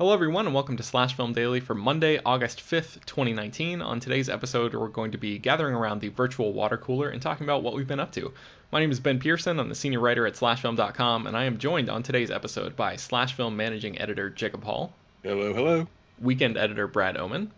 Hello, 0.00 0.14
everyone, 0.14 0.46
and 0.46 0.54
welcome 0.54 0.78
to 0.78 0.82
Slash 0.82 1.14
Film 1.14 1.34
Daily 1.34 1.60
for 1.60 1.74
Monday, 1.74 2.18
August 2.24 2.60
5th, 2.60 3.04
2019. 3.04 3.82
On 3.82 4.00
today's 4.00 4.30
episode, 4.30 4.74
we're 4.74 4.88
going 4.88 5.10
to 5.10 5.18
be 5.18 5.36
gathering 5.38 5.74
around 5.74 6.00
the 6.00 6.08
virtual 6.08 6.54
water 6.54 6.78
cooler 6.78 7.10
and 7.10 7.20
talking 7.20 7.44
about 7.44 7.62
what 7.62 7.74
we've 7.74 7.86
been 7.86 8.00
up 8.00 8.10
to. 8.12 8.32
My 8.72 8.80
name 8.80 8.90
is 8.90 8.98
Ben 8.98 9.18
Pearson. 9.18 9.60
I'm 9.60 9.68
the 9.68 9.74
senior 9.74 10.00
writer 10.00 10.26
at 10.26 10.36
SlashFilm.com, 10.36 11.26
and 11.26 11.36
I 11.36 11.44
am 11.44 11.58
joined 11.58 11.90
on 11.90 12.02
today's 12.02 12.30
episode 12.30 12.76
by 12.76 12.96
Slash 12.96 13.34
Film 13.34 13.58
managing 13.58 14.00
editor 14.00 14.30
Jacob 14.30 14.64
Hall. 14.64 14.94
Hello, 15.22 15.52
hello. 15.52 15.86
Weekend 16.18 16.56
editor 16.56 16.86
Brad 16.86 17.18
Oman. 17.18 17.50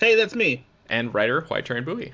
Hey, 0.00 0.16
that's 0.16 0.34
me. 0.34 0.64
And 0.88 1.14
writer 1.14 1.42
Hoai-Tran 1.42 1.84
Bui. 1.84 2.12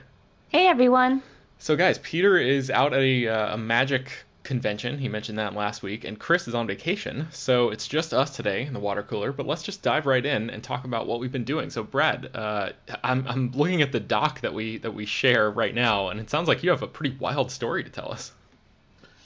Hey, 0.50 0.66
everyone. 0.66 1.22
So, 1.58 1.74
guys, 1.74 1.96
Peter 1.96 2.36
is 2.36 2.70
out 2.70 2.92
at 2.92 3.00
a, 3.00 3.26
uh, 3.28 3.54
a 3.54 3.56
magic 3.56 4.12
convention. 4.48 4.98
He 4.98 5.08
mentioned 5.08 5.38
that 5.38 5.54
last 5.54 5.82
week, 5.82 6.04
and 6.04 6.18
Chris 6.18 6.48
is 6.48 6.54
on 6.54 6.66
vacation, 6.66 7.28
so 7.30 7.68
it's 7.68 7.86
just 7.86 8.14
us 8.14 8.34
today 8.34 8.64
in 8.64 8.72
the 8.72 8.80
water 8.80 9.02
cooler. 9.02 9.30
But 9.30 9.46
let's 9.46 9.62
just 9.62 9.82
dive 9.82 10.06
right 10.06 10.24
in 10.24 10.48
and 10.48 10.64
talk 10.64 10.84
about 10.84 11.06
what 11.06 11.20
we've 11.20 11.30
been 11.30 11.44
doing. 11.44 11.68
So, 11.68 11.84
Brad, 11.84 12.30
uh, 12.34 12.70
I'm, 13.04 13.28
I'm 13.28 13.52
looking 13.52 13.82
at 13.82 13.92
the 13.92 14.00
doc 14.00 14.40
that 14.40 14.52
we 14.52 14.78
that 14.78 14.92
we 14.92 15.04
share 15.04 15.50
right 15.50 15.74
now, 15.74 16.08
and 16.08 16.18
it 16.18 16.30
sounds 16.30 16.48
like 16.48 16.62
you 16.62 16.70
have 16.70 16.82
a 16.82 16.88
pretty 16.88 17.14
wild 17.20 17.52
story 17.52 17.84
to 17.84 17.90
tell 17.90 18.10
us. 18.10 18.32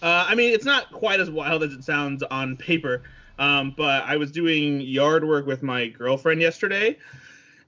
Uh, 0.03 0.27
I 0.29 0.35
mean, 0.35 0.53
it's 0.53 0.65
not 0.65 0.91
quite 0.91 1.21
as 1.21 1.31
wild 1.31 1.63
as 1.63 1.73
it 1.73 1.85
sounds 1.85 2.25
on 2.25 2.57
paper, 2.57 3.03
um, 3.39 3.73
but 3.77 4.03
I 4.03 4.17
was 4.17 4.33
doing 4.33 4.81
yard 4.81 5.27
work 5.27 5.47
with 5.47 5.63
my 5.63 5.87
girlfriend 5.87 6.41
yesterday, 6.41 6.99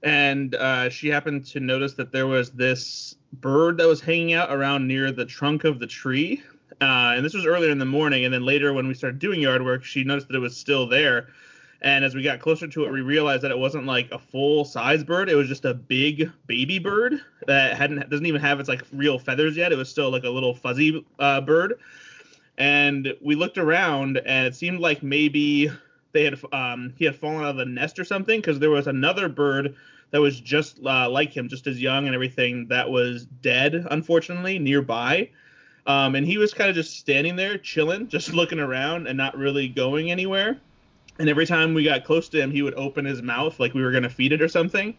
and 0.03 0.53
uh, 0.55 0.89
she 0.89 1.07
happened 1.07 1.45
to 1.45 1.61
notice 1.61 1.93
that 1.93 2.11
there 2.11 2.27
was 2.27 2.51
this 2.51 3.15
bird 3.31 3.77
that 3.77 3.87
was 3.87 4.01
hanging 4.01 4.33
out 4.33 4.51
around 4.51 4.85
near 4.85 5.13
the 5.13 5.25
trunk 5.25 5.63
of 5.63 5.79
the 5.79 5.87
tree 5.87 6.43
uh, 6.81 7.13
and 7.15 7.25
this 7.25 7.33
was 7.33 7.45
earlier 7.45 7.71
in 7.71 7.79
the 7.79 7.85
morning. 7.85 8.25
And 8.25 8.33
then 8.33 8.43
later, 8.43 8.73
when 8.73 8.87
we 8.87 8.93
started 8.93 9.19
doing 9.19 9.41
yard 9.41 9.63
work, 9.63 9.83
she 9.83 10.03
noticed 10.03 10.27
that 10.27 10.35
it 10.35 10.39
was 10.39 10.55
still 10.55 10.87
there. 10.87 11.27
And 11.81 12.03
as 12.03 12.15
we 12.15 12.23
got 12.23 12.39
closer 12.39 12.67
to 12.67 12.85
it, 12.85 12.91
we 12.91 13.01
realized 13.01 13.43
that 13.43 13.51
it 13.51 13.57
wasn't 13.57 13.85
like 13.85 14.09
a 14.11 14.17
full 14.17 14.65
size 14.65 15.03
bird. 15.03 15.29
It 15.29 15.35
was 15.35 15.47
just 15.47 15.65
a 15.65 15.73
big 15.73 16.31
baby 16.47 16.79
bird 16.79 17.21
that 17.47 17.77
hadn't 17.77 18.09
doesn't 18.09 18.25
even 18.25 18.41
have 18.41 18.59
its 18.59 18.69
like 18.69 18.83
real 18.91 19.19
feathers 19.19 19.55
yet. 19.55 19.71
It 19.71 19.77
was 19.77 19.89
still 19.89 20.09
like 20.09 20.23
a 20.23 20.29
little 20.29 20.55
fuzzy 20.55 21.05
uh, 21.19 21.41
bird. 21.41 21.79
And 22.57 23.13
we 23.21 23.35
looked 23.35 23.57
around, 23.57 24.17
and 24.25 24.47
it 24.47 24.55
seemed 24.55 24.79
like 24.79 25.03
maybe 25.03 25.69
they 26.13 26.23
had 26.23 26.39
um, 26.53 26.93
he 26.97 27.05
had 27.05 27.15
fallen 27.15 27.43
out 27.43 27.51
of 27.51 27.57
the 27.57 27.65
nest 27.65 27.99
or 27.99 28.05
something 28.05 28.39
because 28.39 28.57
there 28.59 28.71
was 28.71 28.87
another 28.87 29.27
bird 29.29 29.75
that 30.11 30.21
was 30.21 30.39
just 30.39 30.79
uh, 30.85 31.09
like 31.09 31.35
him, 31.35 31.49
just 31.49 31.67
as 31.67 31.81
young 31.81 32.05
and 32.05 32.15
everything, 32.15 32.67
that 32.67 32.89
was 32.89 33.25
dead, 33.25 33.85
unfortunately, 33.91 34.57
nearby. 34.57 35.29
Um, 35.87 36.15
and 36.15 36.25
he 36.25 36.37
was 36.37 36.53
kind 36.53 36.69
of 36.69 36.75
just 36.75 36.97
standing 36.97 37.35
there, 37.35 37.57
chilling, 37.57 38.07
just 38.09 38.33
looking 38.33 38.59
around 38.59 39.07
and 39.07 39.17
not 39.17 39.37
really 39.37 39.67
going 39.67 40.11
anywhere. 40.11 40.59
And 41.19 41.29
every 41.29 41.45
time 41.45 41.73
we 41.73 41.83
got 41.83 42.03
close 42.03 42.27
to 42.29 42.41
him, 42.41 42.51
he 42.51 42.61
would 42.61 42.73
open 42.73 43.05
his 43.05 43.21
mouth 43.21 43.59
like 43.59 43.73
we 43.73 43.83
were 43.83 43.91
going 43.91 44.03
to 44.03 44.09
feed 44.09 44.33
it 44.33 44.41
or 44.41 44.49
something. 44.49 44.95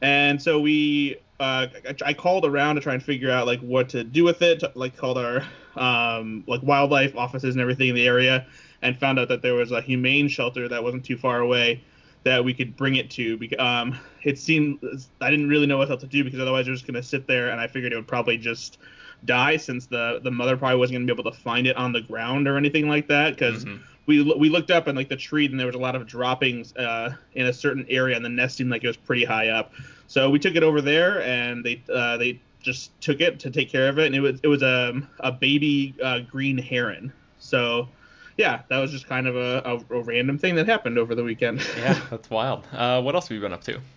And 0.00 0.40
so 0.40 0.60
we, 0.60 1.16
uh, 1.40 1.66
I 2.04 2.12
called 2.12 2.44
around 2.44 2.76
to 2.76 2.80
try 2.80 2.94
and 2.94 3.02
figure 3.02 3.30
out 3.30 3.46
like 3.46 3.60
what 3.60 3.88
to 3.90 4.04
do 4.04 4.24
with 4.24 4.42
it. 4.42 4.62
Like 4.76 4.96
called 4.96 5.18
our 5.18 5.44
um, 5.76 6.44
like 6.46 6.62
wildlife 6.62 7.16
offices 7.16 7.54
and 7.54 7.62
everything 7.62 7.88
in 7.88 7.94
the 7.94 8.06
area, 8.06 8.46
and 8.82 8.98
found 8.98 9.18
out 9.18 9.28
that 9.28 9.42
there 9.42 9.54
was 9.54 9.72
a 9.72 9.80
humane 9.80 10.28
shelter 10.28 10.68
that 10.68 10.82
wasn't 10.82 11.04
too 11.04 11.16
far 11.16 11.40
away 11.40 11.82
that 12.24 12.44
we 12.44 12.54
could 12.54 12.76
bring 12.76 12.96
it 12.96 13.10
to. 13.10 13.38
Um, 13.58 13.98
it 14.22 14.38
seemed 14.38 14.78
I 15.20 15.30
didn't 15.30 15.48
really 15.48 15.66
know 15.66 15.78
what 15.78 15.90
else 15.90 16.02
to 16.02 16.06
do 16.06 16.22
because 16.24 16.40
otherwise 16.40 16.68
it 16.68 16.70
was 16.70 16.80
just 16.80 16.92
going 16.92 17.00
to 17.00 17.08
sit 17.08 17.26
there, 17.26 17.50
and 17.50 17.60
I 17.60 17.66
figured 17.66 17.92
it 17.92 17.96
would 17.96 18.08
probably 18.08 18.36
just 18.36 18.78
die 19.24 19.56
since 19.56 19.86
the 19.86 20.20
the 20.22 20.30
mother 20.30 20.56
probably 20.56 20.78
wasn't 20.78 20.94
going 20.94 21.06
to 21.06 21.14
be 21.14 21.20
able 21.20 21.30
to 21.30 21.36
find 21.36 21.66
it 21.66 21.76
on 21.76 21.92
the 21.92 22.00
ground 22.00 22.48
or 22.48 22.56
anything 22.56 22.88
like 22.88 23.08
that 23.08 23.34
because 23.34 23.64
mm-hmm. 23.64 23.82
we 24.06 24.22
we 24.34 24.48
looked 24.48 24.70
up 24.70 24.86
and 24.86 24.96
like 24.96 25.08
the 25.08 25.16
tree 25.16 25.46
and 25.46 25.58
there 25.58 25.66
was 25.66 25.76
a 25.76 25.78
lot 25.78 25.94
of 25.94 26.06
droppings 26.06 26.74
uh, 26.76 27.14
in 27.34 27.46
a 27.46 27.52
certain 27.52 27.86
area 27.88 28.16
and 28.16 28.24
the 28.24 28.28
nest 28.28 28.56
seemed 28.56 28.70
like 28.70 28.84
it 28.84 28.88
was 28.88 28.96
pretty 28.96 29.24
high 29.24 29.48
up. 29.48 29.72
So 30.08 30.28
we 30.30 30.38
took 30.38 30.56
it 30.56 30.62
over 30.62 30.80
there 30.80 31.22
and 31.22 31.64
they 31.64 31.82
uh, 31.92 32.16
they 32.16 32.40
just 32.60 32.98
took 33.00 33.20
it 33.20 33.40
to 33.40 33.50
take 33.50 33.70
care 33.70 33.88
of 33.88 33.98
it 33.98 34.06
and 34.06 34.14
it 34.14 34.20
was 34.20 34.40
it 34.42 34.48
was 34.48 34.62
a, 34.62 35.00
a 35.20 35.32
baby 35.32 35.94
uh, 36.02 36.20
green 36.20 36.58
heron. 36.58 37.12
So 37.38 37.88
yeah 38.36 38.62
that 38.68 38.78
was 38.78 38.90
just 38.90 39.06
kind 39.06 39.26
of 39.26 39.36
a, 39.36 39.62
a, 39.64 39.96
a, 39.96 40.02
random 40.02 40.38
thing 40.38 40.54
that 40.54 40.66
happened 40.66 40.98
over 40.98 41.14
the 41.14 41.24
weekend. 41.24 41.66
Yeah 41.76 42.00
that's 42.10 42.30
wild. 42.30 42.64
Uh, 42.72 43.00
what 43.02 43.14
else 43.14 43.28
have 43.28 43.34
you 43.34 43.40
been 43.40 43.52
up 43.52 43.64
to? 43.64 43.80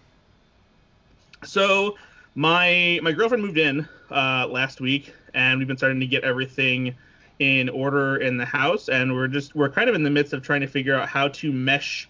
So 1.44 1.96
my 2.36 3.00
my 3.02 3.14
girlfriend 3.14 3.44
moved 3.44 3.58
in 3.58 3.88
uh, 4.12 4.48
last 4.48 4.82
week, 4.82 5.14
and 5.34 5.58
we've 5.58 5.68
been 5.68 5.78
starting 5.78 6.02
to 6.02 6.08
get 6.08 6.24
everything 6.24 6.94
in 7.40 7.70
order 7.70 8.18
in 8.18 8.38
the 8.38 8.46
house, 8.46 8.90
and 8.90 9.14
we're 9.14 9.28
just 9.28 9.56
we're 9.56 9.70
kind 9.70 9.90
of 9.90 9.96
in 9.96 10.04
the 10.04 10.10
midst 10.10 10.34
of 10.34 10.44
trying 10.44 10.62
to 10.62 10.68
figure 10.68 10.94
out 10.94 11.08
how 11.08 11.30
to 11.30 11.52
mesh 11.52 12.10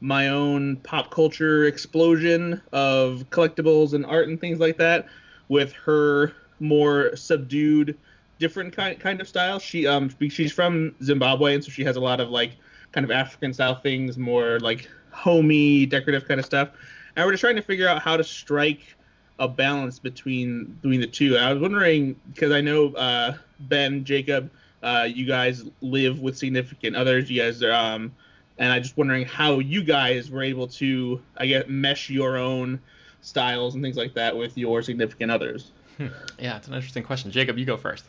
my 0.00 0.28
own 0.28 0.76
pop 0.76 1.10
culture 1.10 1.64
explosion 1.64 2.60
of 2.72 3.24
collectibles 3.30 3.94
and 3.94 4.04
art 4.06 4.28
and 4.28 4.40
things 4.40 4.58
like 4.58 4.76
that 4.76 5.06
with 5.48 5.72
her 5.72 6.32
more 6.60 7.14
subdued 7.16 7.96
different 8.38 8.74
kind 8.74 8.98
kind 8.98 9.20
of 9.20 9.28
style. 9.28 9.58
She 9.58 9.86
um 9.86 10.10
she's 10.28 10.52
from 10.52 10.94
zimbabwe 11.02 11.54
and 11.54 11.64
so 11.64 11.70
she 11.70 11.84
has 11.84 11.96
a 11.96 12.00
lot 12.00 12.20
of 12.20 12.30
like 12.30 12.52
kind 12.92 13.04
of 13.04 13.10
african 13.10 13.52
style 13.52 13.74
things 13.74 14.16
more 14.16 14.58
like 14.60 14.88
homey 15.10 15.86
decorative 15.86 16.26
kind 16.28 16.40
of 16.40 16.46
stuff. 16.46 16.70
And 17.14 17.24
we're 17.24 17.32
just 17.32 17.40
trying 17.40 17.56
to 17.56 17.62
figure 17.62 17.88
out 17.88 18.02
how 18.02 18.18
to 18.18 18.24
strike 18.24 18.95
a 19.38 19.48
balance 19.48 19.98
between 19.98 20.64
between 20.82 21.00
the 21.00 21.06
two 21.06 21.36
i 21.36 21.52
was 21.52 21.60
wondering 21.60 22.18
because 22.32 22.52
i 22.52 22.60
know 22.60 22.92
uh 22.94 23.34
ben 23.60 24.04
jacob 24.04 24.50
uh 24.82 25.06
you 25.08 25.26
guys 25.26 25.64
live 25.80 26.20
with 26.20 26.36
significant 26.36 26.96
others 26.96 27.30
you 27.30 27.40
guys 27.40 27.62
are 27.62 27.72
um 27.72 28.12
and 28.58 28.72
I'm 28.72 28.82
just 28.82 28.96
wondering 28.96 29.26
how 29.26 29.58
you 29.58 29.82
guys 29.82 30.30
were 30.30 30.42
able 30.42 30.66
to, 30.68 31.20
I 31.36 31.46
guess, 31.46 31.64
mesh 31.68 32.08
your 32.08 32.36
own 32.36 32.80
styles 33.20 33.74
and 33.74 33.82
things 33.82 33.96
like 33.96 34.14
that 34.14 34.36
with 34.36 34.56
your 34.56 34.82
significant 34.82 35.30
others. 35.30 35.72
Hmm. 35.98 36.08
Yeah, 36.38 36.56
it's 36.56 36.68
an 36.68 36.74
interesting 36.74 37.02
question. 37.02 37.30
Jacob, 37.30 37.58
you 37.58 37.64
go 37.64 37.76
first. 37.76 38.04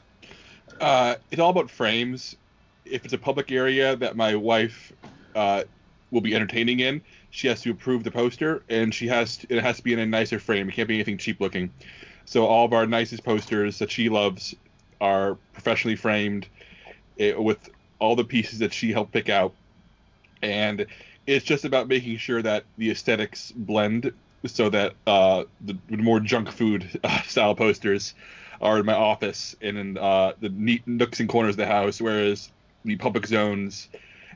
Uh, 0.80 1.16
it's 1.32 1.42
all 1.42 1.50
about 1.50 1.70
frames. 1.70 2.36
If 2.86 3.04
it's 3.04 3.14
a 3.14 3.18
public 3.18 3.52
area 3.52 3.96
that 3.98 4.16
my 4.16 4.36
wife 4.36 4.94
uh, 5.36 5.64
will 6.12 6.22
be 6.22 6.36
entertaining 6.36 6.80
in, 6.80 7.02
she 7.30 7.48
has 7.48 7.62
to 7.62 7.72
approve 7.72 8.04
the 8.04 8.12
poster, 8.12 8.64
and 8.70 8.94
she 8.94 9.08
has 9.08 9.38
to, 9.38 9.56
it 9.56 9.64
has 9.64 9.78
to 9.78 9.84
be 9.84 9.94
in 9.94 10.00
a 10.00 10.06
nicer 10.06 10.40
frame. 10.40 10.70
It 10.70 10.74
can't 10.74 10.88
be 10.88 10.96
anything 10.96 11.18
cheap 11.18 11.40
looking. 11.40 11.72
So 12.26 12.46
all 12.46 12.66
of 12.66 12.74
our 12.74 12.86
nicest 12.86 13.24
posters 13.24 13.80
that 13.80 13.92
she 13.92 14.10
loves 14.10 14.56
are 15.00 15.38
professionally 15.54 15.96
framed 15.96 16.48
it, 17.18 17.36
eh, 17.36 17.38
with 17.38 17.70
all 18.00 18.16
the 18.16 18.24
pieces 18.24 18.60
that 18.60 18.74
she 18.74 18.92
helped 18.92 19.12
pick 19.12 19.30
out 19.30 19.54
and 20.42 20.86
it's 21.26 21.46
just 21.46 21.66
about 21.66 21.88
making 21.88 22.18
sure 22.18 22.42
that 22.42 22.64
the 22.78 22.92
aesthetics 22.92 23.52
blend 23.52 24.12
so 24.46 24.70
that 24.70 24.94
uh, 25.06 25.44
the, 25.62 25.78
more 25.90 26.20
junk 26.20 26.50
food 26.52 27.00
uh, 27.04 27.22
style 27.28 27.56
posters 27.56 28.14
are 28.62 28.80
in 28.80 28.86
my 28.86 28.94
office 28.94 29.56
and 29.62 29.78
in 29.78 29.98
uh, 29.98 30.34
the 30.40 30.50
neat 30.50 30.88
nooks 30.88 31.20
and 31.20 31.30
corners 31.30 31.54
of 31.54 31.58
the 31.58 31.66
house, 31.66 32.02
whereas 32.02 32.52
the 32.86 32.96
public 32.96 33.28
zones 33.28 33.90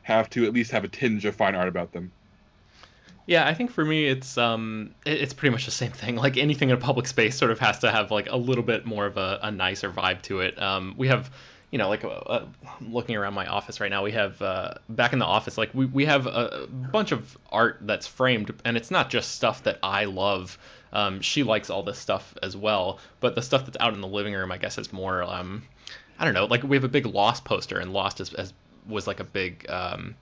have 0.03 0.29
to 0.29 0.45
at 0.45 0.53
least 0.53 0.71
have 0.71 0.83
a 0.83 0.87
tinge 0.87 1.25
of 1.25 1.35
fine 1.35 1.55
art 1.55 1.67
about 1.67 1.91
them. 1.93 2.11
Yeah, 3.25 3.47
I 3.47 3.53
think 3.53 3.71
for 3.71 3.85
me 3.85 4.07
it's 4.07 4.37
um 4.37 4.93
it's 5.05 5.33
pretty 5.33 5.51
much 5.51 5.65
the 5.65 5.71
same 5.71 5.91
thing. 5.91 6.15
Like 6.15 6.37
anything 6.37 6.69
in 6.69 6.75
a 6.75 6.79
public 6.79 7.07
space 7.07 7.37
sort 7.37 7.51
of 7.51 7.59
has 7.59 7.79
to 7.79 7.91
have 7.91 8.11
like 8.11 8.29
a 8.29 8.37
little 8.37 8.63
bit 8.63 8.85
more 8.85 9.05
of 9.05 9.17
a, 9.17 9.39
a 9.43 9.51
nicer 9.51 9.91
vibe 9.91 10.21
to 10.23 10.41
it. 10.41 10.61
Um, 10.61 10.95
we 10.97 11.07
have 11.07 11.29
you 11.71 11.77
know, 11.77 11.87
like 11.87 12.03
uh, 12.03 12.09
uh 12.09 12.45
looking 12.81 13.15
around 13.15 13.33
my 13.33 13.47
office 13.47 13.79
right 13.79 13.89
now, 13.89 14.03
we 14.03 14.11
have 14.11 14.41
uh, 14.41 14.73
back 14.89 15.13
in 15.13 15.19
the 15.19 15.25
office, 15.25 15.57
like 15.57 15.73
we, 15.73 15.85
we 15.85 16.05
have 16.05 16.27
a 16.27 16.67
bunch 16.69 17.13
of 17.13 17.37
art 17.49 17.79
that's 17.81 18.05
framed, 18.05 18.53
and 18.65 18.75
it's 18.75 18.91
not 18.91 19.09
just 19.09 19.31
stuff 19.31 19.63
that 19.63 19.79
I 19.81 20.05
love. 20.05 20.57
Um, 20.93 21.21
she 21.21 21.43
likes 21.43 21.69
all 21.69 21.83
this 21.83 21.97
stuff 21.97 22.35
as 22.43 22.57
well, 22.57 22.99
but 23.21 23.35
the 23.35 23.41
stuff 23.41 23.65
that's 23.65 23.77
out 23.79 23.93
in 23.93 24.01
the 24.01 24.07
living 24.07 24.33
room, 24.33 24.51
I 24.51 24.57
guess, 24.57 24.77
is 24.77 24.91
more, 24.91 25.23
um, 25.23 25.63
I 26.19 26.25
don't 26.25 26.33
know, 26.33 26.45
like 26.45 26.63
we 26.63 26.75
have 26.75 26.83
a 26.83 26.89
big 26.89 27.05
Lost 27.05 27.45
poster, 27.45 27.79
and 27.79 27.93
Lost 27.93 28.19
is, 28.19 28.33
is 28.33 28.53
was 28.85 29.07
like 29.07 29.21
a 29.21 29.23
big, 29.23 29.65
um, 29.69 30.15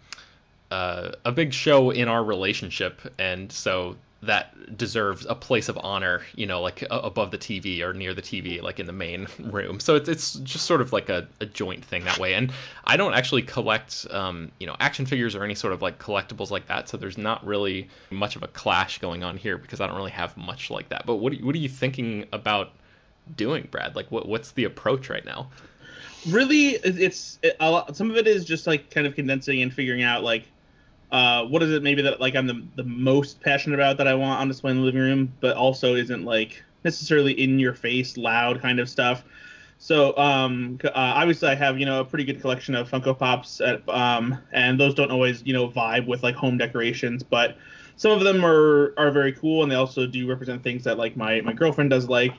uh, 0.72 1.12
a 1.26 1.32
big 1.32 1.54
show 1.54 1.92
in 1.92 2.08
our 2.08 2.24
relationship, 2.24 3.02
and 3.18 3.52
so 3.52 3.96
that 4.22 4.78
deserves 4.78 5.26
a 5.26 5.36
place 5.36 5.70
of 5.70 5.80
honor, 5.82 6.22
you 6.36 6.46
know, 6.46 6.62
like 6.62 6.86
above 6.90 7.32
the 7.32 7.38
TV 7.38 7.82
or 7.82 7.94
near 7.94 8.14
the 8.14 8.22
TV, 8.22 8.62
like 8.62 8.80
in 8.80 8.86
the 8.86 8.94
main 8.94 9.28
room. 9.40 9.80
So 9.80 9.96
it's 9.96 10.10
it's 10.10 10.34
just 10.34 10.66
sort 10.66 10.82
of 10.82 10.92
like 10.92 11.10
a, 11.10 11.28
a 11.40 11.46
joint 11.46 11.86
thing 11.86 12.04
that 12.04 12.18
way. 12.18 12.34
And 12.34 12.52
I 12.84 12.98
don't 12.98 13.14
actually 13.14 13.44
collect, 13.44 14.06
um, 14.12 14.52
you 14.60 14.68
know, 14.68 14.76
action 14.80 15.06
figures 15.06 15.36
or 15.36 15.44
any 15.44 15.56
sort 15.56 15.74
of 15.74 15.82
like 15.82 16.00
collectibles 16.00 16.52
like 16.52 16.68
that. 16.68 16.90
So 16.90 16.98
there's 16.98 17.18
not 17.18 17.46
really 17.46 17.90
much 18.10 18.36
of 18.36 18.44
a 18.44 18.48
clash 18.48 19.00
going 19.00 19.24
on 19.24 19.38
here 19.38 19.58
because 19.58 19.80
I 19.80 19.88
don't 19.88 19.96
really 19.96 20.12
have 20.12 20.36
much 20.36 20.70
like 20.70 20.90
that. 20.90 21.06
But 21.06 21.16
what 21.16 21.34
what 21.42 21.56
are 21.56 21.60
you 21.60 21.70
thinking 21.70 22.26
about 22.34 22.72
doing, 23.36 23.70
Brad? 23.72 23.96
Like 23.96 24.12
what 24.12 24.28
what's 24.28 24.52
the 24.52 24.66
approach 24.66 25.10
right 25.10 25.26
now? 25.26 25.50
Really, 26.28 26.72
it's 26.72 27.40
it, 27.42 27.56
some 27.94 28.12
of 28.12 28.18
it 28.18 28.28
is 28.28 28.44
just 28.44 28.68
like 28.68 28.92
kind 28.92 29.08
of 29.08 29.16
condensing 29.16 29.62
and 29.62 29.74
figuring 29.74 30.04
out 30.04 30.24
like 30.24 30.44
uh, 31.12 31.46
what 31.46 31.64
is 31.64 31.72
it 31.72 31.84
maybe 31.84 32.02
that 32.04 32.20
like 32.20 32.36
I'm 32.36 32.48
the, 32.48 32.64
the 32.76 32.84
most 32.84 33.42
passionate 33.42 33.76
about 33.76 33.98
that 33.98 34.08
I 34.08 34.14
want 34.14 34.40
on 34.42 34.48
display 34.48 34.72
in 34.72 34.78
the 34.78 34.84
living 34.84 35.02
room, 35.02 35.34
but 35.40 35.56
also 35.56 35.96
isn't 35.96 36.24
like 36.24 36.64
necessarily 36.84 37.34
in 37.34 37.60
your 37.60 37.74
face, 37.74 38.18
loud 38.18 38.62
kind 38.62 38.80
of 38.80 38.90
stuff. 38.90 39.24
So 39.80 40.16
um, 40.18 40.78
uh, 40.84 40.92
obviously 40.94 41.50
I 41.50 41.56
have 41.56 41.80
you 41.80 41.86
know 41.86 42.02
a 42.02 42.06
pretty 42.06 42.26
good 42.26 42.42
collection 42.42 42.76
of 42.76 42.90
Funko 42.90 43.18
Pops, 43.18 43.62
at, 43.62 43.88
um, 43.90 44.38
and 44.52 44.80
those 44.80 44.94
don't 44.94 45.12
always 45.12 45.42
you 45.46 45.54
know 45.54 45.70
vibe 45.70 46.06
with 46.06 46.22
like 46.22 46.36
home 46.36 46.58
decorations, 46.58 47.24
but 47.24 47.58
some 47.96 48.12
of 48.12 48.22
them 48.22 48.46
are 48.46 48.94
are 48.98 49.10
very 49.10 49.32
cool, 49.32 49.64
and 49.64 49.72
they 49.72 49.76
also 49.76 50.06
do 50.06 50.28
represent 50.28 50.62
things 50.62 50.84
that 50.84 50.98
like 50.98 51.18
my 51.18 51.42
my 51.42 51.54
girlfriend 51.54 51.90
does 51.90 52.08
like, 52.08 52.34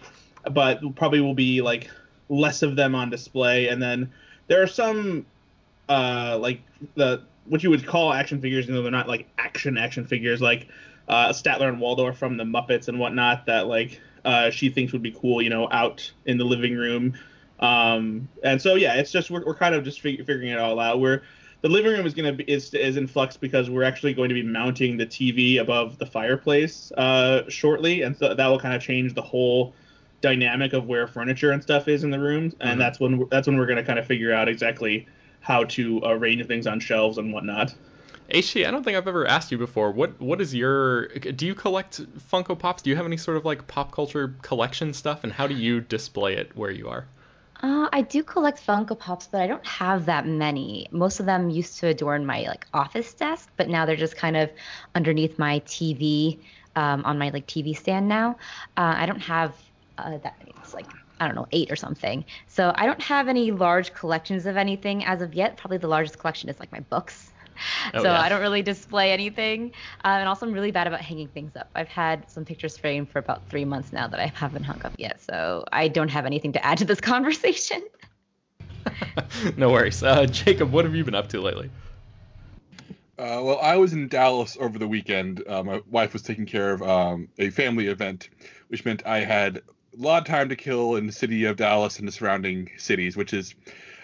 but 0.53 0.81
probably 0.95 1.21
will 1.21 1.35
be 1.35 1.61
like 1.61 1.91
less 2.29 2.63
of 2.63 2.77
them 2.77 2.95
on 2.95 3.11
display, 3.11 3.69
and 3.69 3.83
then 3.83 4.11
there 4.47 4.63
are 4.63 4.67
some 4.69 5.27
uh, 5.89 6.39
like 6.41 6.61
the 6.95 7.23
what 7.47 7.63
you 7.63 7.71
would 7.71 7.87
call 7.87 8.13
action 8.13 8.41
figures, 8.41 8.67
you 8.67 8.75
know, 8.75 8.83
they're 8.83 8.91
not 8.91 9.09
like 9.09 9.29
action 9.39 9.77
action 9.79 10.05
figures 10.05 10.41
like 10.41 10.69
uh, 11.09 11.31
Statler 11.31 11.69
and 11.69 11.81
Waldorf 11.81 12.17
from 12.17 12.37
the 12.37 12.45
Muppets 12.45 12.89
and 12.89 12.99
whatnot 12.99 13.47
that 13.47 13.67
like 13.67 14.01
uh, 14.25 14.51
she 14.51 14.69
thinks 14.69 14.93
would 14.93 15.03
be 15.03 15.13
cool, 15.13 15.43
you 15.43 15.51
know, 15.51 15.69
out 15.71 16.11
in 16.27 16.39
the 16.39 16.45
living 16.45 16.77
room. 16.77 17.15
Um, 17.59 18.29
and 18.43 18.61
so 18.61 18.75
yeah, 18.75 18.95
it's 18.95 19.11
just 19.11 19.31
we're, 19.31 19.45
we're 19.45 19.55
kind 19.55 19.75
of 19.75 19.85
just 19.85 20.01
fig- 20.01 20.19
figuring 20.19 20.49
it 20.49 20.59
all 20.59 20.79
out. 20.79 21.01
We're 21.01 21.23
the 21.63 21.69
living 21.69 21.93
room 21.93 22.07
is 22.07 22.15
gonna 22.15 22.33
be 22.33 22.45
is, 22.45 22.73
is 22.75 22.97
in 22.97 23.07
flux 23.07 23.37
because 23.37 23.69
we're 23.69 23.83
actually 23.83 24.15
going 24.15 24.29
to 24.31 24.35
be 24.35 24.43
mounting 24.43 24.97
the 24.97 25.07
TV 25.07 25.61
above 25.61 25.99
the 25.99 26.07
fireplace 26.07 26.91
uh, 26.93 27.43
shortly, 27.49 28.03
and 28.03 28.17
so 28.17 28.35
that 28.35 28.47
will 28.47 28.61
kind 28.61 28.75
of 28.75 28.83
change 28.83 29.15
the 29.15 29.23
whole 29.23 29.75
dynamic 30.23 30.73
of 30.73 30.87
where 30.87 31.07
furniture 31.07 31.51
and 31.51 31.63
stuff 31.63 31.89
is 31.89 32.05
in 32.05 32.11
the 32.11 32.19
rooms, 32.19 32.55
and 32.61 32.71
mm-hmm. 32.71 32.79
that's 32.79 33.01
when 33.01 33.27
that's 33.31 33.47
when 33.47 33.59
we're 33.59 33.67
gonna 33.67 33.85
kind 33.85 33.99
of 33.99 34.07
figure 34.07 34.33
out 34.33 34.49
exactly 34.49 35.07
how 35.41 35.65
to 35.65 36.01
arrange 36.05 36.47
things 36.47 36.67
on 36.67 36.81
shelves 36.81 37.19
and 37.19 37.33
whatnot. 37.33 37.75
HT, 38.31 38.67
I 38.67 38.71
don't 38.71 38.85
think 38.85 38.97
I've 38.97 39.09
ever 39.09 39.27
asked 39.27 39.51
you 39.51 39.59
before. 39.59 39.91
What 39.91 40.21
what 40.21 40.41
is 40.41 40.55
your 40.55 41.09
do 41.09 41.47
you 41.47 41.55
collect 41.55 42.01
Funko 42.31 42.57
Pops? 42.57 42.83
Do 42.83 42.91
you 42.91 42.97
have 42.97 43.07
any 43.07 43.17
sort 43.17 43.37
of 43.37 43.45
like 43.45 43.67
pop 43.67 43.91
culture 43.93 44.37
collection 44.43 44.93
stuff 44.93 45.25
and 45.25 45.33
how 45.33 45.47
do 45.49 45.55
you 45.55 45.81
display 45.81 46.35
it 46.35 46.57
where 46.57 46.71
you 46.71 46.89
are? 46.89 47.07
Uh, 47.63 47.89
I 47.93 48.03
do 48.03 48.23
collect 48.23 48.65
Funko 48.65 48.99
Pops, 48.99 49.27
but 49.27 49.43
I 49.43 49.47
don't 49.47 49.67
have 49.67 50.07
that 50.07 50.27
many. 50.27 50.87
Most 50.93 51.21
of 51.21 51.27
them 51.27 51.51
used 51.51 51.79
to 51.81 51.89
adorn 51.89 52.25
my 52.25 52.43
like 52.43 52.67
office 52.73 53.13
desk, 53.13 53.51
but 53.57 53.69
now 53.69 53.85
they're 53.85 53.97
just 53.97 54.17
kind 54.17 54.37
of 54.37 54.51
underneath 54.95 55.39
my 55.39 55.61
TV 55.61 56.39
um, 56.77 57.05
on 57.05 57.19
my 57.19 57.31
like 57.31 57.47
TV 57.47 57.77
stand 57.77 58.09
now. 58.09 58.37
Uh, 58.77 58.95
I 58.97 59.07
don't 59.07 59.21
have 59.21 59.55
uh, 59.99 60.19
that 60.19 60.39
many. 60.39 60.55
It's 60.63 60.73
like 60.73 60.87
I 61.21 61.27
don't 61.27 61.37
know, 61.37 61.47
eight 61.53 61.71
or 61.71 61.77
something. 61.77 62.25
So 62.49 62.73
I 62.75 62.87
don't 62.87 63.03
have 63.03 63.29
any 63.29 63.51
large 63.51 63.93
collections 63.95 64.47
of 64.47 64.57
anything 64.57 65.05
as 65.05 65.23
of 65.23 65.35
yet. 65.35 65.57
Probably 65.57 65.79
the 65.79 65.89
largest 65.89 66.19
collection 66.19 66.49
is 66.49 66.59
like 66.59 66.73
my 66.73 66.81
books. 66.81 67.31
Oh, 67.93 68.03
so 68.03 68.11
yeah. 68.11 68.21
I 68.21 68.29
don't 68.29 68.41
really 68.41 68.63
display 68.63 69.13
anything. 69.13 69.73
Uh, 70.05 70.09
and 70.09 70.29
also, 70.29 70.47
I'm 70.47 70.53
really 70.53 70.71
bad 70.71 70.87
about 70.87 71.03
hanging 71.03 71.29
things 71.29 71.55
up. 71.57 71.69
I've 71.75 71.89
had 71.89 72.31
some 72.31 72.45
pictures 72.45 72.79
framed 72.79 73.11
for 73.11 73.19
about 73.19 73.47
three 73.49 73.67
months 73.67 73.93
now 73.93 74.09
that 74.09 74.19
I 74.19 74.27
haven't 74.35 74.65
hung 74.65 74.81
up 74.83 74.95
yet. 74.97 75.21
So 75.21 75.65
I 75.71 75.89
don't 75.89 76.09
have 76.09 76.27
anything 76.27 76.53
to 76.53 76.65
add 76.65 76.79
to 76.79 76.85
this 76.87 77.01
conversation. 77.13 77.83
no 79.57 79.71
worries. 79.71 80.03
Uh, 80.03 80.27
Jacob, 80.27 80.73
what 80.73 80.85
have 80.85 80.95
you 80.95 81.05
been 81.05 81.15
up 81.15 81.29
to 81.29 81.41
lately? 81.41 81.71
Uh, 83.19 83.43
well, 83.43 83.59
I 83.61 83.77
was 83.77 83.93
in 83.93 84.09
Dallas 84.09 84.57
over 84.59 84.79
the 84.79 84.89
weekend. 84.89 85.47
Uh, 85.47 85.63
my 85.63 85.83
wife 85.91 86.15
was 86.15 86.23
taking 86.23 86.47
care 86.47 86.73
of 86.73 86.81
um, 86.83 87.29
a 87.39 87.51
family 87.51 87.89
event, 87.89 88.31
which 88.69 88.87
meant 88.87 89.05
I 89.05 89.19
had 89.19 89.61
a 90.01 90.03
lot 90.03 90.23
of 90.23 90.27
time 90.27 90.49
to 90.49 90.57
kill 90.57 90.97
in 90.97 91.07
the 91.07 91.13
city 91.13 91.45
of 91.45 91.57
Dallas 91.57 91.99
and 91.99 92.09
the 92.09 92.13
surrounding 92.13 92.71
cities, 92.79 93.17
which 93.17 93.35
is 93.35 93.55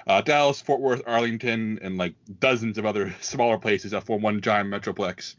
uh, 0.06 0.20
Dallas, 0.20 0.60
Fort 0.60 0.80
Worth, 0.80 1.02
Arlington, 1.06 1.78
and 1.80 1.96
like 1.96 2.14
dozens 2.38 2.76
of 2.76 2.84
other 2.84 3.14
smaller 3.20 3.58
places 3.58 3.92
that 3.92 4.04
form 4.04 4.22
one 4.22 4.40
giant 4.40 4.70
metroplex. 4.70 5.36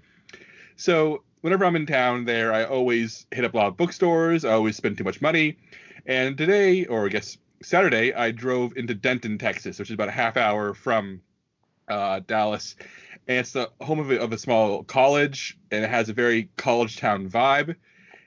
So 0.76 1.24
whenever 1.42 1.66
I'm 1.66 1.76
in 1.76 1.86
town 1.86 2.26
there, 2.26 2.52
I 2.54 2.66
always 2.66 3.28
hit 3.32 3.46
up 3.46 3.54
a 3.54 3.58
lot 3.58 3.68
of 3.68 3.78
bookstores. 3.78 4.46
I 4.46 4.54
always 4.54 4.76
spend 4.76 4.98
too 4.98 5.04
much 5.04 5.22
money. 5.22 5.58
And 6.06 6.38
today, 6.38 6.86
or 6.86 7.06
I 7.06 7.10
guess 7.10 7.38
Saturday, 7.62 8.14
I 8.14 8.32
drove 8.32 8.76
into 8.78 8.96
Denton, 8.96 9.38
Texas, 9.38 9.78
which 9.78 9.90
is 9.90 9.94
about 9.94 10.10
a 10.10 10.12
half 10.12 10.38
hour 10.38 10.74
from 10.74 11.22
uh, 11.88 12.22
Dallas. 12.26 12.76
And 13.28 13.40
it's 13.40 13.52
the 13.52 13.70
home 13.82 14.00
of 14.00 14.10
a, 14.10 14.22
of 14.22 14.32
a 14.32 14.38
small 14.38 14.84
college, 14.84 15.58
and 15.70 15.84
it 15.84 15.90
has 15.90 16.10
a 16.10 16.14
very 16.14 16.50
college 16.56 16.98
town 16.98 17.30
vibe. 17.30 17.76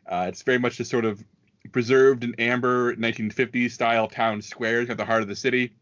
Uh, 0.06 0.26
it's 0.28 0.42
very 0.42 0.58
much 0.58 0.78
a 0.80 0.84
sort 0.84 1.04
of 1.04 1.24
preserved 1.72 2.24
in 2.24 2.34
amber 2.38 2.94
1950s 2.96 3.72
style 3.72 4.08
town 4.08 4.42
squares 4.42 4.90
at 4.90 4.96
the 4.96 5.04
heart 5.04 5.22
of 5.22 5.28
the 5.28 5.36
city. 5.36 5.72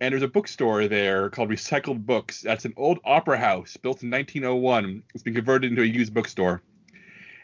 And 0.00 0.12
there's 0.12 0.22
a 0.22 0.28
bookstore 0.28 0.88
there 0.88 1.30
called 1.30 1.50
Recycled 1.50 2.04
Books. 2.04 2.40
That's 2.40 2.64
an 2.64 2.74
old 2.76 2.98
opera 3.04 3.38
house 3.38 3.76
built 3.76 4.02
in 4.02 4.10
1901. 4.10 5.02
It's 5.14 5.22
been 5.22 5.34
converted 5.34 5.70
into 5.70 5.82
a 5.82 5.86
used 5.86 6.12
bookstore. 6.12 6.62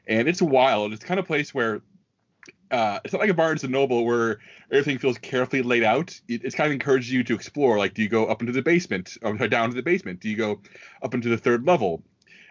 And 0.08 0.28
it's 0.28 0.42
wild. 0.42 0.92
It's 0.92 1.04
kind 1.04 1.20
of 1.20 1.24
a 1.24 1.26
place 1.26 1.54
where 1.54 1.82
uh, 2.70 3.00
it's 3.04 3.12
not 3.12 3.20
like 3.20 3.30
a 3.30 3.34
Barnes 3.34 3.62
and 3.62 3.72
Noble 3.72 4.04
where 4.04 4.40
everything 4.70 4.98
feels 4.98 5.18
carefully 5.18 5.62
laid 5.62 5.84
out. 5.84 6.20
It, 6.28 6.44
it's 6.44 6.54
kind 6.54 6.66
of 6.66 6.72
encourages 6.72 7.12
you 7.12 7.22
to 7.24 7.34
explore. 7.34 7.78
Like, 7.78 7.94
do 7.94 8.02
you 8.02 8.08
go 8.08 8.26
up 8.26 8.40
into 8.40 8.52
the 8.52 8.62
basement 8.62 9.16
or 9.22 9.36
down 9.48 9.70
to 9.70 9.76
the 9.76 9.82
basement? 9.82 10.20
Do 10.20 10.28
you 10.28 10.36
go 10.36 10.60
up 11.02 11.14
into 11.14 11.28
the 11.28 11.38
third 11.38 11.66
level? 11.66 12.02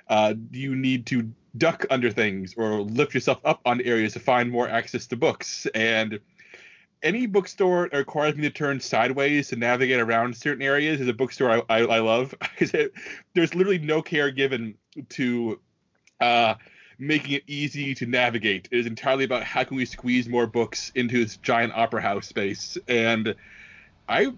Uh, 0.09 0.33
do 0.33 0.59
you 0.59 0.75
need 0.75 1.05
to 1.07 1.31
duck 1.57 1.85
under 1.89 2.11
things 2.11 2.53
or 2.57 2.81
lift 2.81 3.13
yourself 3.13 3.39
up 3.43 3.61
on 3.65 3.81
areas 3.81 4.13
to 4.13 4.19
find 4.19 4.51
more 4.51 4.69
access 4.69 5.07
to 5.07 5.15
books? 5.15 5.65
And 5.73 6.19
any 7.03 7.25
bookstore 7.25 7.89
that 7.89 7.97
requires 7.97 8.35
me 8.35 8.43
to 8.43 8.49
turn 8.49 8.79
sideways 8.79 9.49
to 9.49 9.55
navigate 9.55 9.99
around 9.99 10.35
certain 10.35 10.63
areas 10.63 10.99
is 10.99 11.07
a 11.07 11.13
bookstore 11.13 11.51
I, 11.51 11.61
I, 11.69 11.79
I 11.83 11.99
love. 11.99 12.33
There's 12.59 13.55
literally 13.55 13.79
no 13.79 14.01
care 14.01 14.31
given 14.31 14.75
to 15.09 15.59
uh, 16.19 16.55
making 16.97 17.33
it 17.33 17.43
easy 17.47 17.93
to 17.95 18.05
navigate. 18.05 18.67
It 18.71 18.79
is 18.79 18.85
entirely 18.85 19.23
about 19.23 19.43
how 19.43 19.63
can 19.63 19.77
we 19.77 19.85
squeeze 19.85 20.27
more 20.27 20.47
books 20.47 20.91
into 20.95 21.23
this 21.23 21.37
giant 21.37 21.73
opera 21.75 22.01
house 22.01 22.27
space, 22.27 22.77
and 22.87 23.35
I 24.09 24.33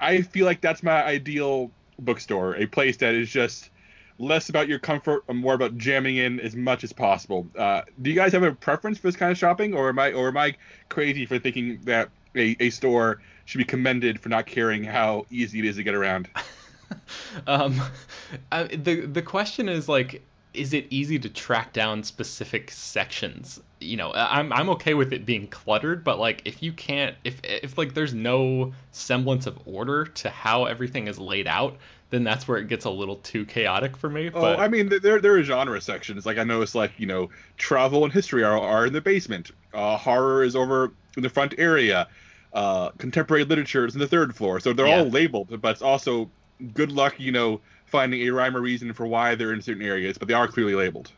I 0.00 0.22
feel 0.22 0.46
like 0.46 0.60
that's 0.60 0.82
my 0.82 1.04
ideal 1.04 1.70
bookstore, 1.98 2.56
a 2.56 2.66
place 2.66 2.96
that 2.98 3.14
is 3.14 3.30
just 3.30 3.70
less 4.18 4.48
about 4.48 4.68
your 4.68 4.78
comfort 4.78 5.24
and 5.28 5.38
more 5.38 5.54
about 5.54 5.76
jamming 5.76 6.16
in 6.16 6.40
as 6.40 6.54
much 6.54 6.84
as 6.84 6.92
possible. 6.92 7.46
Uh, 7.58 7.82
do 8.00 8.10
you 8.10 8.16
guys 8.16 8.32
have 8.32 8.42
a 8.42 8.52
preference 8.52 8.98
for 8.98 9.08
this 9.08 9.16
kind 9.16 9.32
of 9.32 9.38
shopping, 9.38 9.74
or 9.74 9.88
am 9.88 9.98
I 9.98 10.12
or 10.12 10.28
am 10.28 10.36
I 10.36 10.56
crazy 10.88 11.26
for 11.26 11.38
thinking 11.38 11.80
that 11.84 12.10
a, 12.36 12.56
a 12.60 12.70
store 12.70 13.20
should 13.44 13.58
be 13.58 13.64
commended 13.64 14.20
for 14.20 14.28
not 14.28 14.46
caring 14.46 14.84
how 14.84 15.26
easy 15.30 15.58
it 15.58 15.64
is 15.64 15.76
to 15.76 15.82
get 15.82 15.94
around? 15.94 16.28
um, 17.46 17.80
I, 18.52 18.64
the 18.64 19.06
the 19.06 19.22
question 19.22 19.68
is 19.68 19.88
like 19.88 20.22
is 20.54 20.72
it 20.72 20.86
easy 20.88 21.18
to 21.18 21.28
track 21.28 21.72
down 21.72 22.04
specific 22.04 22.70
sections? 22.70 23.60
You 23.80 23.96
know, 23.96 24.12
I'm 24.14 24.52
I'm 24.52 24.70
okay 24.70 24.94
with 24.94 25.12
it 25.12 25.26
being 25.26 25.48
cluttered, 25.48 26.04
but 26.04 26.18
like 26.18 26.42
if 26.44 26.62
you 26.62 26.72
can't 26.72 27.16
if 27.24 27.40
if 27.42 27.76
like 27.76 27.94
there's 27.94 28.14
no 28.14 28.72
semblance 28.92 29.46
of 29.46 29.58
order 29.66 30.06
to 30.06 30.30
how 30.30 30.64
everything 30.66 31.08
is 31.08 31.18
laid 31.18 31.48
out, 31.48 31.76
then 32.14 32.22
that's 32.22 32.46
where 32.46 32.58
it 32.58 32.68
gets 32.68 32.84
a 32.84 32.90
little 32.90 33.16
too 33.16 33.44
chaotic 33.44 33.96
for 33.96 34.08
me. 34.08 34.30
Oh, 34.32 34.40
but... 34.40 34.60
I 34.60 34.68
mean, 34.68 34.88
there 34.88 35.20
there 35.20 35.36
are 35.36 35.42
genre 35.42 35.80
sections. 35.80 36.24
Like 36.24 36.38
I 36.38 36.44
noticed, 36.44 36.74
like 36.74 36.92
you 36.96 37.06
know, 37.06 37.30
travel 37.56 38.04
and 38.04 38.12
history 38.12 38.44
are, 38.44 38.56
are 38.56 38.86
in 38.86 38.92
the 38.92 39.00
basement. 39.00 39.50
Uh, 39.72 39.96
horror 39.96 40.44
is 40.44 40.54
over 40.54 40.92
in 41.16 41.22
the 41.22 41.28
front 41.28 41.54
area. 41.58 42.06
Uh, 42.52 42.90
contemporary 42.90 43.44
literature 43.44 43.84
is 43.84 43.94
in 43.94 44.00
the 44.00 44.06
third 44.06 44.36
floor. 44.36 44.60
So 44.60 44.72
they're 44.72 44.86
yeah. 44.86 45.00
all 45.00 45.08
labeled, 45.08 45.60
but 45.60 45.72
it's 45.72 45.82
also 45.82 46.30
good 46.72 46.92
luck, 46.92 47.18
you 47.18 47.32
know, 47.32 47.60
finding 47.86 48.22
a 48.22 48.30
rhyme 48.30 48.56
or 48.56 48.60
reason 48.60 48.92
for 48.92 49.06
why 49.06 49.34
they're 49.34 49.52
in 49.52 49.60
certain 49.60 49.82
areas, 49.82 50.16
but 50.16 50.28
they 50.28 50.34
are 50.34 50.46
clearly 50.46 50.76
labeled. 50.76 51.10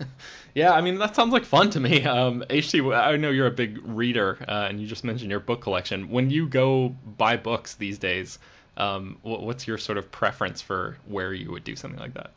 yeah, 0.54 0.72
I 0.72 0.80
mean 0.80 0.98
that 0.98 1.14
sounds 1.14 1.32
like 1.32 1.44
fun 1.44 1.70
to 1.70 1.80
me. 1.80 2.04
Um, 2.10 2.42
HT, 2.50 2.96
I 2.96 3.14
know 3.16 3.30
you're 3.30 3.46
a 3.46 3.52
big 3.52 3.78
reader, 3.84 4.38
uh, 4.48 4.66
and 4.68 4.80
you 4.80 4.88
just 4.88 5.04
mentioned 5.04 5.30
your 5.30 5.38
book 5.38 5.60
collection. 5.60 6.08
When 6.08 6.28
you 6.28 6.48
go 6.48 6.88
buy 6.88 7.36
books 7.36 7.74
these 7.74 7.98
days, 7.98 8.40
um, 8.76 9.18
what's 9.22 9.66
your 9.66 9.78
sort 9.78 9.98
of 9.98 10.10
preference 10.10 10.62
for 10.62 10.96
where 11.06 11.32
you 11.32 11.50
would 11.50 11.64
do 11.64 11.76
something 11.76 12.00
like 12.00 12.14
that? 12.14 12.30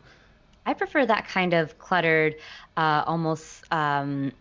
I 0.65 0.73
prefer 0.73 1.05
that 1.05 1.27
kind 1.27 1.53
of 1.53 1.77
cluttered, 1.77 2.35
uh, 2.77 3.03
almost 3.05 3.63
um, 3.71 4.31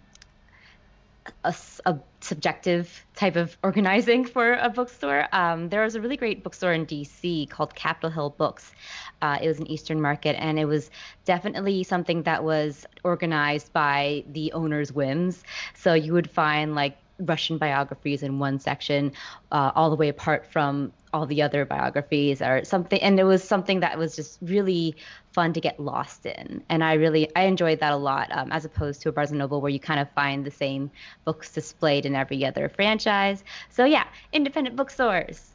a, 1.45 1.55
a, 1.85 1.99
subjective 2.21 3.05
type 3.17 3.35
of 3.35 3.57
organizing 3.65 4.25
for 4.25 4.55
a 4.55 4.69
bookstore. 4.69 5.27
Um, 5.33 5.69
there 5.69 5.83
was 5.83 5.97
a 5.97 6.01
really 6.01 6.17
great 6.17 6.45
bookstore 6.45 6.73
in 6.73 6.87
DC 6.87 7.51
called 7.51 7.75
Capitol 7.75 8.11
Hill 8.11 8.31
Books. 8.31 8.73
Uh, 9.21 9.39
it 9.43 9.49
was 9.49 9.59
an 9.59 9.67
Eastern 9.67 10.01
market, 10.01 10.37
and 10.39 10.59
it 10.59 10.67
was 10.67 10.91
definitely 11.25 11.83
something 11.83 12.23
that 12.23 12.45
was 12.45 12.87
organized 13.03 13.73
by 13.73 14.25
the 14.33 14.53
owner's 14.53 14.93
whims. 14.93 15.43
So 15.75 15.95
you 15.95 16.13
would 16.13 16.31
find 16.31 16.77
like 16.77 16.97
Russian 17.27 17.59
biographies 17.59 18.23
in 18.23 18.39
one 18.39 18.59
section, 18.59 19.13
uh, 19.51 19.73
all 19.75 19.91
the 19.91 19.97
way 19.97 20.09
apart 20.09 20.47
from 20.47 20.93
all 21.13 21.27
the 21.27 21.43
other 21.43 21.65
biographies 21.65 22.41
or 22.41 22.65
something. 22.65 23.01
And 23.01 23.19
it 23.21 23.25
was 23.25 23.45
something 23.45 23.81
that 23.81 23.99
was 23.99 24.17
just 24.17 24.39
really 24.41 24.97
fun 25.33 25.53
to 25.53 25.61
get 25.61 25.79
lost 25.79 26.27
in. 26.27 26.63
And 26.69 26.83
I 26.83 26.95
really 26.95 27.35
I 27.37 27.43
enjoyed 27.43 27.81
that 27.81 27.93
a 27.93 27.97
lot, 27.97 28.29
um, 28.33 28.51
as 28.53 28.65
opposed 28.65 29.03
to 29.03 29.09
a 29.09 29.13
Barnes 29.13 29.31
and 29.31 29.39
Noble 29.39 29.61
where 29.61 29.71
you 29.71 29.81
kind 29.81 30.01
of 30.01 30.11
find 30.13 30.45
the 30.45 30.51
same 30.51 30.91
books 31.25 31.53
displayed 31.53 32.07
in 32.07 32.15
every 32.15 32.45
other 32.45 32.69
franchise. 32.69 33.45
So 33.71 33.85
yeah, 33.85 34.05
independent 34.33 34.77
bookstores. 34.77 35.52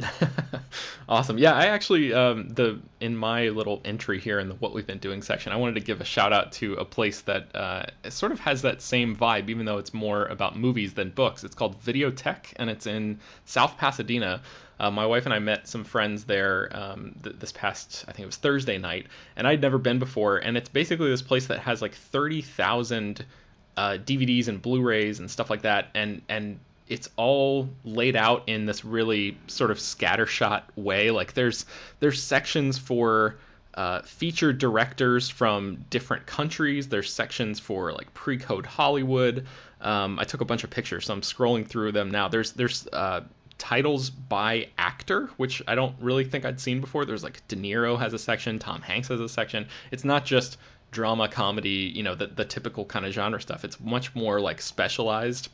awesome. 1.08 1.38
Yeah, 1.38 1.54
I 1.54 1.66
actually 1.66 2.12
um, 2.14 2.48
the 2.48 2.80
in 3.00 3.16
my 3.16 3.48
little 3.48 3.80
entry 3.84 4.20
here 4.20 4.38
in 4.38 4.48
the 4.48 4.54
what 4.54 4.72
we've 4.72 4.86
been 4.86 4.98
doing 4.98 5.22
section, 5.22 5.52
I 5.52 5.56
wanted 5.56 5.74
to 5.74 5.80
give 5.80 6.00
a 6.00 6.04
shout 6.04 6.32
out 6.32 6.52
to 6.52 6.74
a 6.74 6.84
place 6.84 7.22
that 7.22 7.54
uh, 7.54 7.86
sort 8.08 8.32
of 8.32 8.40
has 8.40 8.62
that 8.62 8.80
same 8.80 9.16
vibe, 9.16 9.48
even 9.48 9.66
though 9.66 9.78
it's 9.78 9.92
more 9.92 10.26
about 10.26 10.56
movies 10.56 10.94
than 10.94 11.10
books. 11.10 11.42
It's 11.44 11.54
called 11.54 11.82
Videotheque, 11.82 12.52
and 12.56 12.70
it's 12.70 12.86
in 12.86 13.18
South 13.44 13.76
Pasadena. 13.76 14.42
Uh, 14.80 14.90
my 14.92 15.06
wife 15.06 15.24
and 15.24 15.34
I 15.34 15.40
met 15.40 15.66
some 15.66 15.82
friends 15.82 16.24
there 16.24 16.68
um, 16.72 17.16
th- 17.24 17.34
this 17.40 17.50
past, 17.50 18.04
I 18.06 18.12
think 18.12 18.22
it 18.22 18.26
was 18.26 18.36
Thursday 18.36 18.78
night, 18.78 19.06
and 19.34 19.48
I'd 19.48 19.60
never 19.60 19.78
been 19.78 19.98
before. 19.98 20.36
And 20.36 20.56
it's 20.56 20.68
basically 20.68 21.10
this 21.10 21.22
place 21.22 21.48
that 21.48 21.58
has 21.58 21.82
like 21.82 21.94
thirty 21.94 22.42
thousand 22.42 23.24
uh, 23.76 23.98
DVDs 24.04 24.46
and 24.46 24.62
Blu-rays 24.62 25.18
and 25.18 25.28
stuff 25.28 25.50
like 25.50 25.62
that, 25.62 25.88
and 25.94 26.22
and 26.28 26.60
it's 26.88 27.08
all 27.16 27.68
laid 27.84 28.16
out 28.16 28.48
in 28.48 28.66
this 28.66 28.84
really 28.84 29.38
sort 29.46 29.70
of 29.70 29.78
scattershot 29.78 30.62
way. 30.76 31.10
Like 31.10 31.34
there's 31.34 31.66
there's 32.00 32.22
sections 32.22 32.78
for 32.78 33.36
uh, 33.74 34.02
featured 34.02 34.58
directors 34.58 35.28
from 35.28 35.84
different 35.90 36.26
countries. 36.26 36.88
There's 36.88 37.12
sections 37.12 37.60
for 37.60 37.92
like 37.92 38.12
pre-code 38.14 38.66
Hollywood. 38.66 39.46
Um, 39.80 40.18
I 40.18 40.24
took 40.24 40.40
a 40.40 40.44
bunch 40.44 40.64
of 40.64 40.70
pictures, 40.70 41.06
so 41.06 41.14
I'm 41.14 41.20
scrolling 41.20 41.66
through 41.66 41.92
them 41.92 42.10
now. 42.10 42.28
There's 42.28 42.52
there's 42.52 42.88
uh, 42.92 43.20
titles 43.58 44.10
by 44.10 44.68
actor, 44.78 45.30
which 45.36 45.62
I 45.68 45.74
don't 45.74 45.94
really 46.00 46.24
think 46.24 46.44
I'd 46.44 46.60
seen 46.60 46.80
before. 46.80 47.04
There's 47.04 47.22
like 47.22 47.46
De 47.48 47.56
Niro 47.56 47.98
has 47.98 48.14
a 48.14 48.18
section, 48.18 48.58
Tom 48.58 48.82
Hanks 48.82 49.08
has 49.08 49.20
a 49.20 49.28
section. 49.28 49.68
It's 49.90 50.04
not 50.04 50.24
just 50.24 50.56
drama, 50.90 51.28
comedy, 51.28 51.92
you 51.94 52.02
know, 52.02 52.14
the 52.14 52.26
the 52.28 52.44
typical 52.44 52.84
kind 52.84 53.04
of 53.06 53.12
genre 53.12 53.40
stuff. 53.40 53.64
It's 53.64 53.78
much 53.78 54.14
more 54.14 54.40
like 54.40 54.60
specialized 54.60 55.50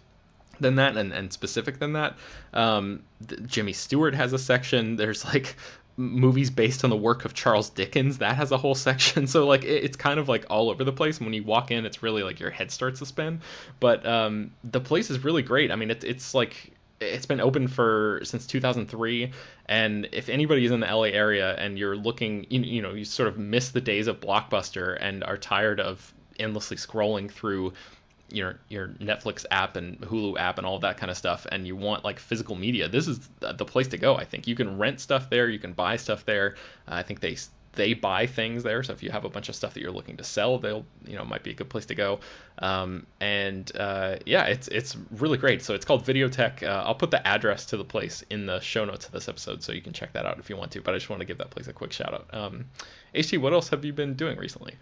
than 0.60 0.76
that 0.76 0.96
and, 0.96 1.12
and 1.12 1.32
specific 1.32 1.78
than 1.78 1.94
that. 1.94 2.16
Um, 2.52 3.02
Jimmy 3.46 3.72
Stewart 3.72 4.14
has 4.14 4.32
a 4.32 4.38
section. 4.38 4.96
There's 4.96 5.24
like 5.24 5.56
movies 5.96 6.50
based 6.50 6.82
on 6.82 6.90
the 6.90 6.96
work 6.96 7.24
of 7.24 7.34
Charles 7.34 7.70
Dickens 7.70 8.18
that 8.18 8.36
has 8.36 8.50
a 8.50 8.56
whole 8.56 8.74
section. 8.74 9.26
So 9.34 9.46
like 9.46 9.64
it, 9.64 9.84
it's 9.84 9.96
kind 9.96 10.20
of 10.20 10.28
like 10.28 10.46
all 10.50 10.70
over 10.70 10.84
the 10.84 10.92
place. 10.92 11.18
And 11.18 11.26
when 11.26 11.34
you 11.34 11.44
walk 11.44 11.70
in, 11.70 11.86
it's 11.86 12.02
really 12.02 12.22
like 12.22 12.40
your 12.40 12.50
head 12.50 12.70
starts 12.70 13.00
to 13.00 13.06
spin. 13.06 13.40
But 13.80 14.06
um, 14.06 14.52
the 14.62 14.80
place 14.80 15.10
is 15.10 15.24
really 15.24 15.42
great. 15.42 15.70
I 15.70 15.76
mean, 15.76 15.90
it's 15.90 16.04
it's 16.04 16.34
like 16.34 16.72
it's 17.00 17.26
been 17.26 17.40
open 17.40 17.68
for 17.68 18.20
since 18.22 18.46
2003 18.46 19.32
and 19.66 20.08
if 20.12 20.28
anybody 20.28 20.64
is 20.64 20.70
in 20.70 20.80
the 20.80 20.86
LA 20.86 21.04
area 21.04 21.54
and 21.54 21.78
you're 21.78 21.96
looking 21.96 22.46
you, 22.48 22.60
you 22.60 22.82
know 22.82 22.94
you 22.94 23.04
sort 23.04 23.28
of 23.28 23.36
miss 23.36 23.70
the 23.70 23.80
days 23.80 24.06
of 24.06 24.20
blockbuster 24.20 24.96
and 24.98 25.24
are 25.24 25.36
tired 25.36 25.80
of 25.80 26.14
endlessly 26.38 26.76
scrolling 26.76 27.30
through 27.30 27.72
your 28.30 28.58
your 28.68 28.88
Netflix 28.88 29.44
app 29.50 29.76
and 29.76 30.00
Hulu 30.00 30.38
app 30.38 30.58
and 30.58 30.66
all 30.66 30.78
that 30.80 30.96
kind 30.96 31.10
of 31.10 31.16
stuff, 31.16 31.46
and 31.50 31.66
you 31.66 31.76
want 31.76 32.04
like 32.04 32.18
physical 32.18 32.56
media, 32.56 32.88
this 32.88 33.06
is 33.08 33.20
the 33.40 33.64
place 33.64 33.88
to 33.88 33.98
go. 33.98 34.16
I 34.16 34.24
think 34.24 34.46
you 34.46 34.54
can 34.54 34.78
rent 34.78 35.00
stuff 35.00 35.30
there, 35.30 35.48
you 35.48 35.58
can 35.58 35.72
buy 35.72 35.96
stuff 35.96 36.24
there. 36.24 36.56
Uh, 36.88 36.94
I 36.94 37.02
think 37.02 37.20
they 37.20 37.36
they 37.74 37.94
buy 37.94 38.26
things 38.26 38.62
there, 38.62 38.82
so 38.82 38.92
if 38.92 39.02
you 39.02 39.10
have 39.10 39.24
a 39.24 39.28
bunch 39.28 39.48
of 39.48 39.56
stuff 39.56 39.74
that 39.74 39.80
you're 39.80 39.92
looking 39.92 40.16
to 40.16 40.24
sell, 40.24 40.58
they'll 40.58 40.84
you 41.06 41.16
know 41.16 41.24
might 41.24 41.42
be 41.42 41.50
a 41.50 41.54
good 41.54 41.68
place 41.68 41.86
to 41.86 41.94
go. 41.94 42.20
Um, 42.58 43.06
and 43.20 43.70
uh, 43.76 44.16
yeah, 44.26 44.44
it's 44.44 44.68
it's 44.68 44.96
really 45.10 45.38
great. 45.38 45.62
So 45.62 45.74
it's 45.74 45.84
called 45.84 46.04
Videotheque. 46.04 46.62
Uh, 46.62 46.84
I'll 46.86 46.94
put 46.94 47.10
the 47.10 47.26
address 47.26 47.66
to 47.66 47.76
the 47.76 47.84
place 47.84 48.24
in 48.30 48.46
the 48.46 48.60
show 48.60 48.84
notes 48.84 49.06
of 49.06 49.12
this 49.12 49.28
episode, 49.28 49.62
so 49.62 49.72
you 49.72 49.82
can 49.82 49.92
check 49.92 50.12
that 50.12 50.26
out 50.26 50.38
if 50.38 50.48
you 50.48 50.56
want 50.56 50.72
to. 50.72 50.80
But 50.80 50.94
I 50.94 50.98
just 50.98 51.10
want 51.10 51.20
to 51.20 51.26
give 51.26 51.38
that 51.38 51.50
place 51.50 51.66
a 51.66 51.72
quick 51.72 51.92
shout 51.92 52.14
out. 52.14 52.28
Um, 52.32 52.66
HT, 53.14 53.38
what 53.38 53.52
else 53.52 53.68
have 53.68 53.84
you 53.84 53.92
been 53.92 54.14
doing 54.14 54.38
recently? 54.38 54.74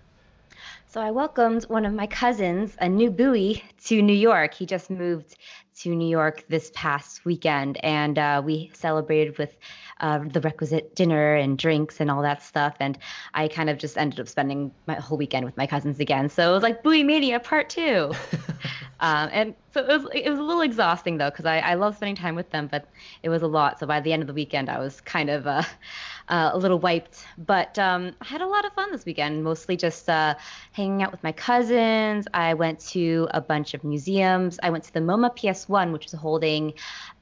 So 0.93 1.01
I 1.01 1.11
welcomed 1.11 1.63
one 1.71 1.87
of 1.87 1.95
my 1.95 2.07
cousins, 2.07 2.77
a 2.79 2.87
new 2.87 3.11
Bui, 3.11 3.65
to 3.85 4.03
New 4.03 4.13
York. 4.13 4.53
He 4.53 4.67
just 4.67 4.91
moved 4.91 5.39
to 5.77 5.95
New 5.95 6.07
York 6.07 6.45
this 6.51 6.71
past 6.75 7.25
weekend, 7.25 7.83
and 7.83 8.19
uh, 8.19 8.43
we 8.45 8.71
celebrated 8.75 9.39
with 9.39 9.57
uh, 10.01 10.19
the 10.19 10.43
requisite 10.43 10.95
dinner 10.95 11.35
and 11.35 11.57
drinks 11.57 11.99
and 11.99 12.11
all 12.11 12.21
that 12.21 12.43
stuff. 12.43 12.77
And 12.79 12.99
I 13.33 13.49
kind 13.49 13.71
of 13.71 13.79
just 13.79 13.97
ended 13.97 14.21
up 14.21 14.29
spending 14.29 14.71
my 14.87 14.97
whole 14.97 15.17
weekend 15.17 15.47
with 15.47 15.57
my 15.57 15.67
cousins 15.67 15.99
again. 15.99 16.29
So 16.29 16.51
it 16.51 16.53
was 16.53 16.63
like 16.63 16.83
Bui 16.83 17.03
Mania 17.05 17.41
Part 17.41 17.71
Two. 17.71 18.13
um, 19.01 19.31
and 19.33 19.55
so 19.73 19.81
it 19.81 19.89
was 19.89 20.11
it 20.13 20.29
was 20.29 20.39
a 20.39 20.43
little 20.43 20.61
exhausting 20.61 21.17
though 21.17 21.31
because 21.31 21.47
I, 21.47 21.61
I 21.61 21.75
love 21.75 21.97
spending 21.97 22.17
time 22.17 22.35
with 22.35 22.51
them, 22.51 22.69
but 22.71 22.87
it 23.23 23.31
was 23.31 23.41
a 23.41 23.47
lot. 23.47 23.79
So 23.79 23.87
by 23.87 24.01
the 24.01 24.13
end 24.13 24.23
of 24.23 24.27
the 24.27 24.35
weekend, 24.35 24.69
I 24.69 24.79
was 24.79 25.01
kind 25.01 25.31
of 25.31 25.47
uh, 25.47 25.63
uh, 26.29 26.51
a 26.53 26.59
little 26.59 26.79
wiped. 26.79 27.25
But 27.39 27.79
um, 27.79 28.13
I 28.21 28.25
had 28.25 28.41
a 28.41 28.47
lot 28.47 28.65
of 28.65 28.73
fun 28.73 28.93
this 28.93 29.05
weekend, 29.05 29.45
mostly 29.45 29.77
just 29.77 30.09
uh, 30.09 30.35
hanging 30.73 31.03
out 31.03 31.13
with 31.13 31.23
my 31.23 31.33
cousins. 31.33 32.27
I 32.35 32.55
went 32.55 32.81
to 32.91 33.29
a 33.33 33.41
bunch 33.41 33.75
of 33.75 33.85
museums. 33.85 34.59
I 34.63 34.71
went 34.71 34.85
to 34.85 34.93
the 34.93 35.01
MoMA 35.01 35.37
PS1, 35.37 35.93
which 35.93 36.07
is 36.07 36.13
holding 36.13 36.75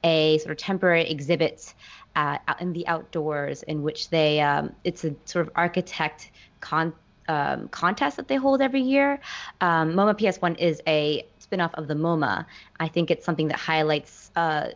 a 0.03 0.37
sort 0.39 0.51
of 0.51 0.57
temporary 0.57 1.09
exhibit 1.09 1.73
uh, 2.15 2.37
out 2.47 2.61
in 2.61 2.73
the 2.73 2.87
outdoors, 2.87 3.63
in 3.63 3.83
which 3.83 4.09
they 4.09 4.41
um, 4.41 4.75
it's 4.83 5.03
a 5.03 5.15
sort 5.25 5.47
of 5.47 5.53
architect 5.55 6.31
con 6.59 6.93
um, 7.27 7.67
contest 7.69 8.17
that 8.17 8.27
they 8.27 8.35
hold 8.35 8.61
every 8.61 8.81
year. 8.81 9.19
Um, 9.61 9.93
MoMA 9.93 10.15
PS1 10.15 10.57
is 10.59 10.81
a 10.87 11.25
spinoff 11.39 11.73
of 11.75 11.87
the 11.87 11.93
MoMA. 11.93 12.45
I 12.79 12.87
think 12.87 13.11
it's 13.11 13.25
something 13.25 13.47
that 13.49 13.57
highlights 13.57 14.31
uh, 14.35 14.69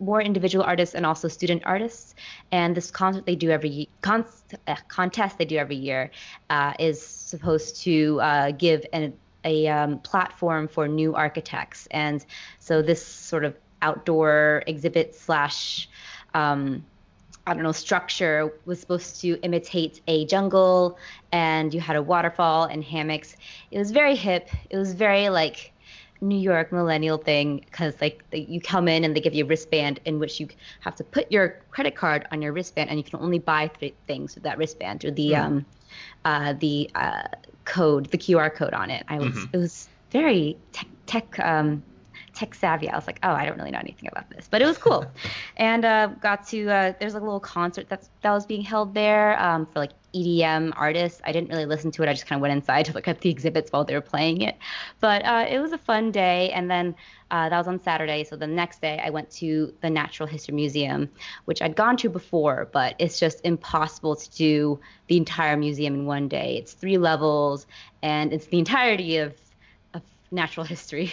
more 0.00 0.20
individual 0.20 0.64
artists 0.64 0.94
and 0.94 1.06
also 1.06 1.28
student 1.28 1.62
artists. 1.64 2.14
And 2.52 2.76
this 2.76 2.90
concert 2.90 3.26
they 3.26 3.36
do 3.36 3.50
every 3.50 3.88
con- 4.02 4.24
uh, 4.66 4.76
contest 4.88 5.38
they 5.38 5.44
do 5.44 5.56
every 5.56 5.76
year 5.76 6.10
uh, 6.50 6.74
is 6.78 7.00
supposed 7.00 7.82
to 7.82 8.20
uh, 8.20 8.50
give 8.52 8.84
an, 8.92 9.12
a 9.44 9.68
um, 9.68 9.98
platform 10.00 10.68
for 10.68 10.88
new 10.88 11.14
architects. 11.14 11.88
And 11.90 12.24
so 12.58 12.82
this 12.82 13.04
sort 13.04 13.44
of 13.44 13.56
outdoor 13.82 14.64
exhibit 14.66 15.14
slash 15.14 15.88
um, 16.34 16.84
I 17.48 17.54
don't 17.54 17.62
know, 17.62 17.72
structure 17.72 18.52
was 18.66 18.78
supposed 18.78 19.22
to 19.22 19.40
imitate 19.40 20.02
a 20.06 20.26
jungle, 20.26 20.98
and 21.32 21.72
you 21.72 21.80
had 21.80 21.96
a 21.96 22.02
waterfall 22.02 22.64
and 22.64 22.84
hammocks. 22.84 23.36
It 23.70 23.78
was 23.78 23.90
very 23.90 24.14
hip. 24.14 24.50
It 24.68 24.76
was 24.76 24.92
very 24.92 25.30
like 25.30 25.72
New 26.20 26.38
York 26.38 26.72
millennial 26.72 27.18
thing 27.18 27.60
because 27.64 27.94
like 28.00 28.22
you 28.32 28.60
come 28.60 28.88
in 28.88 29.04
and 29.04 29.14
they 29.14 29.20
give 29.20 29.34
you 29.34 29.44
a 29.44 29.46
wristband 29.46 30.00
in 30.04 30.18
which 30.18 30.40
you 30.40 30.48
have 30.80 30.96
to 30.96 31.04
put 31.04 31.30
your 31.30 31.60
credit 31.70 31.94
card 31.94 32.26
on 32.32 32.42
your 32.42 32.52
wristband, 32.52 32.90
and 32.90 32.98
you 32.98 33.04
can 33.04 33.20
only 33.20 33.38
buy 33.38 33.68
th- 33.68 33.94
things 34.06 34.34
with 34.34 34.44
that 34.44 34.58
wristband 34.58 35.04
or 35.04 35.10
the 35.10 35.30
mm. 35.30 35.40
um, 35.40 35.66
uh, 36.24 36.52
the 36.54 36.90
uh, 36.94 37.22
code, 37.64 38.06
the 38.06 38.18
QR 38.18 38.52
code 38.52 38.74
on 38.74 38.90
it. 38.90 39.04
I 39.08 39.18
was 39.18 39.28
mm-hmm. 39.28 39.54
it 39.54 39.58
was 39.58 39.88
very 40.10 40.56
tech, 40.72 40.88
tech 41.06 41.38
um, 41.40 41.82
tech 42.38 42.54
savvy. 42.54 42.88
I 42.88 42.96
was 42.96 43.06
like, 43.06 43.18
oh, 43.22 43.32
I 43.32 43.44
don't 43.44 43.58
really 43.58 43.70
know 43.70 43.80
anything 43.80 44.08
about 44.10 44.30
this, 44.30 44.48
but 44.48 44.62
it 44.62 44.66
was 44.66 44.78
cool. 44.78 45.04
and 45.56 45.84
uh, 45.84 46.08
got 46.20 46.46
to 46.48 46.70
uh, 46.70 46.92
there's 47.00 47.14
a 47.14 47.20
little 47.20 47.40
concert 47.40 47.88
that's 47.88 48.08
that 48.22 48.32
was 48.32 48.46
being 48.46 48.62
held 48.62 48.94
there 48.94 49.40
um, 49.42 49.66
for 49.66 49.80
like 49.80 49.90
EDM 50.14 50.72
artists. 50.76 51.20
I 51.24 51.32
didn't 51.32 51.50
really 51.50 51.66
listen 51.66 51.90
to 51.92 52.02
it. 52.02 52.08
I 52.08 52.12
just 52.12 52.26
kind 52.26 52.38
of 52.38 52.42
went 52.42 52.52
inside 52.52 52.86
to 52.86 52.92
look 52.92 53.08
at 53.08 53.20
the 53.20 53.30
exhibits 53.30 53.70
while 53.72 53.84
they 53.84 53.94
were 53.94 54.00
playing 54.00 54.40
it. 54.42 54.56
But 55.00 55.24
uh, 55.24 55.46
it 55.48 55.58
was 55.58 55.72
a 55.72 55.78
fun 55.78 56.10
day. 56.12 56.50
And 56.52 56.70
then 56.70 56.94
uh, 57.30 57.48
that 57.48 57.58
was 57.58 57.68
on 57.68 57.82
Saturday. 57.82 58.24
So 58.24 58.36
the 58.36 58.46
next 58.46 58.80
day, 58.80 59.00
I 59.04 59.10
went 59.10 59.30
to 59.32 59.74
the 59.80 59.90
Natural 59.90 60.26
History 60.26 60.54
Museum, 60.54 61.10
which 61.44 61.60
I'd 61.60 61.76
gone 61.76 61.96
to 61.98 62.08
before, 62.08 62.68
but 62.72 62.94
it's 62.98 63.20
just 63.20 63.40
impossible 63.44 64.16
to 64.16 64.30
do 64.30 64.80
the 65.08 65.16
entire 65.18 65.56
museum 65.56 65.94
in 65.94 66.06
one 66.06 66.28
day. 66.28 66.56
It's 66.56 66.72
three 66.72 66.98
levels, 66.98 67.66
and 68.02 68.32
it's 68.32 68.46
the 68.46 68.58
entirety 68.58 69.18
of 69.18 69.34
natural 70.30 70.64
history. 70.74 71.12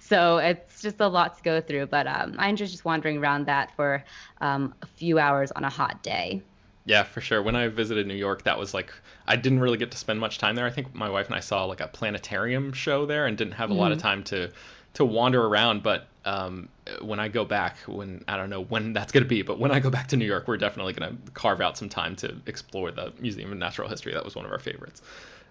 So 0.00 0.38
it's 0.38 0.82
just 0.82 1.00
a 1.00 1.08
lot 1.08 1.36
to 1.36 1.42
go 1.42 1.60
through. 1.60 1.86
But 1.86 2.06
um, 2.06 2.36
I 2.38 2.48
enjoy 2.48 2.66
just 2.66 2.84
wandering 2.84 3.18
around 3.18 3.46
that 3.46 3.74
for 3.76 4.04
um, 4.40 4.74
a 4.82 4.86
few 4.86 5.18
hours 5.18 5.52
on 5.52 5.64
a 5.64 5.70
hot 5.70 6.02
day. 6.02 6.42
Yeah, 6.86 7.02
for 7.02 7.20
sure. 7.20 7.42
When 7.42 7.56
I 7.56 7.68
visited 7.68 8.06
New 8.06 8.14
York, 8.14 8.42
that 8.44 8.58
was 8.58 8.74
like 8.74 8.92
I 9.26 9.36
didn't 9.36 9.60
really 9.60 9.78
get 9.78 9.90
to 9.92 9.96
spend 9.96 10.20
much 10.20 10.38
time 10.38 10.54
there. 10.54 10.66
I 10.66 10.70
think 10.70 10.94
my 10.94 11.08
wife 11.08 11.26
and 11.26 11.34
I 11.34 11.40
saw 11.40 11.64
like 11.64 11.80
a 11.80 11.88
planetarium 11.88 12.72
show 12.72 13.06
there 13.06 13.26
and 13.26 13.38
didn't 13.38 13.54
have 13.54 13.70
a 13.70 13.72
mm-hmm. 13.72 13.80
lot 13.80 13.92
of 13.92 13.98
mm-hmm. 13.98 14.06
time 14.06 14.24
to 14.24 14.50
to 14.94 15.04
wander 15.04 15.46
around. 15.46 15.82
But 15.82 16.06
um, 16.26 16.68
when 17.00 17.20
I 17.20 17.28
go 17.28 17.44
back, 17.44 17.78
when 17.86 18.22
I 18.28 18.36
don't 18.36 18.50
know 18.50 18.64
when 18.64 18.92
that's 18.92 19.12
going 19.12 19.24
to 19.24 19.28
be, 19.28 19.40
but 19.40 19.58
when 19.58 19.70
I 19.70 19.80
go 19.80 19.88
back 19.88 20.08
to 20.08 20.16
New 20.16 20.26
York, 20.26 20.46
we're 20.46 20.58
definitely 20.58 20.92
going 20.92 21.16
to 21.16 21.32
carve 21.32 21.62
out 21.62 21.78
some 21.78 21.88
time 21.88 22.16
to 22.16 22.36
explore 22.46 22.90
the 22.90 23.12
Museum 23.18 23.52
of 23.52 23.58
Natural 23.58 23.88
History. 23.88 24.12
That 24.12 24.24
was 24.24 24.36
one 24.36 24.44
of 24.44 24.52
our 24.52 24.58
favorites. 24.58 25.00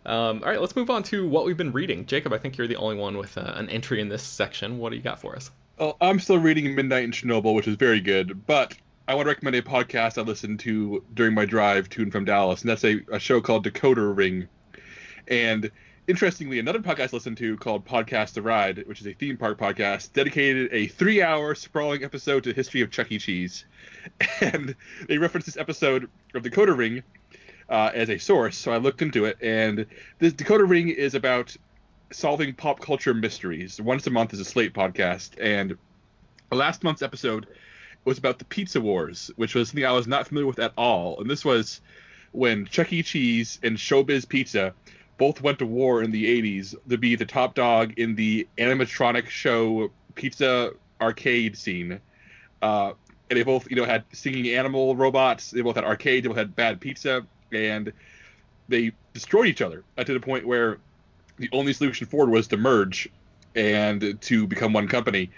Um, 0.05 0.41
all 0.43 0.50
right, 0.50 0.60
let's 0.60 0.75
move 0.75 0.89
on 0.89 1.03
to 1.03 1.27
what 1.27 1.45
we've 1.45 1.57
been 1.57 1.72
reading. 1.72 2.05
Jacob, 2.05 2.33
I 2.33 2.38
think 2.38 2.57
you're 2.57 2.67
the 2.67 2.75
only 2.75 2.98
one 2.98 3.17
with 3.17 3.38
uh, 3.38 3.53
an 3.55 3.69
entry 3.69 4.01
in 4.01 4.10
this 4.10 4.24
section. 4.24 4.77
What 4.77 4.89
do 4.89 4.98
you 4.98 5.01
got 5.01 5.22
for 5.22 5.36
us? 5.36 5.50
Well, 5.77 5.98
I'm 6.01 6.19
still 6.19 6.38
reading 6.38 6.75
Midnight 6.75 7.03
in 7.03 7.12
Chernobyl, 7.12 7.55
which 7.55 7.67
is 7.67 7.75
very 7.75 8.00
good, 8.00 8.45
but 8.45 8.75
I 9.07 9.15
want 9.15 9.25
to 9.25 9.29
recommend 9.29 9.55
a 9.55 9.62
podcast 9.62 10.17
I 10.17 10.22
listened 10.22 10.60
to 10.62 11.03
during 11.13 11.33
my 11.33 11.45
drive 11.45 11.89
to 11.89 12.01
and 12.03 12.12
from 12.12 12.25
Dallas, 12.25 12.62
and 12.62 12.69
that's 12.69 12.83
a, 12.83 13.01
a 13.12 13.19
show 13.19 13.41
called 13.41 13.65
Decoder 13.65 14.15
Ring. 14.15 14.48
And 15.27 15.72
interestingly, 16.07 16.60
another 16.60 16.79
podcast 16.79 17.13
I 17.13 17.17
listened 17.17 17.38
to 17.38 17.57
called 17.57 17.86
Podcast 17.86 18.33
the 18.33 18.41
Ride, 18.41 18.86
which 18.88 19.01
is 19.01 19.07
a 19.07 19.13
theme 19.13 19.38
park 19.38 19.57
podcast, 19.57 20.13
dedicated 20.13 20.69
a 20.72 20.88
three-hour 20.88 21.55
sprawling 21.55 22.03
episode 22.03 22.43
to 22.43 22.50
the 22.50 22.55
history 22.55 22.81
of 22.81 22.91
Chuck 22.91 23.12
E. 23.12 23.19
Cheese. 23.19 23.65
And 24.41 24.75
they 25.07 25.17
reference 25.17 25.45
this 25.45 25.55
episode 25.55 26.10
of 26.33 26.43
Decoder 26.43 26.75
Ring 26.75 27.03
uh, 27.74 27.89
as 27.96 28.08
a 28.12 28.20
source, 28.20 28.56
so 28.56 28.72
I 28.72 28.77
looked 28.77 29.01
into 29.01 29.25
it, 29.25 29.38
and 29.42 29.88
this 30.20 30.32
Decoder 30.32 30.70
Ring 30.70 30.89
is 30.89 31.15
about 31.15 31.58
solving 32.12 32.53
pop 32.53 32.80
culture 32.80 33.15
mysteries. 33.15 33.81
Once 33.81 34.05
a 34.05 34.12
month 34.12 34.31
is 34.31 34.40
a 34.40 34.46
Slate 34.46 34.75
podcast, 34.75 35.31
and 35.42 35.75
last 36.51 36.83
month's 36.83 37.01
episode 37.01 37.48
was 38.05 38.20
about 38.20 38.38
the 38.38 38.46
Pizza 38.46 38.79
Wars, 38.79 39.31
which 39.38 39.55
was 39.55 39.70
something 39.70 39.86
I 39.86 39.92
was 39.92 40.05
not 40.05 40.27
familiar 40.27 40.46
with 40.46 40.59
at 40.59 40.72
all. 40.77 41.20
And 41.20 41.27
this 41.27 41.44
was 41.44 41.81
when 42.31 42.68
Chuck 42.68 42.94
E. 42.94 43.01
Cheese 43.01 43.57
and 43.64 43.75
Showbiz 43.75 44.29
Pizza 44.29 44.75
both 45.18 45.42
went 45.42 45.57
to 45.57 45.66
war 45.66 46.03
in 46.03 46.12
the 46.12 46.25
80s 46.25 46.75
to 46.90 46.98
be 47.00 47.16
the 47.16 47.25
top 47.25 47.55
dog 47.55 47.94
in 47.98 48.14
the 48.14 48.48
animatronic 48.59 49.29
show 49.29 49.90
pizza 50.14 50.74
arcade 51.01 51.57
scene. 51.57 52.00
Uh, 52.62 52.94
and 53.31 53.40
they 53.40 53.44
both, 53.44 53.68
you 53.72 53.77
know, 53.77 53.86
had 53.86 54.03
singing 54.12 54.53
animal 54.53 54.96
robots. 54.96 55.50
They 55.50 55.62
both 55.62 55.75
had 55.75 55.86
arcade. 55.86 56.24
They 56.24 56.27
both 56.27 56.38
had 56.38 56.55
bad 56.55 56.79
pizza 56.79 57.25
and 57.55 57.92
they 58.70 58.92
destroyed 59.13 59.48
each 59.48 59.61
other 59.61 59.83
uh, 59.98 60.03
to 60.03 60.13
the 60.13 60.20
point 60.20 60.46
where 60.46 60.79
the 61.37 61.50
only 61.51 61.74
solution 61.74 62.07
forward 62.07 62.29
was 62.29 62.48
to 62.48 62.57
merge 62.57 63.09
and 63.55 64.20
to 64.22 64.48
become 64.48 64.74
one 64.74 64.87
company. 64.87 65.29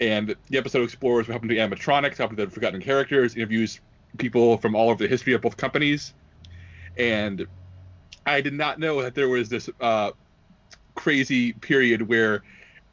And 0.00 0.34
the 0.48 0.58
episode 0.58 0.84
explores 0.84 1.28
what 1.28 1.32
happened 1.32 1.50
to 1.50 1.56
animatronics, 1.56 2.16
happened 2.16 2.38
to 2.38 2.46
the 2.46 2.50
forgotten 2.50 2.80
characters, 2.80 3.36
interviews 3.36 3.80
people 4.18 4.56
from 4.58 4.74
all 4.74 4.90
over 4.90 5.02
the 5.02 5.08
history 5.08 5.34
of 5.34 5.42
both 5.42 5.56
companies. 5.56 6.14
And 6.96 7.46
I 8.26 8.40
did 8.40 8.54
not 8.54 8.78
know 8.78 9.02
that 9.02 9.14
there 9.14 9.28
was 9.28 9.48
this 9.48 9.68
uh, 9.80 10.12
crazy 10.94 11.52
period 11.52 12.02
where 12.02 12.42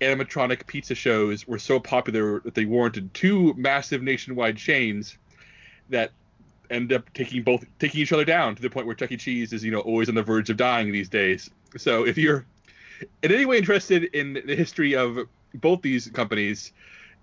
animatronic 0.01 0.65
pizza 0.67 0.95
shows 0.95 1.47
were 1.47 1.59
so 1.59 1.79
popular 1.79 2.39
that 2.41 2.53
they 2.53 2.65
warranted 2.65 3.13
two 3.13 3.53
massive 3.55 4.03
nationwide 4.03 4.57
chains 4.57 5.17
that 5.89 6.11
end 6.69 6.91
up 6.93 7.11
taking 7.13 7.43
both 7.43 7.65
taking 7.79 8.01
each 8.01 8.13
other 8.13 8.25
down 8.25 8.55
to 8.55 8.61
the 8.61 8.69
point 8.69 8.85
where 8.85 8.95
Chuck 8.95 9.11
E. 9.11 9.17
Cheese 9.17 9.53
is 9.53 9.63
you 9.63 9.71
know 9.71 9.79
always 9.79 10.09
on 10.09 10.15
the 10.15 10.23
verge 10.23 10.49
of 10.49 10.57
dying 10.57 10.91
these 10.91 11.09
days. 11.09 11.49
So 11.77 12.05
if 12.05 12.17
you're 12.17 12.45
in 13.23 13.31
any 13.31 13.45
way 13.45 13.57
interested 13.57 14.05
in 14.05 14.41
the 14.45 14.55
history 14.55 14.95
of 14.95 15.19
both 15.53 15.81
these 15.81 16.07
companies 16.09 16.71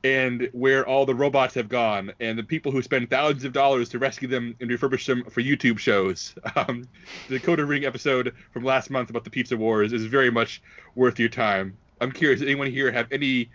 and 0.04 0.50
where 0.52 0.86
all 0.86 1.06
the 1.06 1.14
robots 1.14 1.54
have 1.54 1.68
gone 1.68 2.12
and 2.20 2.38
the 2.38 2.42
people 2.42 2.70
who 2.70 2.82
spend 2.82 3.08
thousands 3.08 3.44
of 3.44 3.52
dollars 3.52 3.88
to 3.88 3.98
rescue 3.98 4.28
them 4.28 4.54
and 4.60 4.70
refurbish 4.70 5.06
them 5.06 5.24
for 5.30 5.40
YouTube 5.40 5.78
shows, 5.78 6.34
um, 6.56 6.86
the 7.28 7.38
Decoder 7.40 7.66
Ring 7.66 7.86
episode 7.86 8.34
from 8.52 8.64
last 8.64 8.90
month 8.90 9.08
about 9.10 9.24
the 9.24 9.30
Pizza 9.30 9.56
Wars 9.56 9.92
is 9.92 10.04
very 10.04 10.30
much 10.30 10.62
worth 10.94 11.18
your 11.18 11.30
time. 11.30 11.76
I'm 12.00 12.12
curious, 12.12 12.42
anyone 12.42 12.70
here 12.70 12.92
have 12.92 13.10
any 13.10 13.50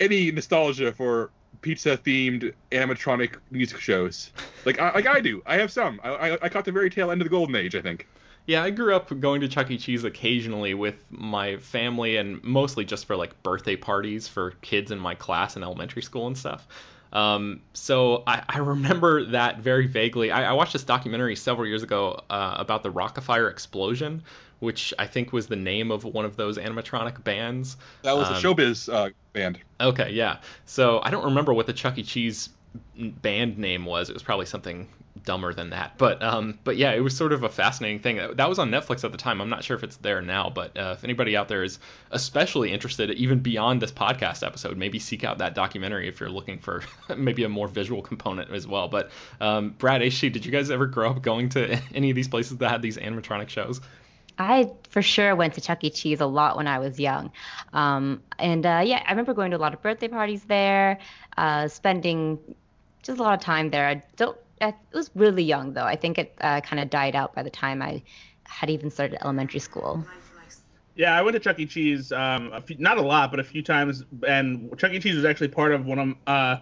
any 0.00 0.32
nostalgia 0.32 0.92
for 0.92 1.30
pizza 1.62 1.96
themed 1.96 2.52
animatronic 2.72 3.36
music 3.50 3.80
shows. 3.80 4.30
Like 4.64 4.80
I, 4.80 4.92
like 4.92 5.06
I 5.06 5.20
do. 5.20 5.42
I 5.46 5.56
have 5.56 5.72
some. 5.72 6.00
I, 6.02 6.10
I, 6.10 6.38
I 6.42 6.48
caught 6.48 6.64
the 6.64 6.72
very 6.72 6.90
tail 6.90 7.10
end 7.10 7.20
of 7.20 7.26
the 7.26 7.30
golden 7.30 7.56
age. 7.56 7.74
I 7.74 7.82
think. 7.82 8.06
Yeah, 8.46 8.62
I 8.62 8.70
grew 8.70 8.96
up 8.96 9.18
going 9.20 9.42
to 9.42 9.48
Chuck 9.48 9.70
E. 9.70 9.78
Cheese 9.78 10.04
occasionally 10.04 10.74
with 10.74 11.04
my 11.10 11.58
family, 11.58 12.16
and 12.16 12.42
mostly 12.42 12.84
just 12.84 13.06
for 13.06 13.16
like 13.16 13.42
birthday 13.42 13.76
parties 13.76 14.26
for 14.28 14.52
kids 14.62 14.90
in 14.90 14.98
my 14.98 15.14
class 15.14 15.56
in 15.56 15.62
elementary 15.62 16.02
school 16.02 16.26
and 16.26 16.36
stuff. 16.36 16.66
Um, 17.12 17.62
so 17.72 18.22
I, 18.26 18.44
I, 18.48 18.58
remember 18.58 19.24
that 19.26 19.58
very 19.58 19.88
vaguely. 19.88 20.30
I, 20.30 20.50
I, 20.50 20.52
watched 20.52 20.74
this 20.74 20.84
documentary 20.84 21.34
several 21.34 21.66
years 21.66 21.82
ago 21.82 22.22
uh, 22.30 22.54
about 22.56 22.84
the 22.84 22.90
Rock-afire 22.92 23.48
explosion, 23.48 24.22
which 24.60 24.94
I 24.98 25.06
think 25.06 25.32
was 25.32 25.48
the 25.48 25.56
name 25.56 25.90
of 25.90 26.04
one 26.04 26.24
of 26.24 26.36
those 26.36 26.58
animatronic 26.58 27.22
bands. 27.24 27.76
That 28.02 28.16
was 28.16 28.28
um, 28.28 28.34
a 28.34 28.38
showbiz 28.38 28.92
uh, 28.92 29.10
band. 29.32 29.58
Okay, 29.80 30.12
yeah. 30.12 30.38
So 30.66 31.00
I 31.02 31.10
don't 31.10 31.24
remember 31.24 31.52
what 31.52 31.66
the 31.66 31.72
Chuck 31.72 31.98
E. 31.98 32.02
Cheese 32.02 32.50
band 32.94 33.58
name 33.58 33.84
was. 33.84 34.10
It 34.10 34.12
was 34.12 34.22
probably 34.22 34.46
something 34.46 34.88
dumber 35.24 35.52
than 35.52 35.70
that. 35.70 35.98
But 35.98 36.22
um, 36.22 36.58
but 36.64 36.76
yeah, 36.76 36.92
it 36.92 37.00
was 37.00 37.16
sort 37.16 37.32
of 37.32 37.42
a 37.42 37.48
fascinating 37.48 38.00
thing. 38.00 38.16
That 38.34 38.48
was 38.48 38.58
on 38.58 38.70
Netflix 38.70 39.04
at 39.04 39.12
the 39.12 39.18
time. 39.18 39.40
I'm 39.40 39.48
not 39.48 39.64
sure 39.64 39.76
if 39.76 39.82
it's 39.82 39.96
there 39.96 40.22
now, 40.22 40.50
but 40.50 40.76
uh, 40.76 40.94
if 40.96 41.04
anybody 41.04 41.36
out 41.36 41.48
there 41.48 41.62
is 41.62 41.78
especially 42.10 42.72
interested, 42.72 43.10
even 43.12 43.40
beyond 43.40 43.82
this 43.82 43.92
podcast 43.92 44.46
episode, 44.46 44.76
maybe 44.76 44.98
seek 44.98 45.24
out 45.24 45.38
that 45.38 45.54
documentary 45.54 46.08
if 46.08 46.20
you're 46.20 46.30
looking 46.30 46.58
for 46.58 46.82
maybe 47.16 47.44
a 47.44 47.48
more 47.48 47.68
visual 47.68 48.02
component 48.02 48.50
as 48.50 48.66
well. 48.66 48.88
But 48.88 49.10
um, 49.40 49.70
Brad, 49.70 50.00
HT, 50.00 50.32
did 50.32 50.44
you 50.44 50.52
guys 50.52 50.70
ever 50.70 50.86
grow 50.86 51.10
up 51.10 51.22
going 51.22 51.48
to 51.50 51.80
any 51.94 52.10
of 52.10 52.16
these 52.16 52.28
places 52.28 52.58
that 52.58 52.70
had 52.70 52.82
these 52.82 52.96
animatronic 52.96 53.48
shows? 53.48 53.80
I 54.40 54.70
for 54.88 55.02
sure 55.02 55.36
went 55.36 55.54
to 55.54 55.60
Chuck 55.60 55.84
E. 55.84 55.90
Cheese 55.90 56.20
a 56.20 56.26
lot 56.26 56.56
when 56.56 56.66
I 56.66 56.78
was 56.78 56.98
young. 56.98 57.30
Um, 57.74 58.22
and 58.38 58.64
uh, 58.64 58.82
yeah, 58.84 59.02
I 59.06 59.10
remember 59.10 59.34
going 59.34 59.50
to 59.50 59.58
a 59.58 59.58
lot 59.58 59.74
of 59.74 59.82
birthday 59.82 60.08
parties 60.08 60.44
there, 60.44 60.98
uh, 61.36 61.68
spending 61.68 62.38
just 63.02 63.18
a 63.18 63.22
lot 63.22 63.34
of 63.34 63.40
time 63.40 63.70
there. 63.70 63.86
I 63.86 64.02
don't. 64.16 64.36
I 64.62 64.74
was 64.92 65.10
really 65.14 65.42
young 65.42 65.74
though. 65.74 65.84
I 65.84 65.96
think 65.96 66.18
it 66.18 66.34
uh, 66.40 66.62
kind 66.62 66.80
of 66.80 66.88
died 66.88 67.14
out 67.14 67.34
by 67.34 67.42
the 67.42 67.50
time 67.50 67.82
I 67.82 68.02
had 68.44 68.70
even 68.70 68.90
started 68.90 69.18
elementary 69.22 69.60
school. 69.60 70.04
Yeah, 70.96 71.16
I 71.16 71.22
went 71.22 71.34
to 71.34 71.40
Chuck 71.40 71.58
E. 71.58 71.66
Cheese, 71.66 72.10
um, 72.10 72.50
a 72.52 72.60
few, 72.60 72.76
not 72.78 72.98
a 72.98 73.02
lot, 73.02 73.30
but 73.30 73.40
a 73.40 73.44
few 73.44 73.62
times, 73.62 74.04
and 74.26 74.76
Chuck 74.78 74.92
E. 74.92 75.00
Cheese 75.00 75.16
was 75.16 75.24
actually 75.26 75.48
part 75.48 75.72
of 75.72 75.84
one 75.84 75.98
of 75.98 76.14
uh, 76.26 76.56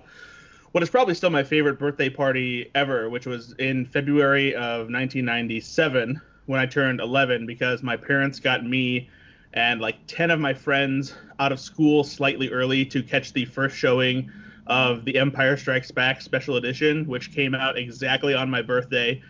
what 0.73 0.83
is 0.83 0.91
probably 0.91 1.15
still 1.15 1.31
my 1.31 1.45
favorite 1.45 1.79
birthday 1.79 2.11
party 2.11 2.71
ever, 2.75 3.09
which 3.09 3.27
was 3.27 3.53
in 3.59 3.87
February 3.87 4.55
of 4.55 4.91
1997 4.91 6.21
when 6.49 6.59
I 6.59 6.65
turned 6.65 7.01
11 7.01 7.45
because 7.47 7.83
my 7.83 7.97
parents 7.97 8.41
got 8.41 8.65
me 8.65 9.11
and 9.53 9.83
like 9.83 9.97
10 10.07 10.31
of 10.31 10.41
my 10.41 10.55
friends 10.55 11.15
out 11.39 11.53
of 11.53 11.61
school 11.61 12.03
slightly 12.03 12.49
early 12.49 12.87
to 12.87 13.03
catch 13.03 13.35
the 13.35 13.45
first 13.45 13.77
showing 13.77 14.31
of 14.67 15.05
The 15.05 15.19
Empire 15.19 15.59
Strikes 15.59 15.91
Back 15.91 16.23
Special 16.23 16.57
Edition, 16.57 17.07
which 17.07 17.35
came 17.35 17.55
out 17.55 17.77
exactly 17.77 18.35
on 18.35 18.49
my 18.49 18.63
birthday. 18.63 19.23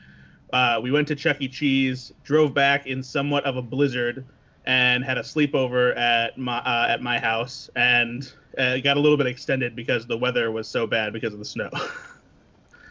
Uh, 0.53 0.79
we 0.81 0.93
went 0.93 1.09
to 1.09 1.17
Chuck 1.17 1.39
E. 1.41 1.49
Cheese, 1.49 2.13
drove 2.23 2.55
back 2.55 2.87
in 2.87 3.03
somewhat 3.03 3.45
of 3.45 3.57
a 3.57 3.63
blizzard, 3.63 4.25
and 4.65 5.05
had 5.05 5.19
a 5.19 5.23
sleepover 5.23 5.97
at 5.97 6.39
my 6.39 6.59
uh, 6.59 6.87
at 6.89 7.03
my 7.03 7.19
house, 7.19 7.69
and 7.75 8.33
uh, 8.59 8.77
it 8.77 8.83
got 8.83 8.97
a 8.97 9.01
little 9.01 9.19
bit 9.19 9.27
extended 9.27 9.75
because 9.75 10.07
the 10.07 10.17
weather 10.17 10.53
was 10.53 10.69
so 10.69 10.87
bad 10.87 11.13
because 11.13 11.33
of 11.33 11.39
the 11.39 11.45
snow. 11.45 11.71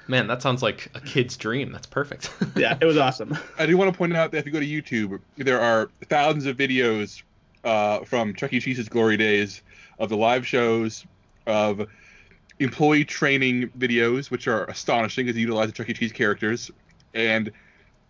Man, 0.08 0.28
that 0.28 0.42
sounds 0.42 0.64
like 0.64 0.90
a 0.96 1.02
kid's 1.02 1.36
dream. 1.36 1.72
That's 1.72 1.88
perfect. 1.88 2.32
yeah, 2.56 2.78
it 2.80 2.86
was 2.86 2.98
awesome. 2.98 3.38
I 3.60 3.66
do 3.66 3.78
want 3.78 3.92
to 3.92 3.98
point 3.98 4.16
out 4.16 4.32
that 4.32 4.40
if 4.40 4.46
you 4.46 4.52
go 4.52 4.60
to 4.60 4.66
YouTube, 4.66 5.20
there 5.38 5.60
are 5.60 5.90
thousands 6.06 6.46
of 6.46 6.56
videos 6.56 7.24
uh, 7.64 8.06
from 8.06 8.34
Chuck 8.34 8.54
E. 8.54 8.60
Cheese's 8.60 8.88
glory 8.88 9.18
days 9.18 9.62
of 10.00 10.10
the 10.10 10.18
live 10.18 10.48
shows, 10.48 11.06
of 11.46 11.88
employee 12.60 13.06
training 13.06 13.70
videos, 13.78 14.32
which 14.32 14.48
are 14.48 14.66
astonishing 14.66 15.26
because 15.26 15.36
they 15.36 15.42
utilize 15.42 15.68
the 15.68 15.74
Chuck 15.74 15.90
E. 15.90 15.94
Cheese 15.94 16.12
characters, 16.12 16.72
and 17.14 17.52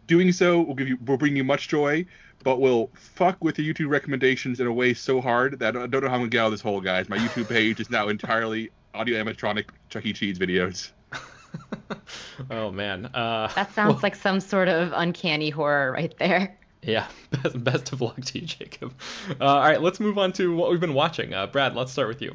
doing 0.06 0.32
so 0.32 0.62
will 0.62 0.76
give 0.76 0.88
you 0.88 0.98
will 1.06 1.18
bring 1.18 1.36
you 1.36 1.44
much 1.44 1.68
joy, 1.68 2.06
but 2.44 2.60
will 2.60 2.92
fuck 2.94 3.44
with 3.44 3.58
your 3.58 3.74
YouTube 3.74 3.90
recommendations 3.90 4.60
in 4.60 4.68
a 4.68 4.74
way 4.74 4.94
so 4.94 5.20
hard 5.20 5.60
that 5.60 5.76
I 5.76 5.88
don't 5.88 6.04
know 6.04 6.10
how 6.10 6.16
I'm 6.16 6.22
gonna 6.22 6.30
get 6.30 6.42
out 6.42 6.46
of 6.48 6.52
this 6.52 6.62
hole, 6.62 6.82
guys. 6.82 7.10
My 7.10 7.18
YouTube 7.18 7.50
page 7.50 7.80
is 7.80 7.90
now 7.90 8.08
entirely 8.10 8.70
audio 8.94 9.24
animatronic 9.24 9.70
Chuck 9.90 10.06
E. 10.06 10.14
Cheese 10.14 10.38
videos. 10.38 10.92
oh 12.52 12.72
man. 12.72 13.06
Uh, 13.08 13.48
that 13.56 13.74
sounds 13.74 13.96
well, 13.96 14.00
like 14.04 14.16
some 14.16 14.40
sort 14.40 14.68
of 14.68 14.92
uncanny 14.96 15.50
horror 15.50 15.92
right 15.92 16.14
there. 16.18 16.58
Yeah, 16.82 17.08
best, 17.32 17.64
best 17.64 17.94
of 17.94 18.02
luck 18.02 18.22
to 18.22 18.40
you, 18.40 18.46
Jacob. 18.46 18.94
Uh, 19.40 19.46
all 19.46 19.60
right, 19.60 19.82
let's 19.82 20.00
move 20.00 20.18
on 20.18 20.32
to 20.34 20.56
what 20.56 20.70
we've 20.70 20.80
been 20.80 20.94
watching. 20.94 21.34
Uh, 21.34 21.48
Brad, 21.48 21.76
let's 21.76 21.92
start 21.92 22.08
with 22.08 22.22
you. 22.22 22.34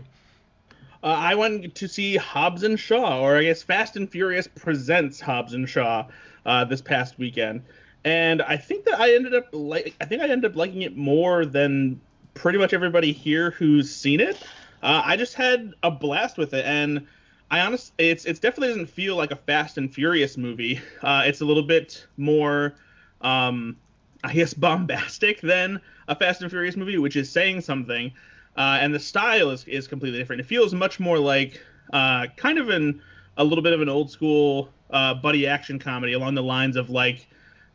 Uh, 1.02 1.06
I 1.06 1.34
went 1.34 1.74
to 1.74 1.88
see 1.88 2.16
Hobbs 2.16 2.62
and 2.62 2.78
Shaw, 2.78 3.20
or 3.20 3.36
I 3.36 3.42
guess 3.42 3.62
Fast 3.62 3.96
and 3.96 4.08
Furious 4.08 4.46
presents 4.46 5.20
Hobbs 5.20 5.54
and 5.54 5.68
Shaw 5.68 6.06
uh, 6.46 6.64
this 6.64 6.80
past 6.80 7.18
weekend, 7.18 7.62
and 8.04 8.42
I 8.42 8.56
think 8.56 8.84
that 8.84 9.00
I 9.00 9.14
ended 9.14 9.34
up 9.34 9.48
like 9.52 9.94
I 10.00 10.04
think 10.04 10.22
I 10.22 10.28
ended 10.28 10.50
up 10.50 10.56
liking 10.56 10.82
it 10.82 10.96
more 10.96 11.44
than 11.44 12.00
pretty 12.34 12.58
much 12.58 12.72
everybody 12.72 13.12
here 13.12 13.50
who's 13.52 13.94
seen 13.94 14.20
it. 14.20 14.36
Uh, 14.82 15.02
I 15.04 15.16
just 15.16 15.34
had 15.34 15.74
a 15.82 15.90
blast 15.90 16.38
with 16.38 16.54
it, 16.54 16.64
and 16.64 17.06
I 17.52 17.60
honestly, 17.60 17.94
it's 17.98 18.24
it 18.24 18.40
definitely 18.40 18.68
doesn't 18.68 18.86
feel 18.88 19.14
like 19.14 19.30
a 19.30 19.36
Fast 19.36 19.78
and 19.78 19.92
Furious 19.92 20.36
movie. 20.36 20.80
Uh, 21.02 21.24
it's 21.26 21.40
a 21.40 21.44
little 21.44 21.64
bit 21.64 22.06
more, 22.16 22.74
um, 23.22 23.76
I 24.24 24.32
guess, 24.32 24.54
bombastic 24.68 25.40
than 25.40 25.80
a 26.08 26.14
Fast 26.14 26.40
and 26.42 26.50
Furious 26.50 26.76
movie, 26.76 26.96
which 26.96 27.16
is 27.16 27.30
saying 27.30 27.60
something 27.60 28.12
uh, 28.56 28.78
and 28.80 28.94
the 28.94 29.00
style 29.00 29.50
is, 29.50 29.64
is 29.64 29.88
completely 29.88 30.18
different. 30.18 30.40
It 30.40 30.46
feels 30.46 30.74
much 30.74 31.00
more 31.00 31.18
like 31.18 31.60
uh, 31.92 32.26
kind 32.36 32.58
of 32.58 32.68
an 32.70 33.02
a 33.36 33.44
little 33.44 33.62
bit 33.62 33.72
of 33.72 33.80
an 33.80 33.88
old 33.88 34.10
school 34.10 34.70
uh, 34.90 35.14
buddy 35.14 35.46
action 35.46 35.78
comedy 35.78 36.12
along 36.12 36.34
the 36.34 36.42
lines 36.42 36.76
of 36.76 36.90
like 36.90 37.26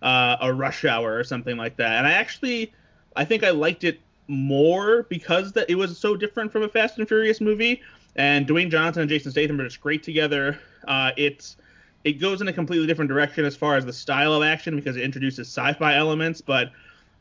uh, 0.01 0.37
a 0.41 0.53
Rush 0.53 0.85
Hour 0.85 1.15
or 1.15 1.23
something 1.23 1.57
like 1.57 1.77
that. 1.77 1.93
And 1.93 2.07
I 2.07 2.13
actually 2.13 2.73
I 3.15 3.25
think 3.25 3.43
I 3.43 3.49
liked 3.49 3.83
it 3.83 3.99
more 4.27 5.03
because 5.03 5.51
that 5.53 5.69
it 5.69 5.75
was 5.75 5.97
so 5.97 6.15
different 6.15 6.51
from 6.51 6.63
a 6.63 6.69
Fast 6.69 6.97
and 6.97 7.07
Furious 7.07 7.41
movie. 7.41 7.81
And 8.17 8.47
Dwayne 8.47 8.71
Johnson 8.71 9.01
and 9.01 9.09
Jason 9.09 9.31
Statham 9.31 9.59
are 9.61 9.65
just 9.65 9.79
great 9.79 10.03
together. 10.03 10.59
Uh, 10.87 11.11
it's 11.17 11.57
it 12.03 12.13
goes 12.13 12.41
in 12.41 12.47
a 12.47 12.53
completely 12.53 12.87
different 12.87 13.09
direction 13.09 13.45
as 13.45 13.55
far 13.55 13.75
as 13.75 13.85
the 13.85 13.93
style 13.93 14.33
of 14.33 14.43
action 14.43 14.75
because 14.75 14.95
it 14.95 15.03
introduces 15.03 15.47
sci-fi 15.47 15.95
elements, 15.95 16.41
but 16.41 16.71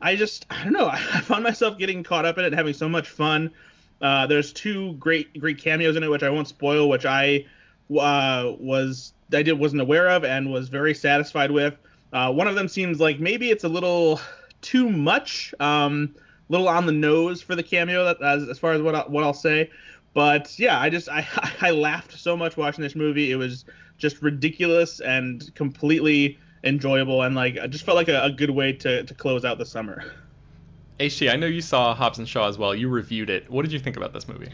I 0.01 0.17
just 0.17 0.47
I 0.51 0.65
don't 0.65 0.73
know. 0.73 0.89
I 0.93 1.21
found 1.21 1.45
myself 1.45 1.79
getting 1.79 2.03
caught 2.03 2.25
up 2.25 2.39
in 2.39 2.45
it, 2.45 2.53
having 2.53 2.75
so 2.75 2.89
much 2.89 3.09
fun. 3.09 3.51
Uh, 4.01 4.27
there's 4.27 4.53
two 4.53 4.95
great 4.95 5.39
great 5.39 5.59
cameos 5.59 5.97
in 5.97 6.03
it, 6.03 6.11
which 6.11 6.23
I 6.23 6.31
won't 6.31 6.49
spoil, 6.49 6.89
which 6.89 7.07
I 7.07 7.47
uh, 7.91 8.53
was 8.59 9.13
I 9.33 9.43
did 9.43 9.59
wasn't 9.59 9.83
aware 9.83 10.09
of 10.09 10.25
and 10.25 10.51
was 10.53 10.69
very 10.69 10.95
satisfied 10.95 11.51
with. 11.51 11.75
Uh, 12.13 12.33
one 12.33 12.49
of 12.49 12.55
them 12.55 12.69
seems 12.69 13.01
like 13.01 13.19
maybe 13.21 13.51
it's 13.51 13.65
a 13.65 13.69
little 13.69 14.21
too 14.63 14.89
much, 14.89 15.55
um, 15.61 16.15
little 16.49 16.69
on 16.69 16.87
the 16.87 16.93
nose 16.93 17.43
for 17.43 17.55
the 17.55 17.63
cameo, 17.63 18.05
that, 18.05 18.23
as, 18.23 18.49
as 18.49 18.59
far 18.59 18.73
as 18.73 18.83
what 18.83 18.95
I, 18.95 19.01
what 19.01 19.25
I'll 19.25 19.35
say. 19.35 19.71
But 20.17 20.59
yeah, 20.59 20.81
I 20.81 20.89
just 20.89 21.11
I 21.11 21.29
I 21.61 21.73
laughed 21.73 22.19
so 22.19 22.39
much 22.39 22.57
watching 22.57 22.81
this 22.81 22.95
movie. 22.95 23.31
It 23.31 23.37
was 23.37 23.67
just 23.99 24.23
ridiculous 24.23 24.99
and 25.01 25.55
completely 25.55 26.39
enjoyable 26.65 27.21
and 27.23 27.35
like 27.35 27.59
I 27.59 27.67
just 27.67 27.85
felt 27.85 27.97
like 27.97 28.09
a, 28.09 28.25
a 28.25 28.33
good 28.33 28.49
way 28.49 28.73
to, 28.73 29.05
to 29.05 29.15
close 29.15 29.45
out 29.45 29.59
the 29.59 29.67
summer. 29.67 30.03
HT, 30.99 31.31
I 31.31 31.37
know 31.37 31.47
you 31.47 31.61
saw 31.61 31.95
Hobbs 31.95 32.19
and 32.19 32.27
Shaw 32.27 32.49
as 32.49 32.57
well. 32.57 32.75
You 32.75 32.89
reviewed 32.89 33.29
it. 33.29 33.51
What 33.51 33.63
did 33.63 33.73
you 33.73 33.79
think 33.79 33.99
about 33.99 34.15
this 34.15 34.27
movie? 34.27 34.49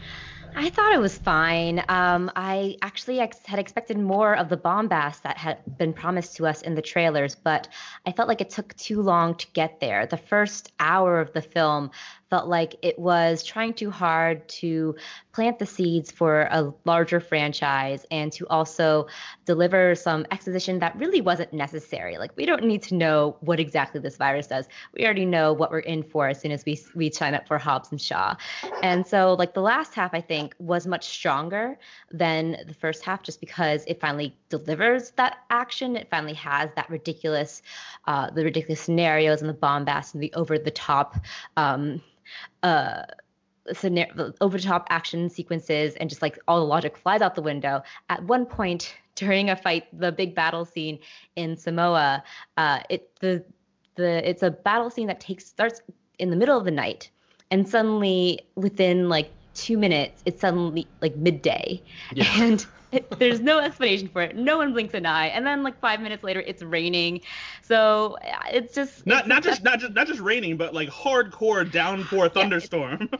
I 0.55 0.69
thought 0.69 0.93
it 0.93 0.99
was 0.99 1.17
fine. 1.17 1.83
Um, 1.89 2.31
I 2.35 2.77
actually 2.81 3.19
ex- 3.19 3.45
had 3.45 3.57
expected 3.57 3.97
more 3.97 4.35
of 4.35 4.49
the 4.49 4.57
bombast 4.57 5.23
that 5.23 5.37
had 5.37 5.59
been 5.77 5.93
promised 5.93 6.35
to 6.35 6.45
us 6.45 6.61
in 6.61 6.75
the 6.75 6.81
trailers, 6.81 7.33
but 7.33 7.67
I 8.05 8.11
felt 8.11 8.27
like 8.27 8.41
it 8.41 8.51
took 8.51 8.75
too 8.75 9.01
long 9.01 9.35
to 9.35 9.47
get 9.53 9.79
there. 9.79 10.05
The 10.05 10.17
first 10.17 10.71
hour 10.79 11.19
of 11.19 11.33
the 11.33 11.41
film 11.41 11.89
felt 12.29 12.47
like 12.47 12.75
it 12.83 12.99
was 12.99 13.43
trying 13.43 13.73
too 13.73 13.89
hard 13.89 14.47
to 14.49 14.95
plant 15.33 15.57
the 15.57 15.65
seeds 15.65 16.11
for 16.11 16.47
a 16.51 16.71
larger 16.85 17.19
franchise 17.19 18.05
and 18.11 18.31
to 18.31 18.47
also 18.47 19.07
deliver 19.45 19.95
some 19.95 20.25
exposition 20.31 20.79
that 20.79 20.95
really 20.95 21.21
wasn't 21.21 21.51
necessary. 21.51 22.17
Like 22.17 22.31
we 22.37 22.45
don't 22.45 22.63
need 22.63 22.83
to 22.83 22.95
know 22.95 23.35
what 23.41 23.59
exactly 23.59 23.99
this 23.99 24.15
virus 24.15 24.47
does. 24.47 24.67
We 24.95 25.03
already 25.05 25.25
know 25.25 25.51
what 25.51 25.71
we're 25.71 25.79
in 25.79 26.03
for 26.03 26.27
as 26.27 26.39
soon 26.39 26.51
as 26.51 26.63
we 26.65 26.79
we 26.95 27.09
sign 27.11 27.33
up 27.33 27.47
for 27.47 27.57
Hobbs 27.57 27.89
and 27.91 27.99
Shaw. 27.99 28.35
And 28.83 29.05
so 29.05 29.33
like 29.33 29.55
the 29.55 29.61
last 29.61 29.95
half 29.95 30.13
I 30.13 30.21
think 30.21 30.55
was 30.59 30.85
much 30.85 31.07
stronger 31.07 31.79
than 32.11 32.57
the 32.67 32.73
first 32.75 33.03
half 33.03 33.23
just 33.23 33.39
because 33.39 33.83
it 33.87 33.99
finally 33.99 34.37
delivers 34.49 35.11
that 35.11 35.37
action. 35.49 35.95
It 35.95 36.09
finally 36.11 36.35
has 36.35 36.69
that 36.75 36.89
ridiculous 36.89 37.63
uh, 38.05 38.29
the 38.29 38.43
ridiculous 38.43 38.81
scenarios 38.81 39.41
and 39.41 39.49
the 39.49 39.53
bombast 39.55 40.13
and 40.13 40.21
the 40.21 40.31
over 40.35 40.59
the 40.59 40.71
top 40.71 41.17
um, 41.57 42.01
uh, 42.61 43.03
over 44.41 44.57
the 44.57 44.63
top 44.63 44.87
action 44.89 45.29
sequences 45.29 45.95
and 45.95 46.09
just 46.09 46.21
like 46.21 46.37
all 46.47 46.59
the 46.59 46.65
logic 46.65 46.97
flies 46.97 47.21
out 47.21 47.35
the 47.35 47.41
window. 47.41 47.81
At 48.09 48.23
one 48.23 48.45
point 48.45 48.95
during 49.15 49.49
a 49.49 49.55
fight, 49.55 49.85
the 49.97 50.11
big 50.11 50.35
battle 50.35 50.65
scene 50.65 50.99
in 51.35 51.55
Samoa, 51.55 52.23
uh, 52.57 52.79
it 52.89 53.11
the 53.19 53.43
the 53.95 54.27
it's 54.27 54.43
a 54.43 54.51
battle 54.51 54.89
scene 54.89 55.07
that 55.07 55.19
takes 55.19 55.45
starts 55.45 55.81
in 56.19 56.29
the 56.29 56.35
middle 56.35 56.57
of 56.57 56.65
the 56.65 56.71
night, 56.71 57.09
and 57.51 57.67
suddenly 57.67 58.39
within 58.55 59.09
like 59.09 59.31
two 59.53 59.77
minutes, 59.77 60.21
it's 60.25 60.41
suddenly 60.41 60.87
like 61.01 61.15
midday, 61.15 61.81
yeah. 62.13 62.25
and 62.41 62.65
it, 62.93 63.09
there's 63.19 63.39
no 63.39 63.59
explanation 63.59 64.07
for 64.07 64.21
it. 64.21 64.35
No 64.35 64.57
one 64.57 64.71
blinks 64.71 64.93
an 64.93 65.05
eye, 65.05 65.27
and 65.27 65.45
then 65.45 65.63
like 65.63 65.79
five 65.79 65.99
minutes 65.99 66.23
later, 66.23 66.41
it's 66.45 66.61
raining. 66.61 67.21
So 67.61 68.17
uh, 68.23 68.49
it's 68.51 68.75
just 68.75 69.05
not 69.07 69.21
it's 69.21 69.27
not 69.27 69.43
just 69.43 69.63
not 69.63 69.79
just 69.79 69.93
not 69.93 70.07
just 70.07 70.19
raining, 70.19 70.57
but 70.57 70.73
like 70.73 70.89
hardcore 70.89 71.69
downpour 71.69 72.29
thunderstorm. 72.29 73.09
Yeah, 73.11 73.17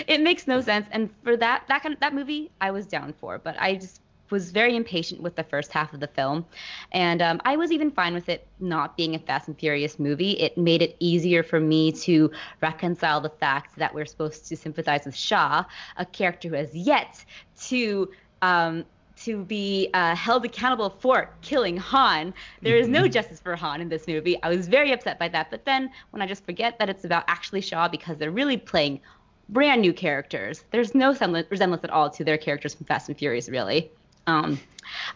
it, 0.00 0.04
it, 0.08 0.20
makes 0.20 0.46
no 0.46 0.60
sense, 0.60 0.86
and 0.90 1.08
for 1.22 1.36
that 1.36 1.64
that 1.68 1.82
kind 1.82 1.94
of 1.94 2.00
that 2.00 2.14
movie, 2.14 2.50
I 2.60 2.70
was 2.72 2.86
down 2.86 3.14
for, 3.14 3.38
but 3.38 3.56
I 3.58 3.76
just 3.76 4.01
was 4.32 4.50
very 4.50 4.74
impatient 4.74 5.20
with 5.20 5.36
the 5.36 5.44
first 5.44 5.70
half 5.70 5.94
of 5.94 6.00
the 6.00 6.08
film, 6.08 6.44
and 6.90 7.22
um, 7.22 7.40
I 7.44 7.56
was 7.56 7.70
even 7.70 7.90
fine 7.90 8.14
with 8.14 8.28
it 8.28 8.46
not 8.58 8.96
being 8.96 9.14
a 9.14 9.18
Fast 9.20 9.46
and 9.46 9.56
Furious 9.58 9.98
movie. 9.98 10.32
It 10.32 10.58
made 10.58 10.82
it 10.82 10.96
easier 10.98 11.44
for 11.44 11.60
me 11.60 11.92
to 11.92 12.30
reconcile 12.60 13.20
the 13.20 13.30
fact 13.30 13.76
that 13.76 13.94
we're 13.94 14.06
supposed 14.06 14.48
to 14.48 14.56
sympathize 14.56 15.04
with 15.04 15.14
Shaw, 15.14 15.64
a 15.96 16.06
character 16.06 16.48
who 16.48 16.54
has 16.56 16.74
yet 16.74 17.24
to 17.68 18.10
um, 18.40 18.84
to 19.16 19.44
be 19.44 19.88
uh, 19.94 20.14
held 20.14 20.44
accountable 20.44 20.90
for 20.98 21.30
killing 21.42 21.76
Han. 21.76 22.34
There 22.60 22.76
is 22.76 22.88
no 22.88 23.02
mm-hmm. 23.02 23.12
justice 23.12 23.40
for 23.40 23.54
Han 23.56 23.80
in 23.80 23.88
this 23.88 24.06
movie. 24.06 24.42
I 24.42 24.48
was 24.48 24.68
very 24.68 24.92
upset 24.92 25.18
by 25.18 25.28
that. 25.28 25.50
But 25.50 25.64
then 25.64 25.90
when 26.10 26.22
I 26.22 26.26
just 26.26 26.44
forget 26.44 26.78
that 26.78 26.88
it's 26.88 27.04
about 27.04 27.24
actually 27.28 27.60
Shaw 27.60 27.88
because 27.88 28.18
they're 28.18 28.30
really 28.30 28.56
playing 28.56 29.00
brand 29.48 29.82
new 29.82 29.92
characters, 29.92 30.64
there's 30.70 30.94
no 30.94 31.10
resemblance 31.10 31.84
at 31.84 31.90
all 31.90 32.10
to 32.10 32.24
their 32.24 32.38
characters 32.38 32.74
from 32.74 32.86
Fast 32.86 33.08
and 33.08 33.18
Furious, 33.18 33.48
really. 33.48 33.92
Um, 34.26 34.60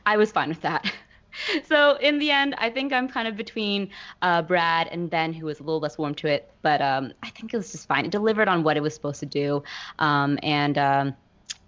I 0.05 0.16
was 0.16 0.33
fine 0.33 0.49
with 0.49 0.62
that. 0.62 0.90
so 1.66 1.97
in 1.97 2.19
the 2.19 2.31
end, 2.31 2.55
I 2.59 2.71
think 2.71 2.92
I'm 2.92 3.09
kind 3.09 3.29
of 3.29 3.37
between 3.37 3.90
uh, 4.23 4.42
Brad 4.42 4.88
and 4.88 5.11
Ben, 5.11 5.33
who 5.33 5.47
was 5.47 5.61
a 5.61 5.62
little 5.62 5.81
less 5.81 5.99
warm 5.99 6.14
to 6.16 6.27
it. 6.29 6.51
But 6.62 6.81
um, 6.81 7.12
I 7.23 7.31
think 7.31 7.53
it 7.53 7.57
was 7.57 7.73
just 7.73 7.87
fine. 7.87 8.05
It 8.05 8.11
delivered 8.11 8.49
on 8.49 8.62
what 8.62 8.77
it 8.77 8.83
was 8.83 8.95
supposed 8.95 9.21
to 9.21 9.27
do, 9.27 9.62
um, 9.99 10.38
and 10.42 10.79
um, 10.79 11.14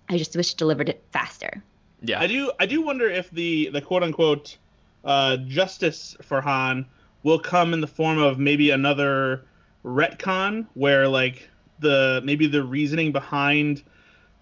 I 0.09 0.18
just 0.18 0.35
wish 0.37 0.53
it 0.53 0.59
delivered 0.59 0.88
it 0.88 1.03
faster. 1.12 1.62
Yeah. 2.03 2.20
I 2.20 2.27
do 2.27 2.53
I 2.61 2.66
do 2.66 2.83
wonder 2.83 3.09
if 3.09 3.31
the 3.31 3.70
the 3.70 3.81
quote 3.81 4.03
unquote 4.03 4.57
uh, 5.05 5.37
justice 5.38 6.16
for 6.22 6.40
Han 6.40 6.87
will 7.22 7.38
come 7.38 7.74
in 7.74 7.81
the 7.81 7.88
form 7.88 8.18
of 8.18 8.38
maybe 8.38 8.70
another 8.70 9.44
retcon 9.85 10.66
where 10.74 11.09
like 11.09 11.48
the 11.81 12.20
maybe 12.24 12.46
the 12.46 12.62
reasoning 12.62 13.12
behind 13.12 13.83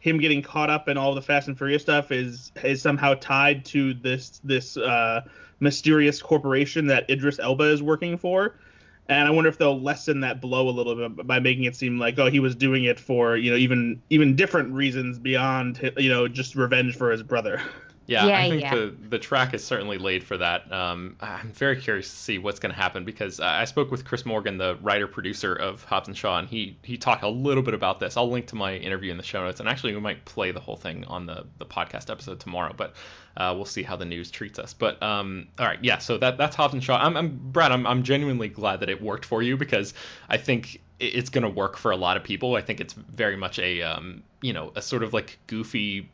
him 0.06 0.18
getting 0.18 0.40
caught 0.40 0.70
up 0.70 0.88
in 0.88 0.96
all 0.96 1.14
the 1.14 1.22
Fast 1.22 1.48
and 1.48 1.58
Furious 1.58 1.82
stuff 1.82 2.12
is 2.12 2.52
is 2.62 2.80
somehow 2.80 3.14
tied 3.14 3.64
to 3.66 3.94
this 3.94 4.40
this 4.44 4.76
uh, 4.76 5.22
mysterious 5.58 6.22
corporation 6.22 6.86
that 6.86 7.10
Idris 7.10 7.38
Elba 7.38 7.64
is 7.64 7.82
working 7.82 8.16
for, 8.16 8.54
and 9.08 9.26
I 9.26 9.30
wonder 9.30 9.48
if 9.48 9.58
they'll 9.58 9.80
lessen 9.80 10.20
that 10.20 10.40
blow 10.40 10.68
a 10.68 10.70
little 10.70 11.08
bit 11.08 11.26
by 11.26 11.40
making 11.40 11.64
it 11.64 11.74
seem 11.74 11.98
like 11.98 12.18
oh 12.18 12.30
he 12.30 12.40
was 12.40 12.54
doing 12.54 12.84
it 12.84 13.00
for 13.00 13.36
you 13.36 13.50
know 13.50 13.56
even 13.56 14.00
even 14.08 14.36
different 14.36 14.72
reasons 14.72 15.18
beyond 15.18 15.92
you 15.96 16.08
know 16.08 16.28
just 16.28 16.54
revenge 16.54 16.96
for 16.96 17.10
his 17.10 17.22
brother. 17.22 17.60
Yeah, 18.06 18.26
Yeah, 18.26 18.38
I 18.38 18.48
think 18.48 18.62
yeah. 18.62 18.74
the 18.74 18.94
the 19.08 19.18
track 19.18 19.52
is 19.52 19.64
certainly 19.64 19.98
laid 19.98 20.22
for 20.22 20.36
that. 20.36 20.70
Um, 20.72 21.16
I'm 21.20 21.52
very 21.52 21.80
curious 21.80 22.08
to 22.08 22.16
see 22.16 22.38
what's 22.38 22.60
going 22.60 22.72
to 22.72 22.80
happen 22.80 23.04
because 23.04 23.40
I 23.40 23.64
spoke 23.64 23.90
with 23.90 24.04
Chris 24.04 24.24
Morgan, 24.24 24.58
the 24.58 24.76
writer 24.80 25.06
producer 25.08 25.54
of 25.54 25.82
Hobbs 25.84 26.08
and 26.08 26.16
Shaw, 26.16 26.38
and 26.38 26.48
he 26.48 26.76
he 26.82 26.96
talked 26.96 27.24
a 27.24 27.28
little 27.28 27.62
bit 27.62 27.74
about 27.74 27.98
this. 27.98 28.16
I'll 28.16 28.30
link 28.30 28.46
to 28.48 28.56
my 28.56 28.76
interview 28.76 29.10
in 29.10 29.16
the 29.16 29.22
show 29.22 29.44
notes, 29.44 29.60
and 29.60 29.68
actually 29.68 29.94
we 29.94 30.00
might 30.00 30.24
play 30.24 30.52
the 30.52 30.60
whole 30.60 30.76
thing 30.76 31.04
on 31.06 31.26
the 31.26 31.44
the 31.58 31.66
podcast 31.66 32.10
episode 32.10 32.38
tomorrow. 32.38 32.72
But 32.76 32.94
uh, 33.36 33.52
we'll 33.54 33.64
see 33.64 33.82
how 33.82 33.96
the 33.96 34.04
news 34.04 34.30
treats 34.30 34.58
us. 34.58 34.72
But 34.72 35.02
um, 35.02 35.48
all 35.58 35.66
right, 35.66 35.82
yeah. 35.82 35.98
So 35.98 36.16
that 36.18 36.38
that's 36.38 36.56
Hobbs 36.56 36.74
and 36.74 36.82
Shaw. 36.82 36.98
I'm, 36.98 37.16
I'm 37.16 37.36
Brad. 37.36 37.72
I'm 37.72 37.86
I'm 37.86 38.02
genuinely 38.02 38.48
glad 38.48 38.80
that 38.80 38.88
it 38.88 39.02
worked 39.02 39.24
for 39.24 39.42
you 39.42 39.56
because 39.56 39.94
I 40.28 40.36
think 40.36 40.80
it's 40.98 41.28
going 41.28 41.42
to 41.42 41.50
work 41.50 41.76
for 41.76 41.90
a 41.90 41.96
lot 41.96 42.16
of 42.16 42.24
people. 42.24 42.56
I 42.56 42.62
think 42.62 42.80
it's 42.80 42.94
very 42.94 43.36
much 43.36 43.58
a 43.58 43.82
um, 43.82 44.22
you 44.40 44.52
know 44.52 44.72
a 44.74 44.82
sort 44.82 45.02
of 45.02 45.12
like 45.12 45.38
goofy 45.46 46.08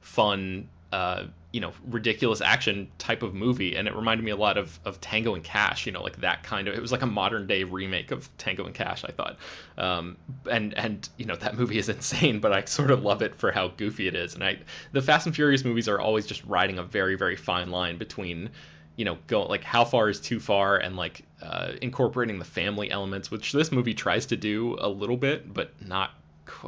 fun, 0.00 0.68
uh, 0.94 1.26
you 1.50 1.60
know, 1.60 1.72
ridiculous 1.88 2.40
action 2.40 2.88
type 2.98 3.24
of 3.24 3.34
movie, 3.34 3.74
and 3.74 3.88
it 3.88 3.96
reminded 3.96 4.22
me 4.22 4.30
a 4.30 4.36
lot 4.36 4.56
of, 4.56 4.78
of 4.84 5.00
Tango 5.00 5.34
and 5.34 5.42
Cash. 5.42 5.86
You 5.86 5.92
know, 5.92 6.00
like 6.00 6.20
that 6.20 6.44
kind 6.44 6.68
of. 6.68 6.74
It 6.74 6.80
was 6.80 6.92
like 6.92 7.02
a 7.02 7.06
modern 7.06 7.48
day 7.48 7.64
remake 7.64 8.12
of 8.12 8.28
Tango 8.38 8.64
and 8.64 8.72
Cash. 8.72 9.04
I 9.04 9.10
thought, 9.10 9.36
um, 9.76 10.16
and 10.48 10.72
and 10.74 11.08
you 11.16 11.24
know 11.26 11.34
that 11.34 11.58
movie 11.58 11.78
is 11.78 11.88
insane, 11.96 12.38
but 12.38 12.52
I 12.52 12.64
sort 12.64 12.92
of 12.92 13.02
love 13.02 13.22
it 13.22 13.34
for 13.34 13.50
how 13.50 13.68
goofy 13.68 14.06
it 14.06 14.14
is. 14.14 14.34
And 14.34 14.44
I, 14.44 14.58
the 14.92 15.02
Fast 15.02 15.26
and 15.26 15.34
Furious 15.34 15.64
movies 15.64 15.88
are 15.88 16.00
always 16.00 16.26
just 16.26 16.44
riding 16.44 16.78
a 16.78 16.84
very 16.84 17.16
very 17.16 17.36
fine 17.36 17.72
line 17.72 17.98
between. 17.98 18.50
You 18.94 19.04
know, 19.04 19.18
go 19.26 19.42
like 19.46 19.64
how 19.64 19.84
far 19.84 20.08
is 20.08 20.20
too 20.20 20.38
far, 20.38 20.76
and 20.76 20.94
like 20.94 21.24
uh, 21.42 21.72
incorporating 21.82 22.38
the 22.38 22.44
family 22.44 22.88
elements, 22.88 23.32
which 23.32 23.50
this 23.50 23.72
movie 23.72 23.94
tries 23.94 24.26
to 24.26 24.36
do 24.36 24.76
a 24.80 24.88
little 24.88 25.16
bit, 25.16 25.52
but 25.52 25.72
not 25.84 26.12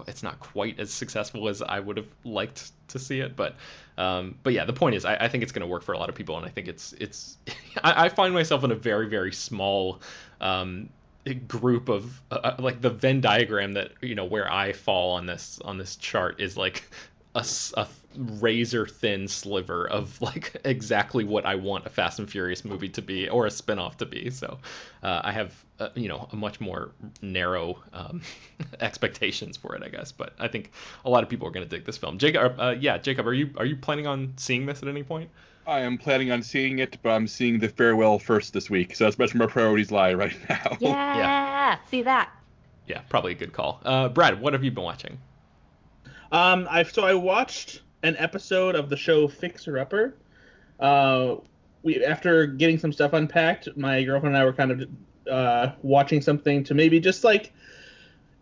it's 0.06 0.22
not 0.22 0.40
quite 0.40 0.78
as 0.80 0.92
successful 0.92 1.48
as 1.48 1.62
I 1.62 1.80
would 1.80 1.96
have 1.96 2.08
liked 2.24 2.70
to 2.88 2.98
see 2.98 3.20
it. 3.20 3.36
But 3.36 3.56
um, 3.98 4.36
but 4.42 4.52
yeah, 4.52 4.64
the 4.64 4.72
point 4.72 4.94
is, 4.94 5.04
I, 5.04 5.16
I 5.16 5.28
think 5.28 5.42
it's 5.42 5.52
going 5.52 5.62
to 5.62 5.66
work 5.66 5.82
for 5.82 5.92
a 5.92 5.98
lot 5.98 6.08
of 6.08 6.14
people, 6.14 6.36
and 6.36 6.46
I 6.46 6.50
think 6.50 6.68
it's 6.68 6.92
it's. 6.94 7.36
I, 7.82 8.06
I 8.06 8.08
find 8.08 8.34
myself 8.34 8.64
in 8.64 8.70
a 8.70 8.76
very 8.76 9.08
very 9.08 9.32
small 9.32 10.00
um, 10.40 10.88
group 11.48 11.88
of 11.88 12.20
uh, 12.30 12.56
like 12.58 12.80
the 12.80 12.90
Venn 12.90 13.20
diagram 13.20 13.74
that 13.74 13.92
you 14.00 14.14
know 14.14 14.24
where 14.24 14.50
I 14.50 14.72
fall 14.72 15.12
on 15.12 15.26
this 15.26 15.60
on 15.64 15.78
this 15.78 15.96
chart 15.96 16.40
is 16.40 16.56
like 16.56 16.84
a, 17.36 17.40
s- 17.40 17.72
a 17.76 17.86
razor 18.16 18.86
thin 18.86 19.28
sliver 19.28 19.86
of 19.88 20.20
like 20.28 20.56
exactly 20.64 21.22
what 21.24 21.44
I 21.46 21.54
want 21.56 21.86
a 21.86 21.90
Fast 21.90 22.18
and 22.18 22.28
Furious 22.28 22.64
movie 22.64 22.88
to 22.90 23.02
be 23.02 23.28
or 23.28 23.46
a 23.46 23.50
spin-off 23.50 23.98
to 23.98 24.06
be. 24.06 24.30
So 24.30 24.58
uh, 25.02 25.20
I 25.22 25.32
have 25.32 25.54
uh, 25.78 25.90
you 25.94 26.08
know 26.08 26.28
a 26.32 26.36
much 26.36 26.60
more 26.60 26.92
narrow 27.22 27.82
um, 27.92 28.22
expectations 28.80 29.56
for 29.56 29.74
it, 29.76 29.82
I 29.82 29.88
guess. 29.88 30.12
But 30.12 30.32
I 30.38 30.48
think 30.48 30.72
a 31.04 31.10
lot 31.10 31.22
of 31.22 31.28
people 31.28 31.46
are 31.46 31.50
going 31.50 31.68
to 31.68 31.70
dig 31.76 31.84
this 31.84 31.98
film. 31.98 32.18
Jacob, 32.18 32.58
uh, 32.58 32.74
yeah, 32.80 32.98
Jacob, 32.98 33.26
are 33.26 33.34
you 33.34 33.50
are 33.58 33.66
you 33.66 33.76
planning 33.76 34.06
on 34.06 34.32
seeing 34.36 34.66
this 34.66 34.82
at 34.82 34.88
any 34.88 35.02
point? 35.02 35.30
I 35.66 35.80
am 35.80 35.98
planning 35.98 36.30
on 36.30 36.42
seeing 36.44 36.78
it, 36.78 36.96
but 37.02 37.10
I'm 37.10 37.26
seeing 37.26 37.58
the 37.58 37.68
farewell 37.68 38.20
first 38.20 38.52
this 38.52 38.70
week, 38.70 38.94
so 38.94 39.02
that's 39.04 39.18
much 39.18 39.34
my 39.34 39.46
priorities 39.46 39.90
lie 39.90 40.14
right 40.14 40.36
now. 40.48 40.76
Yeah, 40.80 41.78
see 41.90 42.02
that. 42.02 42.30
Yeah, 42.86 43.00
probably 43.08 43.32
a 43.32 43.34
good 43.34 43.52
call. 43.52 43.80
Uh, 43.84 44.08
Brad, 44.08 44.40
what 44.40 44.52
have 44.52 44.62
you 44.62 44.70
been 44.70 44.84
watching? 44.84 45.18
Um, 46.32 46.66
I 46.70 46.82
so 46.82 47.04
I 47.04 47.14
watched 47.14 47.82
an 48.02 48.16
episode 48.18 48.74
of 48.74 48.88
the 48.88 48.96
show 48.96 49.28
Fixer 49.28 49.78
Upper. 49.78 50.14
Uh, 50.78 51.36
we 51.82 52.04
after 52.04 52.46
getting 52.46 52.78
some 52.78 52.92
stuff 52.92 53.12
unpacked, 53.12 53.76
my 53.76 54.02
girlfriend 54.02 54.34
and 54.34 54.42
I 54.42 54.44
were 54.44 54.52
kind 54.52 54.70
of 54.72 54.88
uh, 55.30 55.72
watching 55.82 56.20
something 56.20 56.64
to 56.64 56.74
maybe 56.74 57.00
just 57.00 57.24
like 57.24 57.52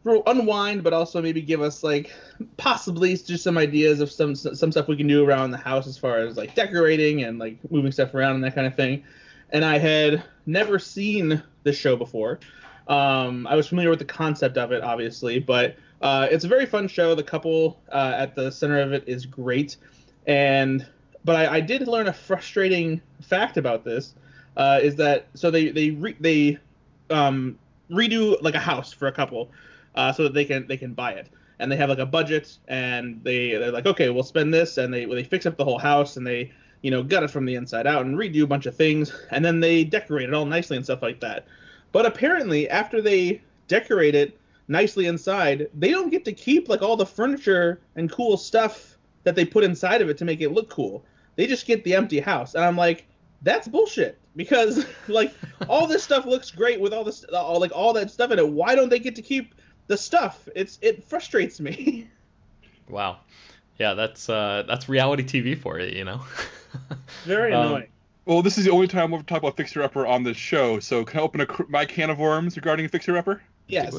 unwind, 0.05 0.85
but 0.85 0.93
also 0.93 1.23
maybe 1.23 1.41
give 1.41 1.63
us 1.63 1.83
like 1.83 2.13
possibly 2.57 3.17
just 3.17 3.43
some 3.43 3.57
ideas 3.57 4.01
of 4.01 4.11
some 4.11 4.35
some 4.35 4.73
stuff 4.73 4.89
we 4.89 4.97
can 4.97 5.07
do 5.07 5.25
around 5.25 5.51
the 5.51 5.59
house 5.59 5.87
as 5.87 5.97
far 5.97 6.19
as 6.19 6.37
like 6.37 6.55
decorating 6.55 7.23
and 7.25 7.39
like 7.39 7.59
moving 7.71 7.93
stuff 7.93 8.15
around 8.15 8.35
and 8.37 8.45
that 8.45 8.55
kind 8.55 8.67
of 8.67 8.75
thing. 8.75 9.05
And 9.51 9.65
I 9.65 9.79
had 9.79 10.25
never 10.47 10.79
seen 10.79 11.43
this 11.63 11.77
show 11.77 11.97
before. 11.97 12.41
Um, 12.89 13.47
I 13.47 13.55
was 13.55 13.69
familiar 13.69 13.91
with 13.91 13.99
the 13.99 14.05
concept 14.05 14.59
of 14.59 14.73
it, 14.73 14.83
obviously, 14.83 15.39
but 15.39 15.77
uh, 16.05 16.29
it's 16.31 16.45
a 16.45 16.49
very 16.49 16.67
fun 16.67 16.87
show. 16.87 17.15
The 17.15 17.23
couple 17.23 17.81
uh, 17.91 18.13
at 18.15 18.35
the 18.35 18.53
center 18.53 18.79
of 18.79 18.93
it 18.93 19.05
is 19.07 19.25
great, 19.25 19.79
and 20.27 20.87
but 21.25 21.35
I, 21.35 21.57
I 21.57 21.61
did 21.61 21.89
learn 21.89 22.09
a 22.09 22.13
frustrating 22.13 23.01
fact 23.23 23.57
about 23.57 23.85
this. 23.85 24.15
Uh, 24.55 24.79
is 24.83 24.97
that 24.97 25.27
so 25.33 25.51
they 25.51 25.71
they 25.71 25.91
re, 25.93 26.15
they 26.21 26.59
um, 27.09 27.59
redo 27.91 28.37
like 28.43 28.55
a 28.55 28.61
house 28.61 28.93
for 28.93 29.09
a 29.09 29.13
couple, 29.13 29.51
uh, 29.95 30.13
so 30.13 30.25
that 30.25 30.35
they 30.35 30.45
can 30.45 30.67
they 30.67 30.77
can 30.77 30.93
buy 30.93 31.13
it, 31.13 31.31
and 31.59 31.73
they 31.73 31.77
have 31.77 31.89
like 31.89 31.99
a 31.99 32.07
budget, 32.07 32.59
and 32.69 33.25
they 33.25 33.53
they're 33.53 33.73
like 33.73 33.87
okay 33.87 34.11
we'll 34.11 34.23
spend 34.23 34.53
this, 34.53 34.77
and 34.77 34.93
they 34.93 35.07
they 35.07 35.25
fix 35.25 35.47
up 35.47 35.57
the 35.57 35.65
whole 35.65 35.79
house, 35.79 36.19
and 36.19 36.27
they 36.27 36.53
you 36.83 36.91
know 36.91 37.03
gut 37.03 37.23
it 37.23 37.31
from 37.31 37.47
the 37.47 37.55
inside 37.55 37.87
out 37.87 38.05
and 38.05 38.19
redo 38.19 38.43
a 38.43 38.47
bunch 38.47 38.67
of 38.67 38.77
things, 38.77 39.11
and 39.31 39.43
then 39.43 39.59
they 39.59 39.85
decorate 39.85 40.29
it 40.29 40.35
all 40.35 40.45
nicely 40.45 40.77
and 40.77 40.85
stuff 40.85 41.01
like 41.01 41.21
that. 41.21 41.47
But 41.93 42.05
apparently, 42.05 42.69
after 42.69 43.01
they 43.01 43.41
decorate 43.69 44.15
it 44.15 44.39
nicely 44.69 45.07
inside, 45.07 45.69
they 45.75 45.91
don't 45.91 46.11
get 46.11 46.25
to 46.27 46.33
keep 46.33 46.69
like 46.69 46.83
all 46.83 46.97
the 46.97 47.07
furniture 47.07 47.81
and 47.97 48.11
cool 48.11 48.37
stuff 48.37 48.99
that 49.25 49.35
they 49.35 49.45
put 49.45 49.65
inside 49.65 50.03
of 50.03 50.09
it 50.09 50.19
to 50.19 50.25
make 50.25 50.41
it 50.41 50.51
look 50.51 50.69
cool. 50.71 51.05
They 51.37 51.47
just 51.47 51.67
get 51.67 51.83
the 51.85 51.95
empty 51.95 52.21
house, 52.21 52.55
and 52.55 52.65
I'm 52.65 52.77
like, 52.77 53.07
that's 53.43 53.67
bullshit. 53.69 54.19
Because 54.37 54.85
like 55.09 55.33
all 55.69 55.87
this 55.87 56.03
stuff 56.03 56.27
looks 56.27 56.51
great 56.51 56.81
with 56.81 56.93
all 56.93 57.05
this, 57.05 57.25
all 57.25 57.61
like 57.61 57.73
all 57.75 57.93
that 57.95 58.11
stuff 58.11 58.31
in 58.31 58.39
it. 58.39 58.49
Why 58.49 58.75
don't 58.75 58.89
they 58.89 58.99
get 58.99 59.15
to 59.17 59.23
keep 59.23 59.55
the 59.87 59.97
stuff? 59.97 60.49
It's 60.55 60.79
it 60.83 61.05
frustrates 61.05 61.61
me. 61.61 62.09
Wow. 62.89 63.21
Yeah, 63.79 63.95
that's 63.95 64.29
uh, 64.29 64.63
that's 64.69 64.91
reality 64.91 65.23
TV 65.23 65.59
for 65.59 65.81
you, 65.81 65.97
you 65.97 66.05
know. 66.05 66.21
Very 67.25 67.53
Um, 67.55 67.67
annoying. 67.67 67.89
Well, 68.27 68.43
this 68.43 68.59
is 68.59 68.65
the 68.67 68.71
only 68.71 68.89
time 68.89 69.11
we'll 69.11 69.23
talk 69.23 69.39
about 69.39 69.57
Fixer 69.57 69.83
Upper 69.83 70.07
on 70.07 70.23
this 70.23 70.37
show, 70.37 70.81
so 70.81 71.03
can 71.03 71.21
I 71.21 71.23
open 71.23 71.41
a, 71.41 71.47
cr- 71.47 71.63
my 71.71 71.87
can 71.87 72.11
of 72.11 72.19
worms 72.19 72.57
regarding 72.57 72.89
Fixer 72.89 73.17
Upper? 73.17 73.43
yes. 73.69 73.95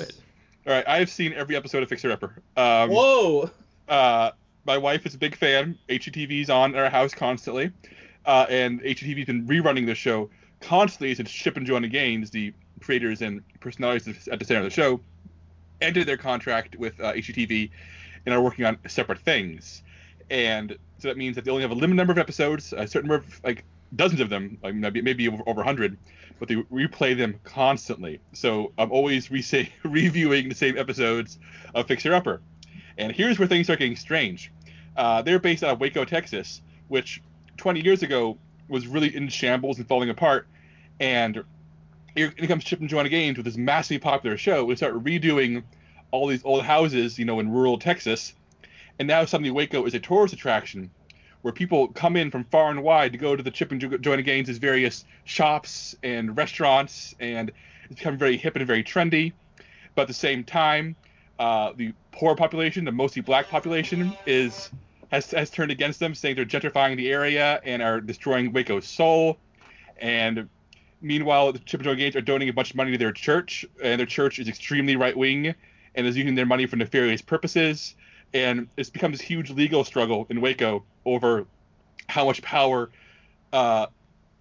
All 0.67 0.73
right, 0.73 0.87
I 0.87 0.97
have 0.97 1.11
seen 1.11 1.31
every 1.33 1.55
episode 1.55 1.83
of 1.83 1.89
Fixer 1.89 2.11
Upper. 2.11 2.41
Um, 2.57 2.89
Whoa. 2.89 3.51
uh, 3.87 4.31
my 4.65 4.79
wife 4.79 5.05
is 5.05 5.13
a 5.13 5.17
big 5.19 5.35
fan. 5.35 5.77
HGTV's 5.89 6.49
on 6.49 6.73
in 6.73 6.79
our 6.79 6.89
house 6.89 7.13
constantly, 7.13 7.71
uh, 8.25 8.47
and 8.49 8.81
HGTV's 8.81 9.27
been 9.27 9.45
rerunning 9.45 9.85
the 9.85 9.93
show 9.93 10.27
constantly 10.61 11.13
since 11.13 11.29
Chip 11.29 11.57
and 11.57 11.67
Joanna 11.67 11.87
Gaines, 11.87 12.31
the 12.31 12.51
creators 12.81 13.21
and 13.21 13.43
personalities 13.59 14.27
at 14.27 14.39
the 14.39 14.45
center 14.45 14.61
of 14.61 14.63
the 14.63 14.71
show, 14.71 14.99
ended 15.81 16.07
their 16.07 16.17
contract 16.17 16.75
with 16.77 16.99
uh, 16.99 17.13
HGTV 17.13 17.69
and 18.25 18.33
are 18.33 18.41
working 18.41 18.65
on 18.65 18.79
separate 18.87 19.19
things. 19.19 19.83
And 20.31 20.75
so 20.97 21.09
that 21.09 21.17
means 21.17 21.35
that 21.35 21.45
they 21.45 21.51
only 21.51 21.61
have 21.61 21.69
a 21.69 21.75
limited 21.75 21.97
number 21.97 22.11
of 22.11 22.17
episodes, 22.17 22.73
a 22.73 22.87
certain 22.87 23.07
number 23.07 23.23
of 23.23 23.43
like 23.43 23.63
dozens 23.95 24.21
of 24.21 24.29
them, 24.29 24.57
like 24.63 24.75
maybe, 24.75 25.27
over, 25.27 25.43
over 25.47 25.57
100, 25.57 25.97
but 26.39 26.47
they 26.47 26.55
replay 26.55 27.17
them 27.17 27.39
constantly. 27.43 28.19
So 28.33 28.73
I'm 28.77 28.91
always 28.91 29.31
re- 29.31 29.71
reviewing 29.83 30.49
the 30.49 30.55
same 30.55 30.77
episodes 30.77 31.39
of 31.73 31.87
Fixer 31.87 32.13
Upper. 32.13 32.41
And 32.97 33.11
here's 33.11 33.39
where 33.39 33.47
things 33.47 33.67
start 33.67 33.79
getting 33.79 33.95
strange. 33.95 34.51
Uh, 34.95 35.21
they're 35.21 35.39
based 35.39 35.63
out 35.63 35.71
of 35.71 35.79
Waco, 35.79 36.05
Texas, 36.05 36.61
which 36.87 37.21
20 37.57 37.81
years 37.81 38.03
ago 38.03 38.37
was 38.69 38.87
really 38.87 39.15
in 39.15 39.27
shambles 39.27 39.77
and 39.77 39.87
falling 39.87 40.09
apart. 40.09 40.47
And 40.99 41.43
here 42.15 42.31
comes 42.31 42.63
Chip 42.63 42.79
and 42.79 42.89
Joanna 42.89 43.09
Gaines 43.09 43.37
with 43.37 43.45
this 43.45 43.57
massively 43.57 43.99
popular 43.99 44.37
show. 44.37 44.63
We 44.63 44.75
start 44.77 45.03
redoing 45.03 45.63
all 46.11 46.27
these 46.27 46.45
old 46.45 46.63
houses, 46.63 47.19
you 47.19 47.25
know, 47.25 47.39
in 47.39 47.51
rural 47.51 47.77
Texas. 47.77 48.33
And 48.97 49.07
now 49.07 49.25
suddenly 49.25 49.51
Waco 49.51 49.85
is 49.85 49.93
a 49.93 49.99
tourist 49.99 50.33
attraction 50.33 50.89
where 51.45 51.53
people 51.53 51.87
come 51.89 52.15
in 52.15 52.31
from 52.31 52.43
far 52.45 52.71
and 52.71 52.81
wide 52.81 53.11
to 53.11 53.19
go 53.19 53.35
to 53.35 53.43
the 53.43 53.51
Chip 53.51 53.71
and 53.71 53.79
Jo- 53.79 53.99
Joanna 53.99 54.23
Gaines' 54.23 54.57
various 54.57 55.05
shops 55.25 55.95
and 56.01 56.35
restaurants. 56.35 57.13
And 57.19 57.51
it's 57.83 57.99
become 57.99 58.17
very 58.17 58.35
hip 58.35 58.55
and 58.55 58.65
very 58.65 58.83
trendy. 58.83 59.31
But 59.93 60.01
at 60.01 60.07
the 60.07 60.15
same 60.15 60.43
time, 60.43 60.95
uh, 61.37 61.73
the 61.75 61.93
poor 62.11 62.35
population, 62.35 62.83
the 62.83 62.91
mostly 62.91 63.21
black 63.21 63.47
population, 63.47 64.11
is 64.25 64.71
has, 65.11 65.29
has 65.29 65.51
turned 65.51 65.69
against 65.69 65.99
them, 65.99 66.15
saying 66.15 66.35
they're 66.35 66.45
gentrifying 66.45 66.97
the 66.97 67.11
area 67.11 67.61
and 67.63 67.83
are 67.83 68.01
destroying 68.01 68.51
Waco's 68.51 68.87
soul. 68.87 69.37
And 69.97 70.49
meanwhile, 70.99 71.53
the 71.53 71.59
Chip 71.59 71.79
and 71.79 71.83
Joanna 71.83 71.99
Gaines 71.99 72.15
are 72.15 72.21
donating 72.21 72.49
a 72.49 72.53
bunch 72.53 72.71
of 72.71 72.75
money 72.75 72.91
to 72.93 72.97
their 72.97 73.11
church, 73.11 73.63
and 73.83 73.99
their 73.99 74.07
church 74.07 74.39
is 74.39 74.47
extremely 74.47 74.95
right 74.95 75.15
wing 75.15 75.53
and 75.93 76.07
is 76.07 76.17
using 76.17 76.33
their 76.33 76.47
money 76.47 76.65
for 76.65 76.75
nefarious 76.75 77.21
purposes. 77.21 77.93
And 78.35 78.67
it's 78.75 78.89
become 78.89 79.13
this 79.13 79.21
huge 79.21 79.49
legal 79.49 79.85
struggle 79.85 80.27
in 80.29 80.41
Waco 80.41 80.83
over 81.05 81.47
how 82.09 82.25
much 82.25 82.41
power 82.41 82.91
uh, 83.53 83.87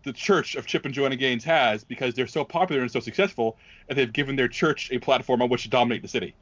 the 0.02 0.12
church 0.12 0.56
of 0.56 0.66
Chip 0.66 0.84
and 0.84 0.92
Joanna 0.92 1.14
Gaines 1.14 1.44
has 1.44 1.84
because 1.84 2.12
they're 2.12 2.26
so 2.26 2.44
popular 2.44 2.82
and 2.82 2.90
so 2.90 2.98
successful, 2.98 3.56
and 3.88 3.96
they've 3.96 4.12
given 4.12 4.34
their 4.34 4.48
church 4.48 4.90
a 4.90 4.98
platform 4.98 5.42
on 5.42 5.48
which 5.48 5.62
to 5.62 5.68
dominate 5.68 6.02
the 6.02 6.08
city. 6.08 6.34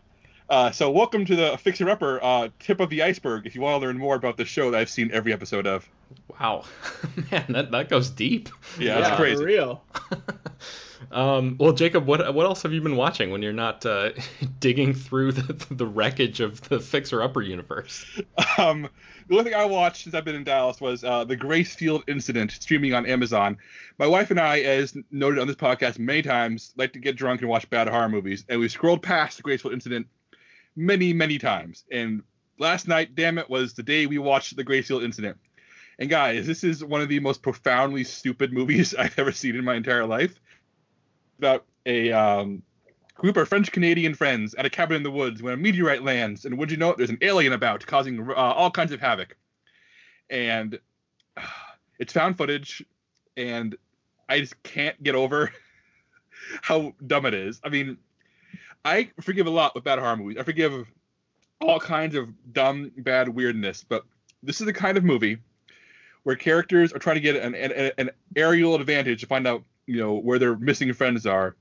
Uh, 0.49 0.71
so 0.71 0.91
welcome 0.91 1.27
to 1.27 1.37
the 1.37 1.59
Fixer 1.59 1.91
Upper 1.91 2.25
uh, 2.25 2.49
tip 2.59 2.81
of 2.81 2.89
the 2.89 3.03
iceberg. 3.03 3.47
If 3.47 3.55
you 3.55 3.61
want 3.61 3.83
to 3.83 3.87
learn 3.87 3.99
more 3.99 4.17
about 4.17 4.39
the 4.39 4.47
show 4.47 4.71
that 4.71 4.81
I've 4.81 4.91
seen 4.91 5.11
every 5.13 5.35
episode 5.35 5.67
of. 5.67 5.87
Wow, 6.41 6.65
man, 7.31 7.45
that, 7.51 7.71
that 7.71 7.91
goes 7.91 8.09
deep. 8.09 8.49
Yeah, 8.79 8.95
yeah, 8.95 9.01
that's 9.01 9.17
crazy. 9.17 9.37
for 9.37 9.45
real. 9.45 9.85
um, 11.11 11.57
well, 11.59 11.73
Jacob, 11.73 12.07
what 12.07 12.35
what 12.35 12.47
else 12.47 12.63
have 12.63 12.73
you 12.73 12.81
been 12.81 12.97
watching 12.97 13.31
when 13.31 13.43
you're 13.43 13.53
not 13.53 13.85
uh, 13.85 14.11
digging 14.61 14.95
through 14.95 15.33
the, 15.33 15.75
the 15.75 15.87
wreckage 15.87 16.41
of 16.41 16.61
the 16.69 16.81
Fixer 16.81 17.23
Upper 17.23 17.43
universe? 17.43 18.05
Um, 18.59 18.89
the 19.29 19.35
only 19.39 19.51
thing 19.51 19.59
I 19.59 19.65
watched 19.65 20.05
since 20.05 20.15
I've 20.15 20.25
been 20.25 20.35
in 20.35 20.45
Dallas 20.45 20.81
was 20.81 21.05
uh, 21.05 21.25
the 21.25 21.37
Gracefield 21.37 22.09
Incident 22.09 22.53
streaming 22.53 22.95
on 22.95 23.07
Amazon. 23.07 23.57
My 23.99 24.07
wife 24.07 24.31
and 24.31 24.41
I, 24.41 24.61
as 24.61 24.97
noted 25.11 25.39
on 25.39 25.47
this 25.47 25.57
podcast 25.57 25.99
many 25.99 26.23
times, 26.23 26.73
like 26.77 26.93
to 26.93 26.99
get 26.99 27.17
drunk 27.17 27.41
and 27.41 27.49
watch 27.49 27.69
bad 27.71 27.89
horror 27.89 28.09
movies, 28.09 28.45
and 28.49 28.61
we 28.61 28.69
scrolled 28.69 29.03
past 29.03 29.37
the 29.37 29.43
Gracefield 29.43 29.73
Incident 29.73 30.07
many, 30.77 31.13
many 31.13 31.39
times. 31.39 31.85
And 31.91 32.23
last 32.59 32.89
night, 32.89 33.15
damn 33.15 33.39
it, 33.39 33.49
was 33.49 33.75
the 33.75 33.83
day 33.83 34.07
we 34.07 34.19
watched 34.19 34.57
the 34.57 34.65
Gracefield 34.65 35.05
Incident. 35.05 35.39
And 35.99 36.09
guys, 36.11 36.47
this 36.47 36.65
is 36.65 36.83
one 36.83 37.01
of 37.01 37.09
the 37.09 37.21
most 37.21 37.43
profoundly 37.43 38.05
stupid 38.05 38.53
movies 38.53 38.95
I've 38.99 39.19
ever 39.19 39.33
seen 39.33 39.57
in 39.57 39.65
my 39.65 39.75
entire 39.75 40.07
life. 40.07 40.41
About 41.39 41.65
a 41.87 42.13
um, 42.13 42.63
group 43.15 43.37
of 43.37 43.49
French 43.49 43.73
Canadian 43.73 44.15
friends 44.15 44.55
at 44.55 44.67
a 44.67 44.71
cabin 44.71 44.97
in 44.97 45.03
the 45.03 45.11
woods 45.11 45.43
when 45.43 45.55
a 45.55 45.57
meteorite 45.57 46.03
lands, 46.03 46.45
and 46.45 46.57
would 46.59 46.71
you 46.71 46.77
know 46.77 46.91
it, 46.91 46.99
there's 46.99 47.11
an 47.11 47.19
alien 47.23 47.53
about 47.53 47.85
causing 47.87 48.31
uh, 48.31 48.35
all 48.35 48.71
kinds 48.71 48.93
of 48.93 49.01
havoc. 49.01 49.37
And 50.31 50.79
uh, 51.37 51.43
it's 51.99 52.13
found 52.13 52.37
footage, 52.37 52.85
and 53.37 53.77
I 54.29 54.41
just 54.41 54.61
can't 54.63 55.01
get 55.03 55.15
over 55.15 55.53
how 56.63 56.95
dumb 57.07 57.27
it 57.27 57.35
is. 57.35 57.61
I 57.65 57.69
mean, 57.69 57.99
I 58.85 59.11
forgive 59.21 59.47
a 59.47 59.51
lot 59.51 59.75
with 59.75 59.85
bad 59.85 59.99
horror 59.99 60.17
movies. 60.17 60.39
I 60.39 60.43
forgive 60.43 60.87
all 61.61 61.79
kinds 61.79 62.15
of 62.15 62.29
dumb, 62.53 62.91
bad 62.97 63.29
weirdness, 63.29 63.85
but 63.89 64.05
this 64.43 64.61
is 64.61 64.67
the 64.67 64.73
kind 64.73 64.99
of 64.99 65.05
movie 65.05 65.39
where 66.25 66.37
characters 66.37 66.93
are 66.93 66.99
trying 66.99 67.17
to 67.17 67.21
get 67.21 67.37
an, 67.37 67.55
an, 67.55 67.93
an 67.99 68.11
aerial 68.37 68.75
advantage 68.75 69.21
to 69.21 69.27
find 69.27 69.47
out, 69.47 69.63
you 69.87 69.97
know, 69.97 70.15
where 70.15 70.39
their 70.39 70.57
missing 70.57 70.93
friends 70.93 71.27
are. 71.27 71.57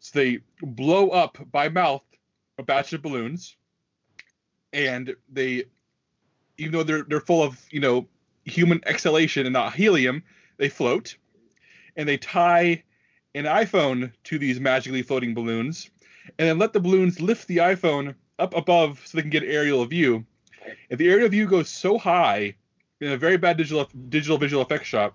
So 0.00 0.18
they 0.18 0.40
blow 0.60 1.10
up 1.10 1.38
by 1.50 1.68
mouth 1.68 2.02
a 2.58 2.62
batch 2.62 2.92
of 2.92 3.02
balloons, 3.02 3.56
and 4.72 5.14
they, 5.32 5.64
even 6.58 6.72
though 6.72 6.82
they're 6.82 7.02
they're 7.04 7.20
full 7.20 7.42
of 7.42 7.60
you 7.70 7.80
know 7.80 8.06
human 8.44 8.80
exhalation 8.86 9.46
and 9.46 9.52
not 9.52 9.74
helium, 9.74 10.22
they 10.58 10.68
float, 10.68 11.16
and 11.96 12.08
they 12.08 12.16
tie 12.16 12.82
an 13.34 13.44
iPhone 13.44 14.12
to 14.24 14.38
these 14.38 14.60
magically 14.60 15.02
floating 15.02 15.34
balloons, 15.34 15.90
and 16.38 16.48
then 16.48 16.58
let 16.58 16.72
the 16.72 16.80
balloons 16.80 17.20
lift 17.20 17.48
the 17.48 17.58
iPhone 17.58 18.14
up 18.38 18.54
above 18.54 19.00
so 19.04 19.16
they 19.16 19.22
can 19.22 19.30
get 19.30 19.42
aerial 19.42 19.84
view. 19.84 20.24
If 20.88 20.98
the 20.98 21.08
aerial 21.08 21.28
view 21.28 21.46
goes 21.46 21.68
so 21.68 21.98
high 21.98 22.54
in 23.00 23.12
a 23.12 23.16
very 23.16 23.36
bad 23.36 23.56
digital 23.56 23.88
digital 24.08 24.38
visual 24.38 24.62
effects 24.62 24.86
shot, 24.88 25.14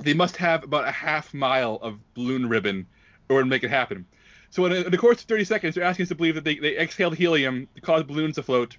they 0.00 0.14
must 0.14 0.36
have 0.36 0.64
about 0.64 0.86
a 0.86 0.90
half 0.90 1.32
mile 1.32 1.78
of 1.82 1.98
balloon 2.14 2.48
ribbon 2.48 2.86
order 3.28 3.44
to 3.44 3.48
make 3.48 3.64
it 3.64 3.70
happen. 3.70 4.06
So 4.50 4.66
in, 4.66 4.72
in 4.72 4.90
the 4.90 4.98
course 4.98 5.20
of 5.20 5.24
30 5.26 5.44
seconds, 5.44 5.74
they're 5.74 5.84
asking 5.84 6.04
us 6.04 6.08
to 6.10 6.14
believe 6.14 6.34
that 6.36 6.44
they, 6.44 6.56
they 6.56 6.76
exhaled 6.76 7.16
helium 7.16 7.68
to 7.74 7.80
cause 7.80 8.04
balloons 8.04 8.36
to 8.36 8.42
float, 8.42 8.76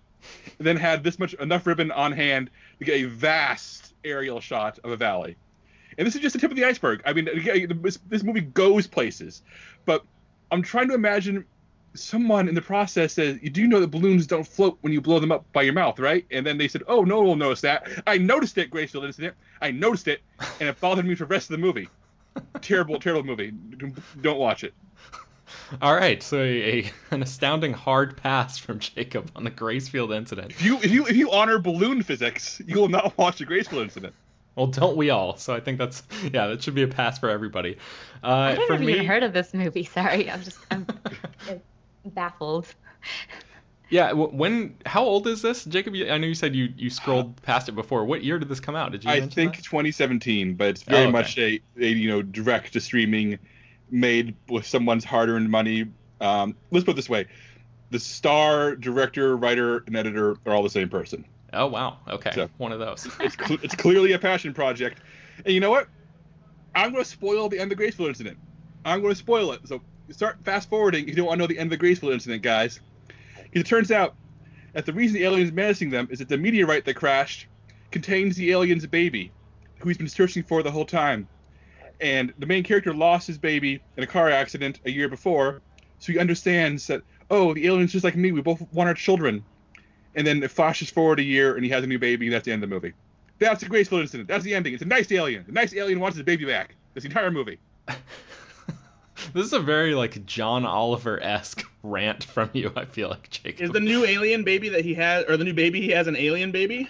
and 0.58 0.66
then 0.66 0.78
had 0.78 1.04
this 1.04 1.20
much 1.20 1.34
enough 1.36 1.68
ribbon 1.68 1.92
on 1.92 2.12
hand 2.12 2.50
to 2.80 2.86
get 2.86 3.02
a 3.02 3.04
vast 3.06 3.94
aerial 4.04 4.40
shot 4.40 4.80
of 4.84 4.92
a 4.92 4.98
valley. 4.98 5.36
And 5.98 6.06
this 6.06 6.16
is 6.16 6.22
just 6.22 6.34
the 6.34 6.40
tip 6.40 6.52
of 6.52 6.58
the 6.58 6.66
iceberg. 6.66 7.02
I 7.06 7.14
mean, 7.14 7.30
this 7.82 8.24
movie 8.24 8.42
goes 8.42 8.88
places, 8.88 9.42
but 9.86 10.04
I'm 10.52 10.62
trying 10.62 10.90
to 10.90 10.94
imagine 10.94 11.46
someone 11.96 12.48
in 12.48 12.56
the 12.56 12.62
process 12.62 13.14
says, 13.14 13.40
"You 13.42 13.50
do 13.50 13.68
know 13.68 13.80
that 13.80 13.92
balloons 13.92 14.28
don't 14.28 14.48
float 14.48 14.78
when 14.82 14.94
you 14.94 15.02
blow 15.02 15.20
them 15.20 15.32
up 15.32 15.52
by 15.54 15.64
your 15.64 15.74
mouth, 15.74 16.00
right?" 16.00 16.26
And 16.32 16.46
then 16.46 16.58
they 16.58 16.68
said, 16.68 16.84
"Oh, 16.88 17.04
no 17.04 17.18
one 17.18 17.28
will 17.28 17.36
notice 17.36 17.62
that." 17.62 17.88
I 18.08 18.18
noticed 18.18 18.58
it, 18.58 18.72
Gracefield 18.72 19.06
incident. 19.06 19.36
I 19.62 19.72
noticed 19.72 20.08
it, 20.08 20.22
and 20.60 20.70
it 20.70 20.80
bothered 20.80 21.06
me 21.06 21.16
for 21.16 21.26
the 21.26 21.30
rest 21.30 21.50
of 21.50 21.60
the 21.60 21.66
movie. 21.66 21.90
terrible, 22.62 23.00
terrible 23.00 23.24
movie. 23.24 23.52
Don't 24.22 24.40
watch 24.40 24.64
it. 24.64 24.74
All 25.82 25.96
right, 25.96 26.22
so 26.22 26.38
a, 26.38 26.84
a, 26.84 26.92
an 27.12 27.24
astounding 27.24 27.74
hard 27.74 28.18
pass 28.18 28.58
from 28.58 28.80
Jacob 28.80 29.32
on 29.36 29.44
the 29.44 29.52
Gracefield 29.52 30.16
incident. 30.16 30.52
If 30.52 30.64
you 30.64 30.78
if 30.78 30.92
you 30.92 31.08
if 31.08 31.16
you 31.16 31.32
honor 31.32 31.60
balloon 31.60 32.04
physics, 32.04 32.62
you 32.66 32.80
will 32.80 32.90
not 32.90 33.18
watch 33.18 33.40
the 33.40 33.46
Gracefield 33.46 33.84
incident. 33.84 34.14
Well, 34.56 34.68
don't 34.68 34.96
we 34.96 35.10
all? 35.10 35.38
So 35.38 35.54
I 35.54 35.60
think 35.60 35.78
that's 35.78 36.04
yeah, 36.24 36.48
that 36.48 36.64
should 36.64 36.76
be 36.76 36.84
a 36.84 36.88
pass 36.88 37.20
for 37.20 37.30
everybody. 37.30 37.78
Uh, 38.24 38.28
I 38.28 38.50
haven't 38.56 38.86
me, 38.86 38.94
even 38.94 39.06
heard 39.06 39.24
of 39.24 39.34
this 39.34 39.54
movie. 39.54 39.84
Sorry, 39.84 40.30
I'm 40.30 40.44
just 40.44 40.58
I'm 40.72 40.88
baffled. 42.14 42.74
yeah. 43.90 44.12
When 44.14 44.76
how 44.86 45.04
old 45.04 45.28
is 45.28 45.42
this, 45.42 45.66
Jacob? 45.66 45.96
you- 45.96 46.10
I 46.10 46.18
know 46.18 46.28
you 46.28 46.36
said 46.36 46.56
you 46.56 46.70
you 46.78 46.90
scrolled 46.90 47.42
past 47.44 47.70
it 47.70 47.74
before. 47.74 48.06
What 48.06 48.24
year 48.24 48.40
did 48.40 48.50
this 48.50 48.60
come 48.60 48.76
out? 48.76 48.92
Did 48.92 49.04
you? 49.04 49.10
I 49.12 49.22
think 49.22 49.56
that? 49.58 49.64
2017, 49.64 50.56
but 50.56 50.68
it's 50.70 50.84
very 50.84 51.00
Oh, 51.00 51.04
okay. 51.04 51.12
much 51.12 51.38
a, 51.38 51.60
a 51.80 51.88
you 51.88 52.10
know 52.10 52.22
direct 52.22 52.74
to 52.74 52.80
streaming, 52.82 53.38
made 53.90 54.36
with 54.50 54.66
someone's 54.66 55.04
hard-earned 55.04 55.50
money. 55.50 55.86
Um, 56.22 56.56
let's 56.72 56.86
put 56.86 56.92
it 56.92 56.96
this 56.96 57.10
way: 57.10 57.28
the 57.92 58.00
star, 58.00 58.76
director, 58.76 59.36
writer, 59.38 59.84
and 59.88 59.96
editor 59.96 60.38
are 60.46 60.54
all 60.54 60.64
the 60.64 60.70
same 60.70 60.90
person. 60.90 61.26
Oh 61.54 61.68
wow. 61.68 61.98
Okay, 62.10 62.32
So- 62.34 62.50
one 62.58 62.72
of 62.72 62.80
those. 62.80 63.08
It's 63.20 63.36
cl- 63.38 63.60
it's 63.64 63.76
clearly 63.76 64.14
a 64.14 64.20
passion 64.20 64.54
project. 64.54 65.00
And 65.46 65.54
you 65.54 65.60
know 65.60 65.70
what? 65.70 65.88
I'm 66.74 66.92
going 66.92 67.04
to 67.04 67.10
spoil 67.10 67.48
the 67.50 67.58
end 67.60 67.72
of 67.72 67.78
the 67.78 67.84
Gracefield 67.86 68.08
incident. 68.10 68.38
I'm 68.84 69.02
going 69.02 69.14
to 69.14 69.18
spoil 69.18 69.52
it. 69.54 69.66
So 69.66 69.82
start 70.14 70.38
fast 70.44 70.70
forwarding 70.70 71.04
if 71.04 71.10
you 71.10 71.16
don't 71.16 71.28
want 71.28 71.40
to 71.40 71.44
know 71.44 71.48
the 71.48 71.58
end 71.58 71.72
of 71.72 71.80
the 71.80 71.86
Gracefield 71.86 72.14
incident, 72.14 72.44
guys. 72.44 72.80
'Cause 73.08 73.62
It 73.62 73.66
turns 73.66 73.92
out 73.92 74.16
that 74.74 74.86
the 74.86 74.94
reason 74.94 75.16
the 75.16 75.24
alien's 75.24 75.52
menacing 75.52 75.90
them 75.90 76.08
is 76.12 76.20
that 76.20 76.30
the 76.30 76.38
meteorite 76.38 76.86
that 76.86 76.96
crashed 76.96 77.48
contains 77.92 78.36
the 78.36 78.52
alien's 78.52 78.86
baby, 78.86 79.32
who 79.80 79.90
he's 79.90 79.98
been 79.98 80.08
searching 80.08 80.44
for 80.44 80.64
the 80.64 80.72
whole 80.72 80.86
time. 80.86 81.28
And 82.02 82.34
the 82.40 82.46
main 82.46 82.64
character 82.64 82.94
lost 82.94 83.28
his 83.28 83.38
baby 83.38 83.82
in 83.96 84.04
a 84.04 84.08
car 84.08 84.30
accident 84.30 84.82
a 84.86 84.92
year 84.92 85.08
before, 85.08 85.62
so 86.00 86.12
he 86.12 86.20
understands 86.20 86.88
that 86.88 87.02
oh, 87.32 87.54
the 87.54 87.66
alien's 87.66 87.92
just 87.92 88.04
like 88.04 88.16
me. 88.16 88.32
We 88.32 88.42
both 88.42 88.62
want 88.72 88.88
our 88.88 88.94
children. 88.94 89.44
And 90.16 90.26
then 90.26 90.44
it 90.44 90.52
flashes 90.52 90.90
forward 90.92 91.20
a 91.20 91.24
year, 91.24 91.56
and 91.56 91.64
he 91.64 91.72
has 91.72 91.84
a 91.84 91.88
new 91.88 91.98
baby, 92.00 92.28
and 92.28 92.34
that's 92.34 92.46
the 92.46 92.52
end 92.52 92.64
of 92.64 92.70
the 92.70 92.76
movie. 92.76 92.94
That's 93.40 93.62
the 93.62 93.70
Gracefield 93.70 94.02
incident. 94.02 94.30
That's 94.30 94.44
the 94.44 94.54
ending. 94.54 94.74
It's 94.74 94.84
a 94.84 94.86
nice 94.86 95.12
alien. 95.12 95.44
The 95.46 95.52
nice 95.52 95.74
alien 95.74 96.00
wants 96.00 96.16
his 96.18 96.24
baby 96.24 96.46
back. 96.46 96.76
This 96.94 97.04
entire 97.04 97.32
movie. 97.32 97.58
this 99.34 99.46
is 99.46 99.54
a 99.54 99.60
very 99.60 99.96
like 99.96 100.26
John 100.26 100.66
Oliver 100.66 101.22
esque 101.22 101.66
rant 101.84 102.24
from 102.24 102.50
you. 102.54 102.72
I 102.76 102.86
feel 102.86 103.10
like 103.10 103.30
Jacob. 103.30 103.62
Is 103.62 103.72
the 103.72 103.80
new 103.80 104.06
alien 104.06 104.44
baby 104.44 104.70
that 104.70 104.84
he 104.84 104.94
has, 104.96 105.26
or 105.28 105.38
the 105.38 105.44
new 105.44 105.54
baby 105.54 105.82
he 105.82 105.90
has, 105.92 106.08
an 106.08 106.16
alien 106.16 106.52
baby? 106.52 106.90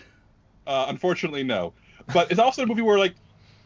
Uh, 0.67 0.85
unfortunately, 0.87 1.43
no. 1.43 1.73
But 2.13 2.31
it's 2.31 2.39
also 2.39 2.63
a 2.63 2.65
movie 2.65 2.81
where 2.81 2.97
like 2.97 3.15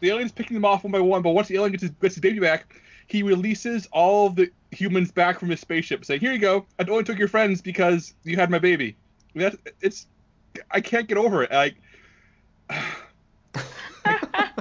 the 0.00 0.10
alien's 0.10 0.32
picking 0.32 0.54
them 0.54 0.64
off 0.64 0.84
one 0.84 0.92
by 0.92 1.00
one. 1.00 1.22
But 1.22 1.30
once 1.30 1.48
the 1.48 1.56
alien 1.56 1.72
gets 1.72 1.82
his, 1.82 1.90
gets 1.92 2.14
his 2.14 2.22
baby 2.22 2.40
back, 2.40 2.80
he 3.06 3.22
releases 3.22 3.86
all 3.92 4.28
of 4.28 4.36
the 4.36 4.50
humans 4.70 5.10
back 5.10 5.38
from 5.38 5.50
his 5.50 5.60
spaceship, 5.60 6.04
saying, 6.04 6.20
"Here 6.20 6.32
you 6.32 6.38
go. 6.38 6.66
I 6.78 6.84
only 6.84 7.04
took 7.04 7.18
your 7.18 7.28
friends 7.28 7.60
because 7.60 8.14
you 8.24 8.36
had 8.36 8.50
my 8.50 8.58
baby." 8.58 8.96
That's 9.34 9.56
it's. 9.80 10.06
I 10.70 10.80
can't 10.80 11.06
get 11.06 11.18
over 11.18 11.42
it. 11.42 11.50
Like. 11.50 11.76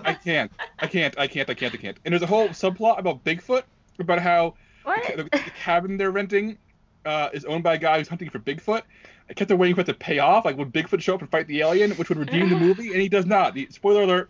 I 0.03 0.13
can't. 0.13 0.51
I 0.79 0.87
can't. 0.87 1.17
I 1.17 1.27
can't. 1.27 1.49
I 1.49 1.53
can't. 1.53 1.73
I 1.73 1.77
can't. 1.77 1.97
And 2.03 2.13
there's 2.13 2.21
a 2.21 2.27
whole 2.27 2.49
subplot 2.49 2.99
about 2.99 3.23
Bigfoot, 3.23 3.63
about 4.03 4.19
how 4.19 4.55
What? 4.83 5.15
the, 5.17 5.23
the 5.23 5.39
cabin 5.63 5.97
they're 5.97 6.11
renting 6.11 6.57
uh, 7.05 7.29
is 7.33 7.45
owned 7.45 7.63
by 7.63 7.75
a 7.75 7.77
guy 7.77 7.97
who's 7.97 8.07
hunting 8.07 8.29
for 8.29 8.39
Bigfoot. 8.39 8.81
I 9.29 9.33
kept 9.33 9.51
waiting 9.51 9.75
for 9.75 9.81
it 9.81 9.85
to 9.87 9.93
pay 9.93 10.19
off. 10.19 10.45
Like, 10.45 10.57
would 10.57 10.73
Bigfoot 10.73 11.01
show 11.01 11.13
up 11.15 11.21
and 11.21 11.29
fight 11.29 11.47
the 11.47 11.61
alien, 11.61 11.91
which 11.91 12.09
would 12.09 12.17
redeem 12.17 12.49
the 12.49 12.55
movie? 12.59 12.91
And 12.93 13.01
he 13.01 13.07
does 13.09 13.25
not. 13.25 13.53
The, 13.53 13.67
spoiler 13.69 14.01
alert: 14.03 14.29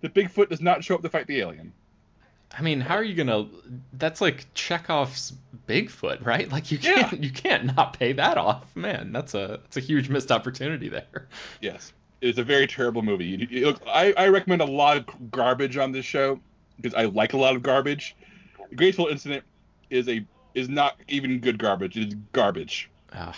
the 0.00 0.08
Bigfoot 0.08 0.48
does 0.48 0.60
not 0.60 0.82
show 0.82 0.94
up 0.96 1.02
to 1.02 1.08
fight 1.08 1.26
the 1.26 1.40
alien. 1.40 1.72
I 2.56 2.60
mean, 2.60 2.80
how 2.80 2.96
are 2.96 3.04
you 3.04 3.14
gonna? 3.14 3.46
That's 3.94 4.20
like 4.20 4.52
Chekhov's 4.52 5.32
Bigfoot, 5.68 6.26
right? 6.26 6.50
Like 6.52 6.70
you 6.70 6.76
can't 6.78 7.22
you 7.24 7.30
can't 7.30 7.74
not 7.76 7.98
pay 7.98 8.12
that 8.12 8.36
off, 8.36 8.74
man. 8.76 9.10
That's 9.12 9.32
a 9.34 9.60
that's 9.62 9.76
a 9.78 9.80
huge 9.80 10.08
missed 10.10 10.30
opportunity 10.30 10.88
there. 10.90 11.28
Yes, 11.62 11.92
it's 12.20 12.38
a 12.38 12.44
very 12.44 12.66
terrible 12.66 13.00
movie. 13.02 13.24
You- 13.26 13.46
you- 13.48 13.66
look, 13.66 13.80
I, 13.86 14.12
I 14.18 14.28
recommend 14.28 14.60
a 14.60 14.66
lot 14.66 14.96
of 14.98 15.30
garbage 15.30 15.76
on 15.78 15.92
this 15.92 16.04
show 16.04 16.40
because 16.76 16.92
I 16.94 17.04
like 17.06 17.32
a 17.32 17.38
lot 17.38 17.56
of 17.56 17.62
garbage. 17.62 18.16
The 18.72 18.78
Gracefield 18.82 19.10
Incident 19.10 19.44
is 19.90 20.08
a 20.08 20.24
is 20.54 20.70
not 20.70 20.96
even 21.06 21.40
good 21.40 21.58
garbage. 21.58 21.98
It 21.98 22.08
is 22.08 22.14
garbage. 22.32 22.88
Ah, 23.12 23.36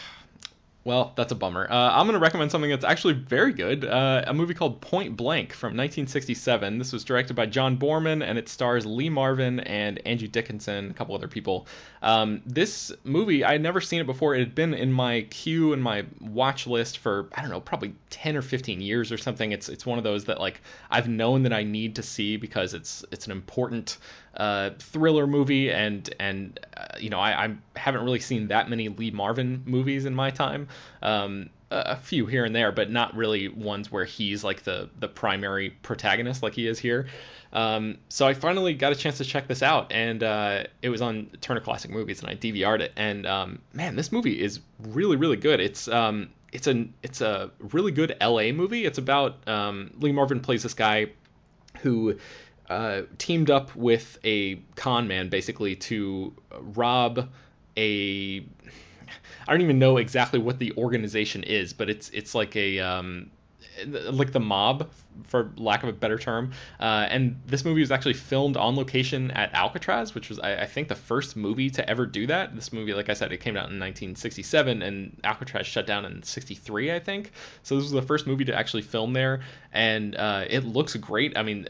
well, 0.84 1.14
that's 1.16 1.32
a 1.32 1.34
bummer. 1.34 1.66
Uh, 1.68 1.92
I'm 1.92 2.06
going 2.06 2.12
to 2.12 2.20
recommend 2.20 2.50
something 2.50 2.70
that's 2.70 2.84
actually 2.84 3.14
very 3.14 3.54
good. 3.54 3.86
Uh, 3.86 4.22
a 4.26 4.34
movie 4.34 4.52
called 4.52 4.82
Point 4.82 5.16
Blank 5.16 5.54
from 5.54 5.68
1967. 5.68 6.78
This 6.78 6.92
was 6.92 7.04
directed 7.04 7.34
by 7.34 7.46
John 7.46 7.78
Boorman, 7.78 8.22
and 8.22 8.36
it 8.36 8.50
stars 8.50 8.84
Lee 8.84 9.08
Marvin 9.08 9.60
and 9.60 10.06
Angie 10.06 10.28
Dickinson, 10.28 10.90
a 10.90 10.94
couple 10.94 11.14
other 11.14 11.26
people. 11.26 11.66
Um, 12.02 12.42
this 12.44 12.92
movie, 13.02 13.44
I 13.44 13.52
had 13.52 13.62
never 13.62 13.80
seen 13.80 14.02
it 14.02 14.06
before. 14.06 14.34
It 14.34 14.40
had 14.40 14.54
been 14.54 14.74
in 14.74 14.92
my 14.92 15.22
queue 15.30 15.72
and 15.72 15.82
my 15.82 16.04
watch 16.20 16.66
list 16.66 16.98
for 16.98 17.28
I 17.34 17.40
don't 17.40 17.50
know, 17.50 17.60
probably 17.60 17.94
10 18.10 18.36
or 18.36 18.42
15 18.42 18.82
years 18.82 19.10
or 19.10 19.16
something. 19.16 19.52
It's 19.52 19.70
it's 19.70 19.86
one 19.86 19.96
of 19.96 20.04
those 20.04 20.26
that 20.26 20.38
like 20.38 20.60
I've 20.90 21.08
known 21.08 21.44
that 21.44 21.52
I 21.54 21.62
need 21.62 21.96
to 21.96 22.02
see 22.02 22.36
because 22.36 22.74
it's 22.74 23.04
it's 23.10 23.24
an 23.24 23.32
important 23.32 23.96
uh, 24.36 24.70
thriller 24.78 25.26
movie, 25.26 25.70
and 25.70 26.12
and 26.18 26.60
uh, 26.76 26.96
you 26.98 27.10
know 27.10 27.18
I, 27.18 27.46
I 27.46 27.56
haven't 27.76 28.04
really 28.04 28.20
seen 28.20 28.48
that 28.48 28.68
many 28.68 28.88
Lee 28.88 29.10
Marvin 29.10 29.62
movies 29.66 30.04
in 30.04 30.14
my 30.14 30.30
time. 30.30 30.68
Um, 31.02 31.50
a 31.70 31.96
few 31.96 32.26
here 32.26 32.44
and 32.44 32.54
there, 32.54 32.70
but 32.70 32.90
not 32.90 33.16
really 33.16 33.48
ones 33.48 33.90
where 33.90 34.04
he's 34.04 34.44
like 34.44 34.62
the 34.62 34.88
the 34.98 35.08
primary 35.08 35.70
protagonist 35.70 36.42
like 36.42 36.54
he 36.54 36.66
is 36.66 36.78
here. 36.78 37.06
Um, 37.52 37.98
so 38.08 38.26
I 38.26 38.34
finally 38.34 38.74
got 38.74 38.92
a 38.92 38.96
chance 38.96 39.18
to 39.18 39.24
check 39.24 39.48
this 39.48 39.62
out, 39.62 39.92
and 39.92 40.22
uh, 40.22 40.64
it 40.82 40.88
was 40.88 41.02
on 41.02 41.30
Turner 41.40 41.60
Classic 41.60 41.90
Movies, 41.90 42.20
and 42.20 42.30
I 42.30 42.36
DVR'd 42.36 42.80
it. 42.80 42.92
And 42.96 43.26
um, 43.26 43.60
man, 43.72 43.96
this 43.96 44.12
movie 44.12 44.40
is 44.40 44.60
really 44.80 45.16
really 45.16 45.36
good. 45.36 45.60
It's 45.60 45.88
um, 45.88 46.30
it's 46.52 46.66
a 46.66 46.86
it's 47.02 47.20
a 47.20 47.50
really 47.58 47.92
good 47.92 48.16
LA 48.20 48.52
movie. 48.52 48.84
It's 48.84 48.98
about 48.98 49.48
um, 49.48 49.92
Lee 49.98 50.12
Marvin 50.12 50.40
plays 50.40 50.62
this 50.62 50.74
guy 50.74 51.10
who 51.80 52.18
uh, 52.68 53.02
teamed 53.18 53.50
up 53.50 53.74
with 53.76 54.18
a 54.24 54.56
con 54.76 55.06
man 55.08 55.28
basically 55.28 55.76
to 55.76 56.32
rob 56.60 57.28
a 57.76 58.44
I 59.46 59.52
don't 59.52 59.60
even 59.60 59.78
know 59.78 59.98
exactly 59.98 60.38
what 60.38 60.58
the 60.58 60.72
organization 60.76 61.42
is, 61.42 61.72
but 61.72 61.90
it's 61.90 62.08
it's 62.10 62.34
like 62.34 62.56
a 62.56 62.80
um, 62.80 63.30
like 63.86 64.32
the 64.32 64.40
mob 64.40 64.90
for 65.24 65.50
lack 65.56 65.82
of 65.82 65.88
a 65.88 65.92
better 65.92 66.18
term. 66.18 66.52
Uh, 66.80 67.06
and 67.08 67.40
this 67.46 67.64
movie 67.64 67.80
was 67.80 67.90
actually 67.90 68.14
filmed 68.14 68.56
on 68.56 68.76
location 68.76 69.30
at 69.30 69.52
Alcatraz, 69.54 70.14
which 70.14 70.28
was, 70.28 70.38
I, 70.38 70.62
I, 70.62 70.66
think, 70.66 70.88
the 70.88 70.94
first 70.94 71.36
movie 71.36 71.70
to 71.70 71.88
ever 71.88 72.06
do 72.06 72.26
that. 72.26 72.54
This 72.54 72.72
movie, 72.72 72.94
like 72.94 73.08
I 73.08 73.14
said, 73.14 73.32
it 73.32 73.38
came 73.38 73.56
out 73.56 73.70
in 73.70 73.78
1967, 73.80 74.82
and 74.82 75.20
Alcatraz 75.24 75.66
shut 75.66 75.86
down 75.86 76.04
in 76.04 76.22
63, 76.22 76.92
I 76.92 76.98
think. 76.98 77.32
So 77.62 77.76
this 77.76 77.84
was 77.84 77.92
the 77.92 78.02
first 78.02 78.26
movie 78.26 78.44
to 78.46 78.54
actually 78.54 78.82
film 78.82 79.12
there, 79.12 79.40
and 79.72 80.16
uh, 80.16 80.44
it 80.48 80.64
looks 80.64 80.94
great. 80.96 81.36
I 81.36 81.42
mean, 81.42 81.68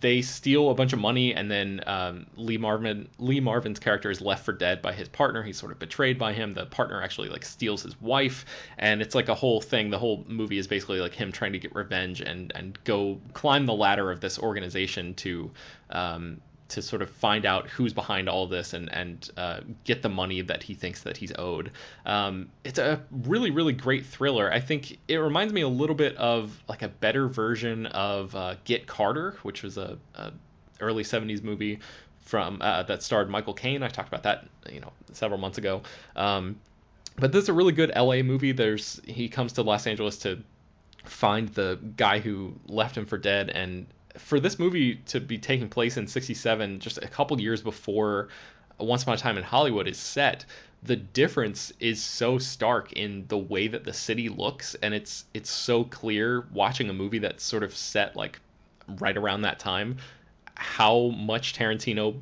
they 0.00 0.22
steal 0.22 0.70
a 0.70 0.74
bunch 0.74 0.92
of 0.92 0.98
money, 0.98 1.34
and 1.34 1.50
then 1.50 1.80
um, 1.86 2.26
Lee 2.36 2.58
Marvin, 2.58 3.08
Lee 3.18 3.40
Marvin's 3.40 3.78
character 3.78 4.10
is 4.10 4.20
left 4.20 4.44
for 4.44 4.52
dead 4.52 4.82
by 4.82 4.92
his 4.92 5.08
partner. 5.08 5.42
He's 5.42 5.58
sort 5.58 5.72
of 5.72 5.78
betrayed 5.78 6.18
by 6.18 6.32
him. 6.32 6.54
The 6.54 6.66
partner 6.66 7.02
actually 7.02 7.28
like 7.28 7.44
steals 7.44 7.82
his 7.82 8.00
wife, 8.00 8.44
and 8.78 9.02
it's 9.02 9.14
like 9.14 9.28
a 9.28 9.34
whole 9.34 9.60
thing. 9.60 9.90
The 9.90 9.98
whole 9.98 10.24
movie 10.28 10.58
is 10.58 10.66
basically 10.66 11.00
like 11.00 11.14
him 11.14 11.32
trying 11.32 11.52
to 11.52 11.58
get 11.58 11.74
revenge 11.74 12.20
and 12.20 12.52
and 12.54 12.75
go 12.84 13.20
climb 13.32 13.66
the 13.66 13.74
ladder 13.74 14.10
of 14.10 14.20
this 14.20 14.38
organization 14.38 15.14
to 15.14 15.50
um, 15.90 16.40
to 16.68 16.82
sort 16.82 17.00
of 17.02 17.10
find 17.10 17.46
out 17.46 17.68
who's 17.68 17.92
behind 17.92 18.28
all 18.28 18.46
this 18.46 18.72
and 18.72 18.92
and 18.92 19.30
uh, 19.36 19.60
get 19.84 20.02
the 20.02 20.08
money 20.08 20.40
that 20.40 20.62
he 20.62 20.74
thinks 20.74 21.02
that 21.02 21.16
he's 21.16 21.32
owed. 21.38 21.70
Um, 22.04 22.48
it's 22.64 22.78
a 22.78 23.02
really 23.10 23.50
really 23.50 23.72
great 23.72 24.06
thriller. 24.06 24.52
I 24.52 24.60
think 24.60 24.98
it 25.08 25.16
reminds 25.16 25.52
me 25.52 25.60
a 25.60 25.68
little 25.68 25.96
bit 25.96 26.16
of 26.16 26.62
like 26.68 26.82
a 26.82 26.88
better 26.88 27.28
version 27.28 27.86
of 27.86 28.34
uh, 28.34 28.56
Get 28.64 28.86
Carter, 28.86 29.36
which 29.42 29.62
was 29.62 29.78
a, 29.78 29.98
a 30.14 30.32
early 30.80 31.04
'70s 31.04 31.42
movie 31.42 31.78
from 32.20 32.60
uh, 32.60 32.82
that 32.84 33.02
starred 33.02 33.30
Michael 33.30 33.54
Caine. 33.54 33.82
I 33.82 33.88
talked 33.88 34.08
about 34.08 34.24
that 34.24 34.46
you 34.70 34.80
know 34.80 34.92
several 35.12 35.38
months 35.38 35.58
ago. 35.58 35.82
Um, 36.16 36.58
but 37.18 37.32
this 37.32 37.44
is 37.44 37.48
a 37.48 37.54
really 37.54 37.72
good 37.72 37.92
LA 37.94 38.22
movie. 38.22 38.52
There's 38.52 39.00
he 39.06 39.28
comes 39.28 39.54
to 39.54 39.62
Los 39.62 39.86
Angeles 39.86 40.18
to 40.18 40.42
find 41.08 41.48
the 41.50 41.78
guy 41.96 42.18
who 42.18 42.54
left 42.66 42.96
him 42.96 43.06
for 43.06 43.18
dead. 43.18 43.50
And 43.50 43.86
for 44.16 44.40
this 44.40 44.58
movie 44.58 44.96
to 45.06 45.20
be 45.20 45.38
taking 45.38 45.68
place 45.68 45.96
in 45.96 46.06
67 46.06 46.80
just 46.80 46.98
a 46.98 47.08
couple 47.08 47.40
years 47.40 47.62
before 47.62 48.28
once 48.78 49.02
upon 49.02 49.14
a 49.14 49.18
time 49.18 49.36
in 49.36 49.42
hollywood 49.42 49.86
is 49.86 49.98
set 49.98 50.46
the 50.86 50.96
difference 50.96 51.72
is 51.80 52.02
so 52.02 52.38
stark 52.38 52.92
in 52.92 53.26
the 53.28 53.38
way 53.38 53.68
that 53.68 53.84
the 53.84 53.92
city 53.92 54.28
looks. 54.28 54.74
And 54.76 54.94
it's 54.94 55.24
it's 55.34 55.50
so 55.50 55.84
clear 55.84 56.46
watching 56.52 56.88
a 56.88 56.92
movie 56.92 57.18
that's 57.18 57.44
sort 57.44 57.62
of 57.62 57.74
set 57.74 58.16
like 58.16 58.40
right 59.00 59.16
around 59.16 59.42
that 59.42 59.58
time 59.58 59.96
how 60.54 61.08
much 61.08 61.54
tarantino 61.54 62.20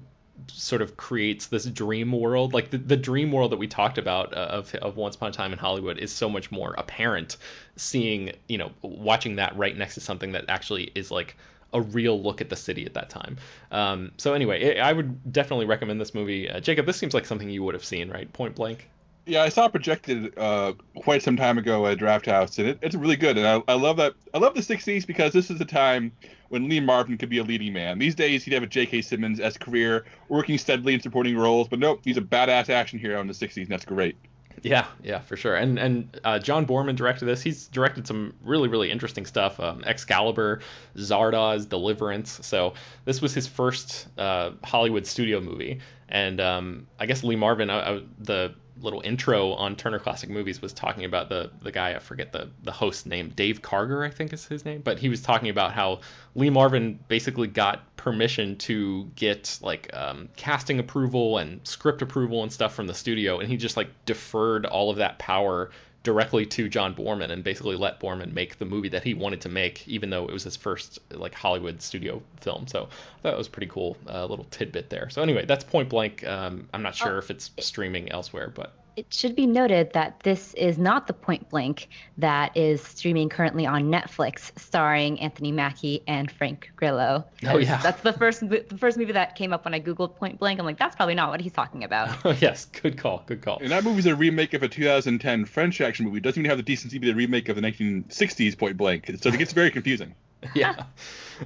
sort 0.48 0.82
of 0.82 0.96
creates 0.96 1.46
this 1.46 1.64
dream 1.64 2.12
world. 2.12 2.52
Like 2.52 2.70
the, 2.70 2.78
the 2.78 2.96
dream 2.96 3.32
world 3.32 3.52
that 3.52 3.58
we 3.58 3.66
talked 3.66 3.98
about 3.98 4.34
uh, 4.34 4.36
of, 4.36 4.74
of 4.76 4.96
once 4.96 5.16
upon 5.16 5.30
a 5.30 5.32
time 5.32 5.52
in 5.52 5.58
hollywood 5.58 5.98
is 5.98 6.12
so 6.12 6.28
much 6.28 6.50
more 6.50 6.74
apparent 6.76 7.36
seeing 7.76 8.32
you 8.48 8.58
know 8.58 8.70
watching 8.82 9.36
that 9.36 9.56
right 9.56 9.76
next 9.76 9.94
to 9.94 10.00
something 10.00 10.32
that 10.32 10.44
actually 10.48 10.90
is 10.94 11.10
like 11.10 11.36
a 11.72 11.80
real 11.80 12.20
look 12.20 12.40
at 12.40 12.48
the 12.48 12.56
city 12.56 12.86
at 12.86 12.94
that 12.94 13.10
time. 13.10 13.36
Um, 13.72 14.12
so 14.16 14.32
anyway 14.34 14.78
i 14.78 14.92
would 14.92 15.32
definitely 15.32 15.66
recommend 15.66 16.00
this 16.00 16.14
movie. 16.14 16.48
Uh, 16.48 16.60
jacob 16.60 16.86
this 16.86 16.96
seems 16.96 17.14
like 17.14 17.26
something 17.26 17.48
you 17.48 17.62
would 17.62 17.74
have 17.74 17.84
seen 17.84 18.10
right? 18.10 18.32
Point 18.32 18.54
blank 18.54 18.88
yeah, 19.26 19.42
I 19.42 19.48
saw 19.48 19.68
projected 19.68 20.36
uh, 20.38 20.74
quite 20.96 21.22
some 21.22 21.36
time 21.36 21.58
ago 21.58 21.86
at 21.86 21.98
Drafthouse, 21.98 22.58
and 22.58 22.68
it, 22.68 22.78
it's 22.82 22.94
really 22.94 23.16
good. 23.16 23.38
And 23.38 23.46
I, 23.46 23.72
I 23.72 23.74
love 23.74 23.96
that. 23.96 24.14
I 24.32 24.38
love 24.38 24.54
the 24.54 24.60
'60s 24.60 25.06
because 25.06 25.32
this 25.32 25.50
is 25.50 25.60
a 25.60 25.64
time 25.64 26.12
when 26.48 26.68
Lee 26.68 26.80
Marvin 26.80 27.16
could 27.16 27.30
be 27.30 27.38
a 27.38 27.44
leading 27.44 27.72
man. 27.72 27.98
These 27.98 28.14
days, 28.14 28.44
he'd 28.44 28.54
have 28.54 28.62
a 28.62 28.66
J.K. 28.66 29.02
Simmons 29.02 29.40
as 29.40 29.56
career, 29.56 30.04
working 30.28 30.58
steadily 30.58 30.94
in 30.94 31.00
supporting 31.00 31.36
roles, 31.36 31.68
but 31.68 31.78
nope, 31.78 32.00
he's 32.04 32.16
a 32.16 32.22
badass 32.22 32.68
action 32.68 32.98
hero 32.98 33.20
in 33.20 33.26
the 33.26 33.34
'60s, 33.34 33.56
and 33.56 33.68
that's 33.68 33.84
great. 33.84 34.16
Yeah, 34.62 34.86
yeah, 35.02 35.20
for 35.20 35.36
sure. 35.36 35.56
And 35.56 35.78
and 35.78 36.20
uh, 36.24 36.38
John 36.38 36.66
Boorman 36.66 36.96
directed 36.96 37.26
this. 37.26 37.42
He's 37.42 37.68
directed 37.68 38.06
some 38.06 38.34
really 38.42 38.68
really 38.68 38.90
interesting 38.90 39.26
stuff. 39.26 39.58
Um, 39.60 39.82
Excalibur, 39.84 40.60
Zardoz, 40.96 41.68
Deliverance. 41.68 42.40
So 42.42 42.74
this 43.04 43.20
was 43.20 43.34
his 43.34 43.46
first 43.46 44.08
uh, 44.18 44.52
Hollywood 44.62 45.06
studio 45.06 45.40
movie. 45.40 45.80
And 46.08 46.40
um, 46.40 46.86
I 46.98 47.06
guess 47.06 47.24
Lee 47.24 47.34
Marvin, 47.34 47.70
I, 47.70 47.94
I, 47.96 48.02
the 48.18 48.54
little 48.80 49.00
intro 49.02 49.52
on 49.52 49.76
Turner 49.76 49.98
Classic 49.98 50.28
Movies 50.28 50.60
was 50.60 50.72
talking 50.72 51.04
about 51.04 51.28
the 51.28 51.50
the 51.62 51.70
guy 51.70 51.94
I 51.94 51.98
forget 51.98 52.32
the 52.32 52.48
the 52.62 52.72
host 52.72 53.06
name 53.06 53.32
Dave 53.34 53.62
Karger 53.62 54.06
I 54.06 54.10
think 54.10 54.32
is 54.32 54.44
his 54.44 54.64
name 54.64 54.80
but 54.82 54.98
he 54.98 55.08
was 55.08 55.22
talking 55.22 55.48
about 55.48 55.72
how 55.72 56.00
Lee 56.34 56.50
Marvin 56.50 56.98
basically 57.08 57.46
got 57.46 57.96
permission 57.96 58.56
to 58.56 59.10
get 59.14 59.58
like 59.62 59.90
um, 59.94 60.28
casting 60.36 60.78
approval 60.78 61.38
and 61.38 61.66
script 61.66 62.02
approval 62.02 62.42
and 62.42 62.52
stuff 62.52 62.74
from 62.74 62.86
the 62.86 62.94
studio 62.94 63.38
and 63.38 63.48
he 63.48 63.56
just 63.56 63.76
like 63.76 63.88
deferred 64.06 64.66
all 64.66 64.90
of 64.90 64.96
that 64.96 65.18
power 65.18 65.70
directly 66.04 66.44
to 66.44 66.68
John 66.68 66.94
Boorman 66.94 67.30
and 67.30 67.42
basically 67.42 67.76
let 67.76 67.98
Boorman 67.98 68.32
make 68.32 68.58
the 68.58 68.66
movie 68.66 68.90
that 68.90 69.02
he 69.02 69.14
wanted 69.14 69.40
to 69.40 69.48
make, 69.48 69.88
even 69.88 70.10
though 70.10 70.26
it 70.26 70.32
was 70.32 70.44
his 70.44 70.54
first 70.54 71.00
like 71.10 71.34
Hollywood 71.34 71.82
studio 71.82 72.22
film. 72.40 72.68
So 72.68 72.88
I 73.18 73.22
thought 73.22 73.34
it 73.34 73.38
was 73.38 73.48
pretty 73.48 73.68
cool, 73.68 73.96
uh, 74.06 74.26
little 74.26 74.46
tidbit 74.50 74.90
there. 74.90 75.10
So 75.10 75.22
anyway, 75.22 75.46
that's 75.46 75.64
Point 75.64 75.88
Blank. 75.88 76.24
Um, 76.24 76.68
I'm 76.72 76.82
not 76.82 76.94
sure 76.94 77.16
oh, 77.16 77.18
if 77.18 77.30
it's 77.30 77.50
streaming 77.58 78.12
elsewhere, 78.12 78.52
but 78.54 78.74
it 78.96 79.12
should 79.12 79.34
be 79.34 79.46
noted 79.46 79.92
that 79.92 80.20
this 80.20 80.54
is 80.54 80.78
not 80.78 81.06
the 81.06 81.12
Point 81.12 81.48
Blank 81.48 81.88
that 82.18 82.56
is 82.56 82.82
streaming 82.82 83.28
currently 83.28 83.66
on 83.66 83.84
Netflix, 83.84 84.56
starring 84.58 85.20
Anthony 85.20 85.52
Mackie 85.52 86.02
and 86.06 86.30
Frank 86.30 86.70
Grillo. 86.76 87.24
Oh 87.46 87.58
yeah, 87.58 87.78
that's 87.78 88.02
the 88.02 88.12
first 88.12 88.48
the 88.48 88.64
first 88.78 88.96
movie 88.96 89.12
that 89.12 89.34
came 89.34 89.52
up 89.52 89.64
when 89.64 89.74
I 89.74 89.80
googled 89.80 90.16
Point 90.16 90.38
Blank. 90.38 90.60
I'm 90.60 90.66
like, 90.66 90.78
that's 90.78 90.96
probably 90.96 91.14
not 91.14 91.30
what 91.30 91.40
he's 91.40 91.52
talking 91.52 91.84
about. 91.84 92.04
Oh 92.26 92.36
yes, 92.40 92.64
good 92.66 92.96
call, 92.96 93.22
good 93.26 93.42
call. 93.42 93.58
And 93.58 93.70
that 93.70 93.84
movie's 93.84 94.06
a 94.06 94.14
remake 94.14 94.54
of 94.54 94.62
a 94.62 94.68
2010 94.68 95.44
French 95.44 95.80
action 95.80 96.06
movie. 96.06 96.18
It 96.18 96.22
doesn't 96.22 96.40
even 96.40 96.48
have 96.48 96.56
the 96.56 96.62
decency 96.62 96.96
to 96.96 97.00
be 97.00 97.06
the 97.06 97.14
remake 97.14 97.50
of 97.50 97.56
the 97.56 97.62
1960s 97.62 98.56
Point 98.56 98.76
Blank, 98.78 99.10
so 99.20 99.28
it 99.28 99.38
gets 99.38 99.52
very 99.52 99.70
confusing. 99.70 100.14
yeah. 100.54 100.84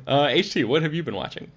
Uh, 0.07 0.27
HT, 0.27 0.67
what 0.67 0.83
have 0.83 0.95
you 0.95 1.03
been 1.03 1.15
watching? 1.15 1.51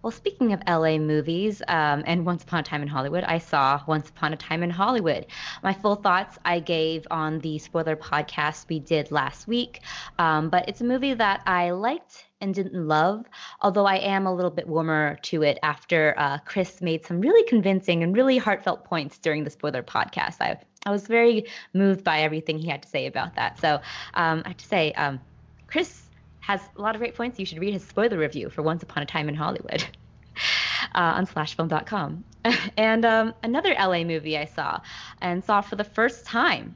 Well, 0.00 0.12
speaking 0.12 0.52
of 0.52 0.62
LA 0.68 0.98
movies 0.98 1.60
um, 1.66 2.04
and 2.06 2.24
Once 2.24 2.44
Upon 2.44 2.60
a 2.60 2.62
Time 2.62 2.82
in 2.82 2.88
Hollywood, 2.88 3.24
I 3.24 3.38
saw 3.38 3.82
Once 3.88 4.08
Upon 4.08 4.32
a 4.32 4.36
Time 4.36 4.62
in 4.62 4.70
Hollywood. 4.70 5.26
My 5.64 5.74
full 5.74 5.96
thoughts 5.96 6.38
I 6.44 6.60
gave 6.60 7.04
on 7.10 7.40
the 7.40 7.58
spoiler 7.58 7.96
podcast 7.96 8.68
we 8.68 8.78
did 8.78 9.10
last 9.10 9.48
week, 9.48 9.80
um, 10.20 10.50
but 10.50 10.68
it's 10.68 10.80
a 10.80 10.84
movie 10.84 11.14
that 11.14 11.42
I 11.46 11.72
liked 11.72 12.26
and 12.40 12.54
didn't 12.54 12.86
love, 12.86 13.24
although 13.60 13.86
I 13.86 13.96
am 13.96 14.26
a 14.26 14.32
little 14.32 14.52
bit 14.52 14.68
warmer 14.68 15.18
to 15.22 15.42
it 15.42 15.58
after 15.64 16.14
uh, 16.16 16.38
Chris 16.44 16.80
made 16.80 17.04
some 17.04 17.20
really 17.20 17.42
convincing 17.48 18.04
and 18.04 18.14
really 18.14 18.38
heartfelt 18.38 18.84
points 18.84 19.18
during 19.18 19.42
the 19.42 19.50
spoiler 19.50 19.82
podcast. 19.82 20.36
I, 20.40 20.60
I 20.86 20.92
was 20.92 21.08
very 21.08 21.46
moved 21.74 22.04
by 22.04 22.20
everything 22.20 22.58
he 22.58 22.68
had 22.68 22.82
to 22.82 22.88
say 22.88 23.06
about 23.06 23.34
that. 23.34 23.58
So 23.58 23.80
um, 24.14 24.42
I 24.44 24.48
have 24.50 24.56
to 24.58 24.66
say, 24.66 24.92
um, 24.92 25.18
Chris 25.66 26.07
has 26.48 26.62
a 26.78 26.80
lot 26.80 26.94
of 26.94 27.00
great 27.00 27.14
points. 27.14 27.38
You 27.38 27.44
should 27.44 27.58
read 27.58 27.74
his 27.74 27.84
spoiler 27.84 28.16
review 28.16 28.48
for 28.48 28.62
Once 28.62 28.82
Upon 28.82 29.02
a 29.02 29.06
Time 29.06 29.28
in 29.28 29.34
Hollywood 29.34 29.84
uh, 30.94 31.12
on 31.18 31.26
slashfilm.com. 31.26 32.24
and 32.78 33.04
um, 33.04 33.34
another 33.42 33.74
LA 33.78 34.02
movie 34.02 34.38
I 34.38 34.46
saw 34.46 34.80
and 35.20 35.44
saw 35.44 35.60
for 35.60 35.76
the 35.76 35.84
first 35.84 36.24
time 36.24 36.74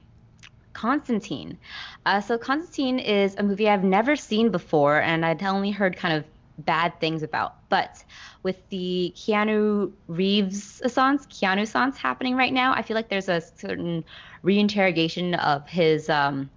Constantine. 0.74 1.56
Uh, 2.04 2.20
so, 2.20 2.36
Constantine 2.36 2.98
is 2.98 3.34
a 3.36 3.42
movie 3.42 3.66
I've 3.66 3.82
never 3.82 4.14
seen 4.14 4.50
before, 4.50 5.00
and 5.00 5.24
I'd 5.24 5.42
only 5.42 5.70
heard 5.70 5.96
kind 5.96 6.14
of 6.18 6.24
bad 6.58 7.00
things 7.00 7.22
about. 7.22 7.56
But 7.70 8.04
with 8.42 8.56
the 8.68 9.14
Keanu 9.16 9.92
Reeves 10.06 10.82
essence, 10.84 11.26
Keanu 11.26 11.62
essence 11.62 11.96
happening 11.96 12.36
right 12.36 12.52
now, 12.52 12.74
I 12.74 12.82
feel 12.82 12.94
like 12.94 13.08
there's 13.08 13.30
a 13.30 13.40
certain 13.40 14.04
reinterrogation 14.44 15.38
of 15.38 15.66
his. 15.66 16.10
Um, 16.10 16.50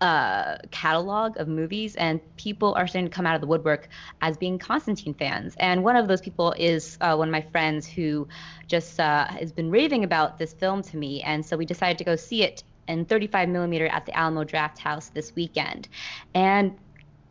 uh, 0.00 0.56
catalog 0.70 1.36
of 1.38 1.48
movies, 1.48 1.96
and 1.96 2.20
people 2.36 2.74
are 2.74 2.86
starting 2.86 3.10
to 3.10 3.14
come 3.14 3.26
out 3.26 3.34
of 3.34 3.40
the 3.40 3.46
woodwork 3.46 3.88
as 4.20 4.36
being 4.36 4.58
Constantine 4.58 5.14
fans. 5.14 5.54
And 5.58 5.82
one 5.82 5.96
of 5.96 6.08
those 6.08 6.20
people 6.20 6.52
is 6.58 6.98
uh, 7.00 7.16
one 7.16 7.28
of 7.28 7.32
my 7.32 7.42
friends 7.42 7.86
who 7.86 8.28
just 8.66 9.00
uh, 9.00 9.26
has 9.26 9.52
been 9.52 9.70
raving 9.70 10.04
about 10.04 10.38
this 10.38 10.52
film 10.52 10.82
to 10.82 10.96
me, 10.96 11.22
and 11.22 11.44
so 11.44 11.56
we 11.56 11.66
decided 11.66 11.98
to 11.98 12.04
go 12.04 12.16
see 12.16 12.42
it 12.42 12.62
in 12.86 13.04
35 13.04 13.48
millimeter 13.48 13.86
at 13.88 14.06
the 14.06 14.16
Alamo 14.16 14.44
Drafthouse 14.44 15.12
this 15.12 15.34
weekend. 15.34 15.88
And 16.34 16.76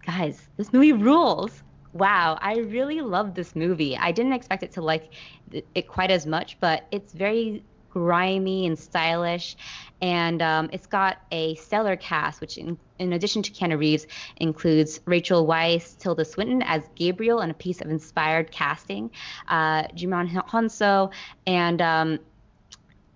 guys, 0.06 0.48
this 0.58 0.72
movie 0.74 0.94
rules. 0.94 1.64
Wow, 1.94 2.38
I 2.42 2.58
really 2.58 3.02
love 3.02 3.34
this 3.34 3.56
movie. 3.56 3.98
I 3.98 4.12
didn't 4.12 4.34
expect 4.34 4.62
it 4.62 4.72
to 4.74 4.82
like 4.82 5.14
it 5.52 5.88
quite 5.88 6.12
as 6.12 6.28
much, 6.28 6.60
but 6.60 6.86
it's 6.92 7.12
very 7.14 7.64
grimy 7.90 8.68
and 8.68 8.78
stylish, 8.78 9.56
and 10.02 10.42
um, 10.42 10.70
it's 10.72 10.88
got 10.88 11.18
a 11.32 11.56
stellar 11.56 11.96
cast, 11.96 12.42
which 12.42 12.58
in, 12.58 12.78
in 13.00 13.14
addition 13.14 13.42
to 13.44 13.52
Keanu 13.52 13.80
Reeves 13.80 14.08
includes 14.38 15.00
Rachel 15.06 15.46
Weisz, 15.48 15.98
Tilda 15.98 16.26
Swinton 16.26 16.62
as 16.62 16.84
Gabriel, 16.96 17.40
and 17.40 17.52
a 17.52 17.56
piece 17.56 17.82
of 17.82 17.90
inspired 17.90 18.52
casting, 18.52 19.12
uh, 19.48 19.84
Djimon 19.88 20.30
Hounsou, 20.30 21.12
and 21.46 21.82
um, 21.82 22.20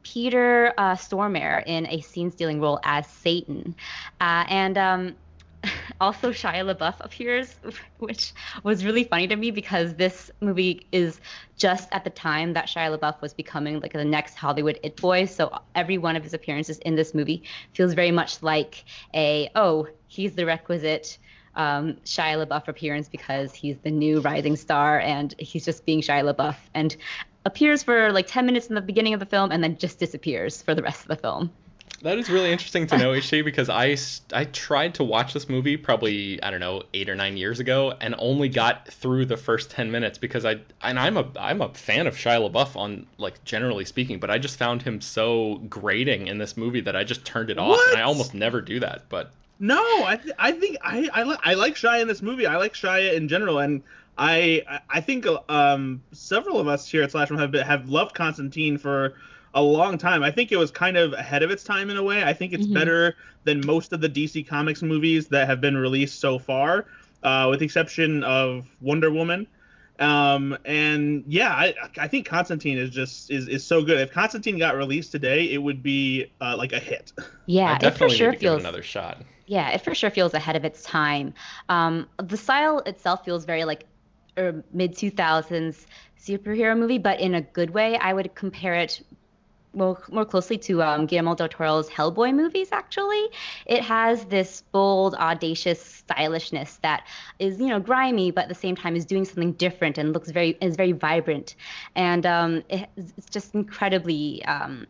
Peter 0.03 0.73
uh, 0.77 0.95
Stormare 0.95 1.63
in 1.65 1.87
a 1.87 2.01
scene-stealing 2.01 2.59
role 2.59 2.79
as 2.83 3.07
Satan, 3.07 3.75
uh, 4.19 4.45
and 4.49 4.77
um, 4.77 5.15
also 6.01 6.31
Shia 6.31 6.73
LaBeouf 6.73 6.95
appears, 6.99 7.55
which 7.99 8.33
was 8.63 8.83
really 8.85 9.03
funny 9.03 9.27
to 9.27 9.35
me 9.35 9.51
because 9.51 9.93
this 9.95 10.31
movie 10.41 10.87
is 10.91 11.19
just 11.57 11.89
at 11.91 12.03
the 12.03 12.09
time 12.09 12.53
that 12.53 12.67
Shia 12.67 12.97
LaBeouf 12.97 13.21
was 13.21 13.33
becoming 13.33 13.79
like 13.79 13.93
the 13.93 14.05
next 14.05 14.35
Hollywood 14.35 14.79
it 14.83 14.95
boy. 14.95 15.25
So 15.25 15.59
every 15.75 15.97
one 15.97 16.15
of 16.15 16.23
his 16.23 16.33
appearances 16.33 16.79
in 16.79 16.95
this 16.95 17.13
movie 17.13 17.43
feels 17.73 17.93
very 17.93 18.11
much 18.11 18.41
like 18.41 18.83
a 19.13 19.49
oh 19.55 19.87
he's 20.07 20.35
the 20.35 20.45
requisite 20.45 21.17
um, 21.55 21.97
Shia 22.05 22.45
LaBeouf 22.45 22.67
appearance 22.67 23.09
because 23.09 23.53
he's 23.53 23.77
the 23.79 23.91
new 23.91 24.21
rising 24.21 24.55
star 24.55 24.99
and 24.99 25.35
he's 25.37 25.65
just 25.65 25.85
being 25.85 26.01
Shia 26.01 26.33
LaBeouf 26.33 26.55
and 26.73 26.95
appears 27.45 27.83
for 27.83 28.11
like 28.11 28.27
10 28.27 28.45
minutes 28.45 28.67
in 28.67 28.75
the 28.75 28.81
beginning 28.81 29.13
of 29.13 29.19
the 29.19 29.25
film 29.25 29.51
and 29.51 29.63
then 29.63 29.77
just 29.77 29.99
disappears 29.99 30.61
for 30.61 30.75
the 30.75 30.81
rest 30.81 31.01
of 31.01 31.07
the 31.07 31.15
film. 31.15 31.51
That 32.03 32.17
is 32.17 32.29
really 32.31 32.51
interesting 32.51 32.87
to 32.87 32.97
know, 32.97 33.11
HT, 33.13 33.45
because 33.45 33.69
I, 33.69 33.95
I 34.33 34.45
tried 34.45 34.95
to 34.95 35.03
watch 35.03 35.33
this 35.33 35.47
movie 35.47 35.77
probably 35.77 36.41
I 36.41 36.49
don't 36.49 36.59
know 36.59 36.81
eight 36.95 37.09
or 37.09 37.15
nine 37.15 37.37
years 37.37 37.59
ago 37.59 37.93
and 38.01 38.15
only 38.17 38.49
got 38.49 38.87
through 38.87 39.25
the 39.27 39.37
first 39.37 39.69
ten 39.69 39.91
minutes 39.91 40.17
because 40.17 40.43
I 40.43 40.61
and 40.81 40.97
I'm 40.97 41.17
a 41.17 41.27
I'm 41.39 41.61
a 41.61 41.69
fan 41.69 42.07
of 42.07 42.15
Shia 42.15 42.49
LaBeouf 42.51 42.75
on 42.75 43.05
like 43.17 43.43
generally 43.43 43.85
speaking, 43.85 44.19
but 44.19 44.31
I 44.31 44.39
just 44.39 44.57
found 44.57 44.81
him 44.81 44.99
so 44.99 45.61
grating 45.69 46.27
in 46.27 46.37
this 46.39 46.57
movie 46.57 46.81
that 46.81 46.95
I 46.95 47.03
just 47.03 47.23
turned 47.23 47.49
it 47.51 47.59
off. 47.59 47.69
What? 47.69 47.89
And 47.93 47.99
I 47.99 48.03
almost 48.03 48.33
never 48.33 48.61
do 48.61 48.79
that, 48.79 49.03
but 49.07 49.31
No, 49.59 49.77
I 50.05 50.15
th- 50.21 50.33
I 50.39 50.51
think 50.53 50.77
I 50.83 51.07
I, 51.13 51.23
li- 51.23 51.37
I 51.43 51.53
like 51.53 51.75
Shia 51.75 52.01
in 52.01 52.07
this 52.07 52.23
movie. 52.23 52.47
I 52.47 52.57
like 52.57 52.73
Shia 52.73 53.13
in 53.13 53.27
general, 53.27 53.59
and 53.59 53.83
I 54.17 54.63
I- 54.89 55.01
think 55.01 55.27
um 55.49 56.01
several 56.13 56.59
of 56.59 56.67
us 56.67 56.87
here 56.89 57.03
at 57.03 57.11
Slashfilm 57.11 57.37
have 57.37 57.53
have 57.67 57.89
loved 57.89 58.15
Constantine 58.15 58.79
for 58.79 59.13
a 59.53 59.61
long 59.61 59.97
time. 59.97 60.23
I 60.23 60.31
think 60.31 60.51
it 60.51 60.57
was 60.57 60.71
kind 60.71 60.97
of 60.97 61.13
ahead 61.13 61.43
of 61.43 61.51
its 61.51 61.63
time 61.63 61.89
in 61.89 61.97
a 61.97 62.03
way. 62.03 62.23
I 62.23 62.33
think 62.33 62.53
it's 62.53 62.65
Mhm. 62.65 62.73
better 62.73 63.15
than 63.43 63.65
most 63.65 63.93
of 63.93 64.01
the 64.01 64.09
DC 64.09 64.43
Comics 64.43 64.81
movies 64.81 65.27
that 65.29 65.47
have 65.47 65.61
been 65.61 65.77
released 65.77 66.19
so 66.19 66.39
far, 66.39 66.87
uh, 67.23 67.47
with 67.49 67.59
the 67.59 67.65
exception 67.65 68.23
of 68.23 68.69
Wonder 68.79 69.11
Woman. 69.11 69.47
Um, 69.99 70.57
and 70.65 71.23
yeah, 71.27 71.51
I, 71.51 71.75
I 71.97 72.07
think 72.07 72.25
Constantine 72.25 72.77
is 72.77 72.89
just 72.89 73.29
is, 73.29 73.47
is 73.47 73.65
so 73.65 73.83
good. 73.83 73.99
If 73.99 74.11
Constantine 74.11 74.57
got 74.57 74.75
released 74.75 75.11
today, 75.11 75.51
it 75.51 75.57
would 75.59 75.83
be 75.83 76.27
uh, 76.41 76.55
like 76.57 76.73
a 76.73 76.79
hit. 76.79 77.11
Yeah, 77.45 77.71
I 77.71 77.75
it 77.81 77.97
for 77.97 78.09
definitely 78.09 78.09
sure 78.09 78.33
give 78.39 78.45
it 78.45 78.55
feels 78.55 78.57
another 78.57 78.83
shot. 78.83 79.21
Yeah, 79.47 79.71
it 79.71 79.81
for 79.81 79.95
sure 79.95 80.11
feels 80.11 80.33
ahead 80.35 80.55
of 80.57 80.65
its 80.65 80.83
time. 80.83 81.33
Um, 81.69 82.09
the 82.19 82.37
style 82.37 82.79
itself 82.85 83.25
feels 83.25 83.45
very 83.45 83.65
like 83.65 83.85
er, 84.39 84.65
mid 84.73 84.97
2000s 84.97 85.87
superhero 86.19 86.77
movie, 86.77 86.99
but 86.99 87.19
in 87.21 87.35
a 87.35 87.41
good 87.41 87.71
way. 87.71 87.97
I 87.97 88.13
would 88.13 88.35
compare 88.35 88.75
it 88.75 89.01
more, 89.73 90.01
more 90.09 90.25
closely 90.25 90.57
to 90.59 90.81
um, 90.81 91.05
Guillermo 91.05 91.35
del 91.35 91.49
Toro's 91.49 91.89
Hellboy 91.89 92.33
movies, 92.33 92.69
actually. 92.71 93.29
It 93.65 93.81
has 93.81 94.25
this 94.25 94.63
bold, 94.71 95.15
audacious 95.15 95.81
stylishness 95.81 96.77
that 96.81 97.07
is, 97.39 97.59
you 97.59 97.67
know, 97.67 97.79
grimy, 97.79 98.31
but 98.31 98.43
at 98.43 98.49
the 98.49 98.55
same 98.55 98.75
time 98.75 98.95
is 98.95 99.05
doing 99.05 99.25
something 99.25 99.53
different 99.53 99.97
and 99.97 100.13
looks 100.13 100.31
very, 100.31 100.57
is 100.61 100.75
very 100.75 100.91
vibrant. 100.91 101.55
And 101.95 102.25
um, 102.25 102.63
it, 102.69 102.89
it's 102.97 103.29
just 103.29 103.55
incredibly 103.55 104.43
um, 104.45 104.87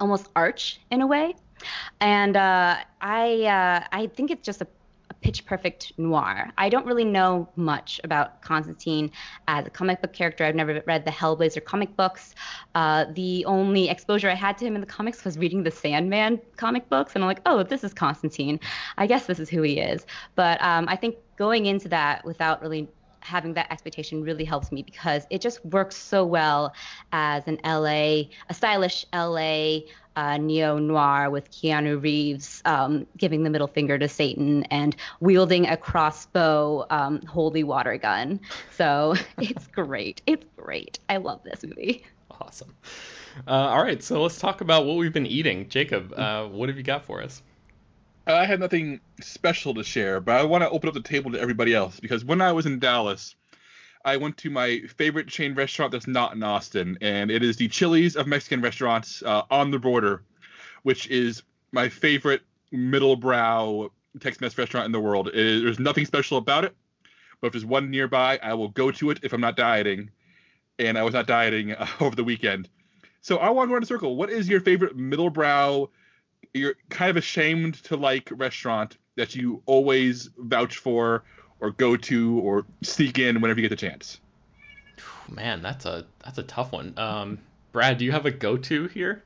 almost 0.00 0.28
arch 0.36 0.80
in 0.90 1.02
a 1.02 1.06
way 1.06 1.34
and 2.00 2.36
uh, 2.36 2.76
I 3.00 3.44
uh, 3.44 3.86
I 3.92 4.06
think 4.08 4.30
it's 4.30 4.44
just 4.44 4.60
a, 4.62 4.66
a 4.66 4.77
pitch 5.20 5.44
perfect 5.44 5.92
noir. 5.98 6.50
I 6.56 6.68
don't 6.68 6.86
really 6.86 7.04
know 7.04 7.48
much 7.56 8.00
about 8.04 8.40
Constantine 8.42 9.10
as 9.46 9.66
a 9.66 9.70
comic 9.70 10.00
book 10.00 10.12
character. 10.12 10.44
I've 10.44 10.54
never 10.54 10.82
read 10.86 11.04
the 11.04 11.10
Hellblazer 11.10 11.64
comic 11.64 11.96
books. 11.96 12.34
Uh, 12.74 13.06
the 13.12 13.44
only 13.44 13.88
exposure 13.88 14.30
I 14.30 14.34
had 14.34 14.56
to 14.58 14.66
him 14.66 14.74
in 14.74 14.80
the 14.80 14.86
comics 14.86 15.24
was 15.24 15.38
reading 15.38 15.62
the 15.62 15.70
Sandman 15.70 16.40
comic 16.56 16.88
books, 16.88 17.14
and 17.14 17.24
I'm 17.24 17.28
like, 17.28 17.40
oh, 17.46 17.62
this 17.62 17.84
is 17.84 17.92
Constantine. 17.92 18.60
I 18.96 19.06
guess 19.06 19.26
this 19.26 19.38
is 19.38 19.48
who 19.48 19.62
he 19.62 19.80
is. 19.80 20.06
But 20.34 20.62
um, 20.62 20.86
I 20.88 20.96
think 20.96 21.16
going 21.36 21.66
into 21.66 21.88
that 21.88 22.24
without 22.24 22.60
really 22.62 22.88
having 23.20 23.54
that 23.54 23.70
expectation 23.70 24.22
really 24.22 24.44
helps 24.44 24.72
me 24.72 24.82
because 24.82 25.26
it 25.30 25.40
just 25.40 25.64
works 25.64 25.96
so 25.96 26.24
well 26.24 26.72
as 27.12 27.46
an 27.46 27.58
LA, 27.64 28.28
a 28.48 28.54
stylish 28.54 29.04
LA 29.12 29.80
uh, 30.16 30.36
neo 30.36 30.78
noir 30.78 31.30
with 31.30 31.48
Keanu 31.50 32.02
Reeves 32.02 32.60
um, 32.64 33.06
giving 33.16 33.44
the 33.44 33.50
middle 33.50 33.68
finger 33.68 33.98
to 33.98 34.08
Satan 34.08 34.64
and 34.64 34.96
wielding 35.20 35.68
a 35.68 35.76
crossbow 35.76 36.86
um, 36.90 37.22
holy 37.22 37.62
water 37.62 37.96
gun. 37.98 38.40
So 38.72 39.14
it's 39.38 39.68
great. 39.68 40.20
It's 40.26 40.44
great. 40.56 40.98
I 41.08 41.18
love 41.18 41.42
this 41.44 41.62
movie. 41.62 42.04
Awesome. 42.40 42.74
Uh, 43.46 43.50
all 43.50 43.82
right, 43.82 44.02
so 44.02 44.22
let's 44.22 44.38
talk 44.38 44.60
about 44.60 44.86
what 44.86 44.96
we've 44.96 45.12
been 45.12 45.26
eating. 45.26 45.68
Jacob, 45.68 46.12
uh, 46.16 46.46
what 46.46 46.68
have 46.68 46.78
you 46.78 46.82
got 46.82 47.04
for 47.04 47.22
us? 47.22 47.42
I 48.28 48.44
have 48.44 48.60
nothing 48.60 49.00
special 49.20 49.74
to 49.74 49.82
share, 49.82 50.20
but 50.20 50.36
I 50.36 50.44
want 50.44 50.62
to 50.62 50.70
open 50.70 50.88
up 50.88 50.94
the 50.94 51.00
table 51.00 51.32
to 51.32 51.40
everybody 51.40 51.74
else 51.74 51.98
because 51.98 52.24
when 52.24 52.42
I 52.42 52.52
was 52.52 52.66
in 52.66 52.78
Dallas, 52.78 53.34
I 54.04 54.18
went 54.18 54.36
to 54.38 54.50
my 54.50 54.80
favorite 54.96 55.28
chain 55.28 55.54
restaurant 55.54 55.92
that's 55.92 56.06
not 56.06 56.34
in 56.34 56.42
Austin, 56.42 56.98
and 57.00 57.30
it 57.30 57.42
is 57.42 57.56
the 57.56 57.68
Chili's 57.68 58.16
of 58.16 58.26
Mexican 58.26 58.60
restaurants 58.60 59.22
uh, 59.22 59.42
on 59.50 59.70
the 59.70 59.78
border, 59.78 60.22
which 60.82 61.06
is 61.08 61.42
my 61.72 61.88
favorite 61.88 62.42
middle 62.70 63.16
brow 63.16 63.90
Tex-Mex 64.20 64.58
restaurant 64.58 64.86
in 64.86 64.92
the 64.92 65.00
world. 65.00 65.30
There's 65.32 65.78
nothing 65.78 66.04
special 66.04 66.38
about 66.38 66.64
it, 66.64 66.76
but 67.40 67.48
if 67.48 67.52
there's 67.54 67.64
one 67.64 67.90
nearby, 67.90 68.38
I 68.42 68.54
will 68.54 68.68
go 68.68 68.90
to 68.90 69.10
it 69.10 69.20
if 69.22 69.32
I'm 69.32 69.40
not 69.40 69.56
dieting, 69.56 70.10
and 70.78 70.98
I 70.98 71.02
was 71.02 71.14
not 71.14 71.26
dieting 71.26 71.72
uh, 71.72 71.86
over 72.00 72.14
the 72.14 72.24
weekend. 72.24 72.68
So 73.20 73.38
I 73.38 73.50
want 73.50 73.68
to 73.68 73.74
around 73.74 73.82
the 73.82 73.86
circle. 73.86 74.16
What 74.16 74.30
is 74.30 74.48
your 74.48 74.60
favorite 74.60 74.96
middle 74.96 75.30
brow? 75.30 75.88
You're 76.54 76.74
kind 76.88 77.10
of 77.10 77.16
ashamed 77.16 77.74
to 77.84 77.96
like 77.96 78.28
restaurant 78.32 78.96
that 79.16 79.34
you 79.34 79.62
always 79.66 80.30
vouch 80.38 80.78
for 80.78 81.24
or 81.60 81.70
go 81.72 81.96
to 81.96 82.38
or 82.40 82.64
sneak 82.82 83.18
in 83.18 83.40
whenever 83.40 83.60
you 83.60 83.68
get 83.68 83.76
the 83.76 83.88
chance. 83.88 84.20
Man, 85.28 85.62
that's 85.62 85.84
a 85.84 86.06
that's 86.24 86.38
a 86.38 86.42
tough 86.42 86.72
one. 86.72 86.94
Um, 86.96 87.38
Brad, 87.72 87.98
do 87.98 88.04
you 88.04 88.12
have 88.12 88.26
a 88.26 88.30
go-to 88.30 88.86
here? 88.88 89.22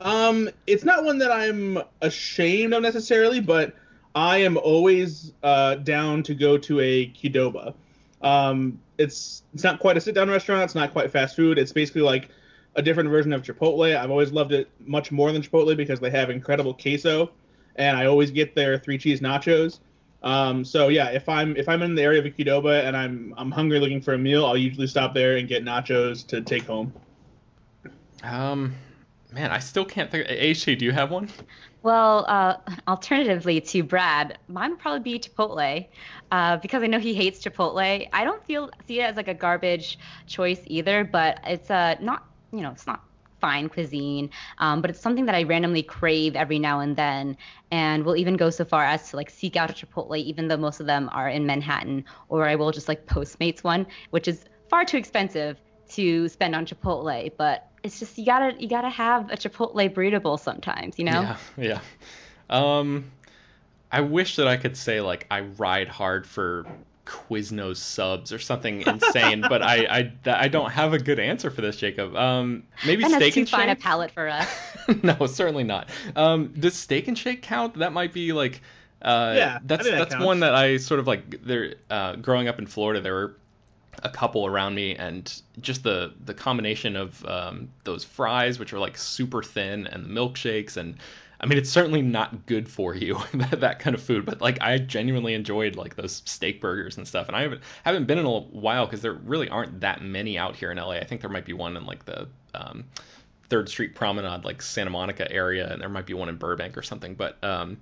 Um, 0.00 0.50
it's 0.66 0.84
not 0.84 1.04
one 1.04 1.18
that 1.18 1.30
I'm 1.30 1.78
ashamed 2.02 2.74
of 2.74 2.82
necessarily, 2.82 3.40
but 3.40 3.74
I 4.14 4.38
am 4.38 4.56
always 4.56 5.32
uh, 5.42 5.76
down 5.76 6.22
to 6.24 6.34
go 6.34 6.58
to 6.58 6.80
a 6.80 7.06
Qdoba. 7.06 7.74
Um, 8.22 8.80
it's 8.98 9.42
it's 9.54 9.62
not 9.62 9.78
quite 9.78 9.96
a 9.96 10.00
sit-down 10.00 10.28
restaurant. 10.28 10.64
It's 10.64 10.74
not 10.74 10.92
quite 10.92 11.10
fast 11.10 11.36
food. 11.36 11.58
It's 11.58 11.72
basically 11.72 12.02
like 12.02 12.28
a 12.76 12.82
different 12.82 13.08
version 13.10 13.32
of 13.32 13.42
Chipotle. 13.42 13.96
I've 13.96 14.10
always 14.10 14.32
loved 14.32 14.52
it 14.52 14.70
much 14.80 15.10
more 15.10 15.32
than 15.32 15.42
Chipotle 15.42 15.76
because 15.76 15.98
they 15.98 16.10
have 16.10 16.30
incredible 16.30 16.74
queso, 16.74 17.30
and 17.76 17.96
I 17.96 18.06
always 18.06 18.30
get 18.30 18.54
their 18.54 18.78
three 18.78 18.98
cheese 18.98 19.20
nachos. 19.20 19.80
Um, 20.22 20.64
so 20.64 20.88
yeah, 20.88 21.08
if 21.08 21.28
I'm 21.28 21.56
if 21.56 21.68
I'm 21.68 21.82
in 21.82 21.94
the 21.94 22.02
area 22.02 22.18
of 22.18 22.26
a 22.26 22.30
Qdoba 22.30 22.84
and 22.84 22.96
I'm 22.96 23.34
I'm 23.36 23.50
hungry 23.50 23.80
looking 23.80 24.00
for 24.00 24.14
a 24.14 24.18
meal, 24.18 24.44
I'll 24.46 24.56
usually 24.56 24.86
stop 24.86 25.14
there 25.14 25.36
and 25.36 25.48
get 25.48 25.64
nachos 25.64 26.26
to 26.28 26.40
take 26.40 26.64
home. 26.64 26.92
Um, 28.22 28.74
man, 29.32 29.50
I 29.50 29.58
still 29.58 29.84
can't 29.84 30.10
think. 30.10 30.26
HT, 30.28 30.78
do 30.78 30.84
you 30.84 30.92
have 30.92 31.10
one? 31.10 31.30
Well, 31.82 32.24
uh, 32.26 32.56
alternatively 32.88 33.60
to 33.60 33.84
Brad, 33.84 34.38
mine 34.48 34.70
would 34.70 34.80
probably 34.80 35.12
be 35.12 35.20
Chipotle, 35.20 35.86
uh, 36.32 36.56
because 36.56 36.82
I 36.82 36.88
know 36.88 36.98
he 36.98 37.14
hates 37.14 37.44
Chipotle. 37.44 38.08
I 38.12 38.24
don't 38.24 38.44
feel 38.44 38.70
see 38.88 39.00
it 39.00 39.04
as 39.04 39.16
like 39.16 39.28
a 39.28 39.34
garbage 39.34 39.98
choice 40.26 40.60
either, 40.66 41.04
but 41.04 41.38
it's 41.44 41.70
uh, 41.70 41.94
not 42.00 42.26
you 42.52 42.60
know 42.60 42.70
it's 42.70 42.86
not 42.86 43.02
fine 43.40 43.68
cuisine, 43.68 44.30
um, 44.58 44.80
but 44.80 44.90
it's 44.90 45.00
something 45.00 45.26
that 45.26 45.34
I 45.34 45.42
randomly 45.42 45.82
crave 45.82 46.36
every 46.36 46.58
now 46.58 46.80
and 46.80 46.96
then, 46.96 47.36
and 47.70 48.04
will 48.04 48.16
even 48.16 48.36
go 48.36 48.50
so 48.50 48.64
far 48.64 48.84
as 48.84 49.10
to 49.10 49.16
like 49.16 49.30
seek 49.30 49.56
out 49.56 49.70
a 49.70 49.74
Chipotle, 49.74 50.18
even 50.18 50.48
though 50.48 50.56
most 50.56 50.80
of 50.80 50.86
them 50.86 51.08
are 51.12 51.28
in 51.28 51.46
Manhattan, 51.46 52.04
or 52.28 52.48
I 52.48 52.54
will 52.54 52.72
just 52.72 52.88
like 52.88 53.06
Postmates 53.06 53.62
one, 53.62 53.86
which 54.10 54.26
is 54.26 54.44
far 54.68 54.84
too 54.84 54.96
expensive 54.96 55.60
to 55.90 56.28
spend 56.28 56.54
on 56.54 56.66
Chipotle, 56.66 57.30
but 57.36 57.68
it's 57.82 57.98
just 57.98 58.18
you 58.18 58.24
gotta 58.24 58.60
you 58.60 58.68
gotta 58.68 58.90
have 58.90 59.30
a 59.30 59.36
Chipotle 59.36 59.92
burrito 59.92 60.22
bowl 60.22 60.38
sometimes, 60.38 60.98
you 60.98 61.04
know. 61.04 61.22
Yeah, 61.22 61.36
yeah. 61.56 61.80
Um, 62.48 63.10
I 63.90 64.00
wish 64.00 64.36
that 64.36 64.48
I 64.48 64.56
could 64.56 64.76
say 64.76 65.00
like 65.00 65.26
I 65.30 65.40
ride 65.40 65.88
hard 65.88 66.26
for 66.26 66.66
Quiznos 67.06 67.76
subs 67.76 68.32
or 68.32 68.38
something 68.38 68.82
insane, 68.82 69.40
but 69.40 69.62
I, 69.62 69.86
I 69.86 70.12
I 70.26 70.48
don't 70.48 70.70
have 70.70 70.92
a 70.92 70.98
good 70.98 71.18
answer 71.20 71.50
for 71.50 71.60
this, 71.60 71.76
Jacob. 71.76 72.14
Um, 72.16 72.64
maybe 72.84 73.04
steak 73.04 73.04
And 73.04 73.12
that's 73.12 73.24
steak 73.24 73.34
too 73.34 73.40
and 73.40 73.48
fine 73.48 73.68
a 73.68 73.72
shake. 73.72 73.80
palate 73.80 74.10
for 74.10 74.28
us. 74.28 74.48
no, 75.02 75.26
certainly 75.26 75.64
not. 75.64 75.88
Um, 76.16 76.52
does 76.58 76.74
steak 76.74 77.08
and 77.08 77.16
shake 77.16 77.42
count? 77.42 77.78
That 77.78 77.92
might 77.92 78.12
be 78.12 78.32
like. 78.32 78.60
Uh, 79.00 79.34
Yeah, 79.36 79.58
that's 79.64 79.84
that 79.84 79.98
that's 79.98 80.14
counts. 80.14 80.26
one 80.26 80.40
that 80.40 80.54
I 80.54 80.78
sort 80.78 81.00
of 81.00 81.06
like. 81.06 81.44
There, 81.44 81.76
uh, 81.88 82.16
growing 82.16 82.48
up 82.48 82.58
in 82.58 82.66
Florida, 82.66 83.00
there 83.00 83.14
were 83.14 83.36
a 84.02 84.10
couple 84.10 84.44
around 84.46 84.74
me, 84.74 84.94
and 84.96 85.32
just 85.60 85.82
the 85.82 86.12
the 86.24 86.34
combination 86.34 86.96
of 86.96 87.24
um, 87.24 87.68
those 87.84 88.04
fries, 88.04 88.58
which 88.58 88.72
are 88.72 88.78
like 88.78 88.96
super 88.98 89.42
thin, 89.42 89.86
and 89.86 90.04
the 90.04 90.08
milkshakes, 90.08 90.76
and 90.76 90.96
I 91.40 91.46
mean, 91.46 91.58
it's 91.58 91.70
certainly 91.70 92.02
not 92.02 92.46
good 92.46 92.68
for 92.68 92.94
you 92.94 93.20
that, 93.34 93.60
that 93.60 93.78
kind 93.78 93.94
of 93.94 94.02
food, 94.02 94.24
but 94.24 94.40
like 94.40 94.60
I 94.62 94.78
genuinely 94.78 95.34
enjoyed 95.34 95.76
like 95.76 95.94
those 95.96 96.22
steak 96.24 96.60
burgers 96.60 96.96
and 96.96 97.06
stuff. 97.06 97.28
And 97.28 97.36
I 97.36 97.42
haven't 97.42 97.62
haven't 97.84 98.06
been 98.06 98.18
in 98.18 98.26
a 98.26 98.40
while 98.40 98.86
because 98.86 99.02
there 99.02 99.12
really 99.12 99.48
aren't 99.48 99.80
that 99.80 100.02
many 100.02 100.38
out 100.38 100.56
here 100.56 100.70
in 100.70 100.78
LA. 100.78 100.92
I 100.92 101.04
think 101.04 101.20
there 101.20 101.30
might 101.30 101.44
be 101.44 101.52
one 101.52 101.76
in 101.76 101.84
like 101.84 102.04
the 102.04 102.28
um, 102.54 102.84
Third 103.48 103.68
Street 103.68 103.94
Promenade, 103.94 104.44
like 104.44 104.62
Santa 104.62 104.90
Monica 104.90 105.30
area, 105.30 105.70
and 105.70 105.80
there 105.80 105.88
might 105.88 106.06
be 106.06 106.14
one 106.14 106.28
in 106.28 106.36
Burbank 106.36 106.76
or 106.76 106.82
something. 106.82 107.14
But 107.14 107.42
um, 107.44 107.78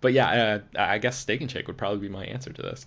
but 0.00 0.12
yeah, 0.12 0.60
uh, 0.76 0.78
I 0.78 0.98
guess 0.98 1.18
Steak 1.18 1.40
and 1.40 1.50
Shake 1.50 1.68
would 1.68 1.78
probably 1.78 2.00
be 2.00 2.08
my 2.08 2.24
answer 2.24 2.52
to 2.52 2.62
this. 2.62 2.84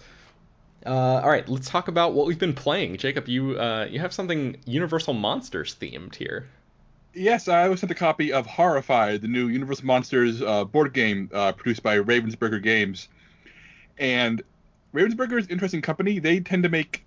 Uh, 0.85 1.21
all 1.23 1.29
right, 1.29 1.47
let's 1.49 1.67
talk 1.67 1.87
about 1.87 2.13
what 2.13 2.27
we've 2.27 2.37
been 2.37 2.53
playing. 2.53 2.97
Jacob, 2.97 3.27
you 3.27 3.57
uh, 3.59 3.87
you 3.89 3.99
have 3.99 4.13
something 4.13 4.57
Universal 4.65 5.15
Monsters 5.15 5.75
themed 5.75 6.13
here. 6.15 6.47
Yes, 7.15 7.47
I 7.47 7.69
was 7.69 7.79
sent 7.79 7.91
a 7.93 7.95
copy 7.95 8.33
of 8.33 8.45
Horrified, 8.45 9.21
the 9.21 9.29
new 9.29 9.47
Universal 9.47 9.85
Monsters 9.85 10.41
uh, 10.41 10.65
board 10.65 10.93
game 10.93 11.29
uh, 11.33 11.53
produced 11.53 11.81
by 11.81 11.97
Ravensburger 11.97 12.61
Games. 12.61 13.07
And 13.97 14.43
Ravensburger 14.93 15.39
is 15.39 15.45
an 15.45 15.51
interesting 15.51 15.81
company. 15.81 16.19
They 16.19 16.41
tend 16.41 16.63
to 16.63 16.69
make 16.69 17.05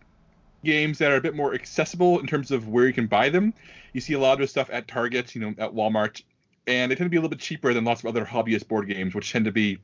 games 0.64 0.96
that 0.98 1.12
are 1.12 1.16
a 1.16 1.20
bit 1.20 1.36
more 1.36 1.52
accessible 1.52 2.20
in 2.20 2.26
terms 2.26 2.50
of 2.50 2.68
where 2.68 2.86
you 2.86 2.94
can 2.94 3.06
buy 3.06 3.28
them. 3.28 3.52
You 3.92 4.00
see 4.00 4.14
a 4.14 4.18
lot 4.18 4.40
of 4.40 4.48
stuff 4.48 4.70
at 4.72 4.88
Target, 4.88 5.34
you 5.34 5.42
know, 5.42 5.54
at 5.58 5.74
Walmart, 5.74 6.22
and 6.66 6.90
they 6.90 6.96
tend 6.96 7.04
to 7.04 7.10
be 7.10 7.18
a 7.18 7.20
little 7.20 7.28
bit 7.28 7.40
cheaper 7.40 7.74
than 7.74 7.84
lots 7.84 8.00
of 8.00 8.06
other 8.06 8.24
hobbyist 8.24 8.66
board 8.66 8.88
games, 8.88 9.14
which 9.14 9.30
tend 9.30 9.44
to 9.44 9.52
be 9.52 9.78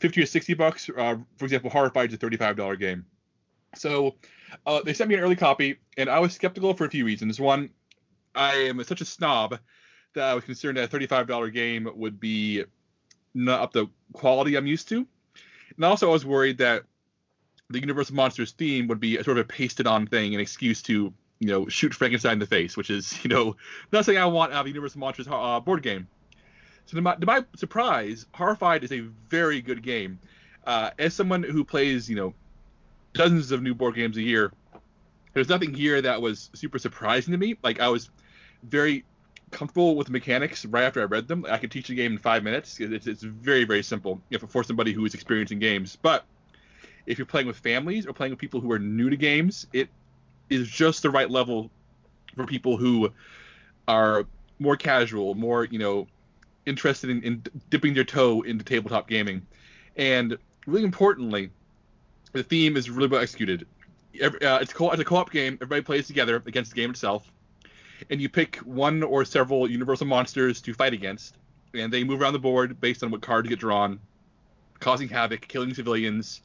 50 0.00 0.22
or 0.22 0.26
60 0.26 0.52
bucks. 0.52 0.90
Uh, 0.94 1.16
for 1.38 1.46
example, 1.46 1.70
Horrified 1.70 2.10
is 2.10 2.14
a 2.14 2.18
$35 2.18 2.78
game. 2.78 3.06
So 3.74 4.16
uh, 4.66 4.82
they 4.82 4.92
sent 4.92 5.08
me 5.08 5.14
an 5.14 5.22
early 5.22 5.36
copy, 5.36 5.78
and 5.96 6.10
I 6.10 6.18
was 6.18 6.34
skeptical 6.34 6.74
for 6.74 6.84
a 6.84 6.90
few 6.90 7.06
reasons. 7.06 7.40
One, 7.40 7.70
I 8.36 8.54
am 8.54 8.82
such 8.84 9.00
a 9.00 9.04
snob 9.04 9.58
that 10.14 10.24
I 10.24 10.34
was 10.34 10.44
concerned 10.44 10.76
that 10.76 10.92
a 10.92 10.96
$35 10.96 11.52
game 11.52 11.88
would 11.94 12.20
be 12.20 12.64
not 13.34 13.60
up 13.60 13.72
the 13.72 13.86
quality 14.12 14.56
I'm 14.56 14.66
used 14.66 14.88
to. 14.90 15.06
And 15.76 15.84
also, 15.84 16.08
I 16.08 16.12
was 16.12 16.24
worried 16.24 16.58
that 16.58 16.84
the 17.68 17.80
Universal 17.80 18.14
Monsters 18.16 18.52
theme 18.52 18.88
would 18.88 19.00
be 19.00 19.16
a 19.16 19.24
sort 19.24 19.38
of 19.38 19.44
a 19.44 19.48
pasted 19.48 19.86
on 19.86 20.06
thing, 20.06 20.34
an 20.34 20.40
excuse 20.40 20.82
to, 20.82 21.12
you 21.38 21.48
know, 21.48 21.68
shoot 21.68 21.94
Frankenstein 21.94 22.34
in 22.34 22.38
the 22.38 22.46
face, 22.46 22.76
which 22.76 22.90
is, 22.90 23.18
you 23.24 23.30
know, 23.30 23.56
not 23.92 24.04
something 24.04 24.20
I 24.20 24.26
want 24.26 24.52
out 24.52 24.60
of 24.60 24.66
a 24.66 24.68
Universal 24.70 25.00
Monsters 25.00 25.28
uh, 25.30 25.60
board 25.60 25.82
game. 25.82 26.06
So, 26.86 26.96
to 26.96 27.02
my, 27.02 27.16
to 27.16 27.26
my, 27.26 27.44
surprise, 27.56 28.26
Horrified 28.32 28.84
is 28.84 28.92
a 28.92 29.00
very 29.00 29.60
good 29.60 29.82
game. 29.82 30.20
Uh, 30.64 30.90
as 30.98 31.14
someone 31.14 31.42
who 31.42 31.64
plays, 31.64 32.08
you 32.08 32.16
know, 32.16 32.34
dozens 33.12 33.50
of 33.50 33.62
new 33.62 33.74
board 33.74 33.94
games 33.96 34.16
a 34.16 34.22
year, 34.22 34.52
there's 35.32 35.48
nothing 35.48 35.74
here 35.74 36.00
that 36.00 36.22
was 36.22 36.50
super 36.54 36.78
surprising 36.78 37.32
to 37.32 37.38
me. 37.38 37.56
Like, 37.62 37.80
I 37.80 37.88
was 37.88 38.08
very 38.62 39.04
comfortable 39.50 39.96
with 39.96 40.06
the 40.06 40.12
mechanics 40.12 40.64
right 40.66 40.84
after 40.84 41.00
I 41.00 41.04
read 41.04 41.28
them. 41.28 41.46
I 41.48 41.58
could 41.58 41.70
teach 41.70 41.88
a 41.90 41.94
game 41.94 42.12
in 42.12 42.18
five 42.18 42.42
minutes. 42.42 42.80
It's, 42.80 43.06
it's 43.06 43.22
very, 43.22 43.64
very 43.64 43.82
simple 43.82 44.20
you 44.30 44.38
know, 44.38 44.46
for 44.46 44.64
somebody 44.64 44.92
who 44.92 45.04
is 45.04 45.14
experiencing 45.14 45.58
games. 45.58 45.96
But 46.00 46.24
if 47.06 47.18
you're 47.18 47.26
playing 47.26 47.46
with 47.46 47.56
families 47.56 48.06
or 48.06 48.12
playing 48.12 48.32
with 48.32 48.40
people 48.40 48.60
who 48.60 48.72
are 48.72 48.78
new 48.78 49.10
to 49.10 49.16
games, 49.16 49.66
it 49.72 49.88
is 50.50 50.68
just 50.68 51.02
the 51.02 51.10
right 51.10 51.30
level 51.30 51.70
for 52.34 52.44
people 52.46 52.76
who 52.76 53.10
are 53.88 54.24
more 54.58 54.76
casual, 54.76 55.34
more, 55.34 55.64
you 55.64 55.78
know, 55.78 56.06
interested 56.66 57.10
in, 57.10 57.22
in 57.22 57.42
dipping 57.70 57.94
their 57.94 58.04
toe 58.04 58.42
into 58.42 58.64
tabletop 58.64 59.08
gaming. 59.08 59.46
And 59.96 60.36
really 60.66 60.84
importantly, 60.84 61.50
the 62.32 62.42
theme 62.42 62.76
is 62.76 62.90
really 62.90 63.08
well 63.08 63.22
executed. 63.22 63.66
Every, 64.20 64.42
uh, 64.42 64.58
it's, 64.58 64.72
co- 64.72 64.90
it's 64.90 65.00
a 65.00 65.04
co-op 65.04 65.30
game. 65.30 65.54
Everybody 65.54 65.82
plays 65.82 66.06
together 66.06 66.42
against 66.46 66.72
the 66.72 66.76
game 66.76 66.90
itself 66.90 67.30
and 68.10 68.20
you 68.20 68.28
pick 68.28 68.56
one 68.58 69.02
or 69.02 69.24
several 69.24 69.70
universal 69.70 70.06
monsters 70.06 70.60
to 70.62 70.74
fight 70.74 70.92
against, 70.92 71.36
and 71.74 71.92
they 71.92 72.04
move 72.04 72.20
around 72.20 72.32
the 72.32 72.38
board 72.38 72.80
based 72.80 73.02
on 73.02 73.10
what 73.10 73.20
cards 73.22 73.48
get 73.48 73.58
drawn, 73.58 74.00
causing 74.80 75.08
havoc, 75.08 75.46
killing 75.48 75.74
civilians, 75.74 76.42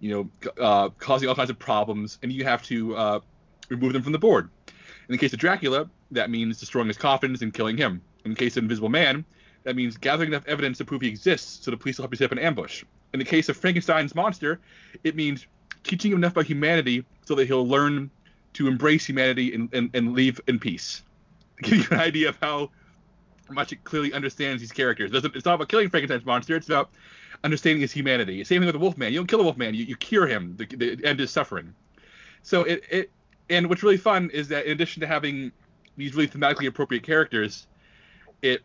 you 0.00 0.10
know, 0.10 0.50
uh, 0.60 0.88
causing 0.98 1.28
all 1.28 1.34
kinds 1.34 1.50
of 1.50 1.58
problems, 1.58 2.18
and 2.22 2.32
you 2.32 2.44
have 2.44 2.62
to 2.64 2.96
uh, 2.96 3.20
remove 3.68 3.92
them 3.92 4.02
from 4.02 4.12
the 4.12 4.18
board. 4.18 4.48
In 4.66 5.12
the 5.12 5.18
case 5.18 5.32
of 5.32 5.38
Dracula, 5.38 5.88
that 6.10 6.30
means 6.30 6.58
destroying 6.58 6.88
his 6.88 6.96
coffins 6.96 7.42
and 7.42 7.52
killing 7.52 7.76
him. 7.76 8.00
In 8.24 8.32
the 8.32 8.36
case 8.36 8.56
of 8.56 8.64
Invisible 8.64 8.88
Man, 8.88 9.24
that 9.64 9.76
means 9.76 9.96
gathering 9.96 10.30
enough 10.30 10.46
evidence 10.46 10.78
to 10.78 10.84
prove 10.84 11.02
he 11.02 11.08
exists 11.08 11.64
so 11.64 11.70
the 11.70 11.76
police 11.76 11.98
will 11.98 12.04
help 12.04 12.12
you 12.12 12.16
set 12.16 12.26
up 12.26 12.32
an 12.32 12.38
ambush. 12.38 12.84
In 13.12 13.18
the 13.18 13.24
case 13.24 13.48
of 13.48 13.56
Frankenstein's 13.56 14.14
monster, 14.14 14.60
it 15.04 15.14
means 15.14 15.46
teaching 15.84 16.12
him 16.12 16.18
enough 16.18 16.32
about 16.32 16.46
humanity 16.46 17.04
so 17.24 17.34
that 17.34 17.46
he'll 17.46 17.66
learn 17.66 18.10
to 18.54 18.68
embrace 18.68 19.06
humanity 19.06 19.54
and, 19.54 19.72
and, 19.72 19.90
and 19.94 20.12
leave 20.12 20.40
in 20.46 20.58
peace. 20.58 21.02
To 21.62 21.70
give 21.70 21.78
you 21.78 21.96
an 21.96 22.00
idea 22.00 22.28
of 22.28 22.38
how 22.40 22.70
much 23.50 23.72
it 23.72 23.84
clearly 23.84 24.12
understands 24.12 24.60
these 24.60 24.72
characters. 24.72 25.10
It 25.10 25.14
doesn't, 25.14 25.36
it's 25.36 25.44
not 25.44 25.54
about 25.54 25.68
killing 25.68 25.88
Frankenstein's 25.88 26.24
monster. 26.24 26.56
It's 26.56 26.68
about 26.68 26.90
understanding 27.44 27.80
his 27.80 27.92
humanity. 27.92 28.42
Same 28.44 28.60
thing 28.60 28.66
with 28.66 28.74
the 28.74 28.78
Wolfman. 28.78 29.12
You 29.12 29.18
don't 29.18 29.26
kill 29.26 29.38
the 29.38 29.44
Wolfman. 29.44 29.74
You, 29.74 29.84
you 29.84 29.96
cure 29.96 30.26
him. 30.26 30.56
The, 30.56 30.66
the 30.66 31.04
end 31.04 31.20
is 31.20 31.30
suffering. 31.30 31.74
So 32.42 32.62
it, 32.64 32.82
it 32.90 33.10
and 33.50 33.68
what's 33.68 33.82
really 33.82 33.96
fun 33.96 34.30
is 34.30 34.48
that 34.48 34.66
in 34.66 34.72
addition 34.72 35.00
to 35.00 35.06
having 35.06 35.52
these 35.96 36.14
really 36.14 36.28
thematically 36.28 36.66
appropriate 36.66 37.02
characters, 37.02 37.66
it 38.40 38.62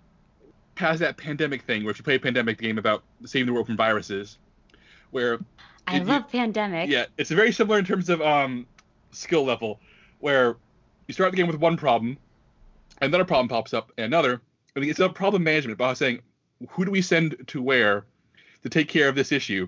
has 0.75 0.99
that 0.99 1.17
pandemic 1.17 1.63
thing 1.63 1.83
where 1.83 1.91
if 1.91 1.97
you 1.97 2.03
play 2.03 2.15
a 2.15 2.19
pandemic 2.19 2.59
game 2.59 2.77
about 2.77 3.03
saving 3.25 3.47
the 3.47 3.53
world 3.53 3.65
from 3.65 3.77
viruses, 3.77 4.37
where 5.11 5.39
I 5.87 5.97
it, 5.97 6.05
love 6.05 6.23
you, 6.31 6.39
pandemic. 6.39 6.89
Yeah, 6.89 7.05
it's 7.17 7.31
very 7.31 7.51
similar 7.51 7.79
in 7.79 7.85
terms 7.85 8.09
of 8.09 8.21
um 8.21 8.67
skill 9.17 9.43
level 9.43 9.79
where 10.19 10.57
you 11.07 11.13
start 11.13 11.31
the 11.31 11.37
game 11.37 11.47
with 11.47 11.57
one 11.57 11.77
problem, 11.77 12.17
and 13.01 13.13
then 13.13 13.21
a 13.21 13.25
problem 13.25 13.47
pops 13.47 13.73
up, 13.73 13.91
and 13.97 14.05
another. 14.05 14.41
And 14.75 14.85
it's 14.85 14.99
a 14.99 15.09
problem 15.09 15.43
management 15.43 15.77
by 15.77 15.93
saying, 15.93 16.21
who 16.69 16.85
do 16.85 16.91
we 16.91 17.01
send 17.01 17.35
to 17.47 17.61
where 17.61 18.05
to 18.63 18.69
take 18.69 18.87
care 18.87 19.09
of 19.09 19.15
this 19.15 19.31
issue, 19.31 19.67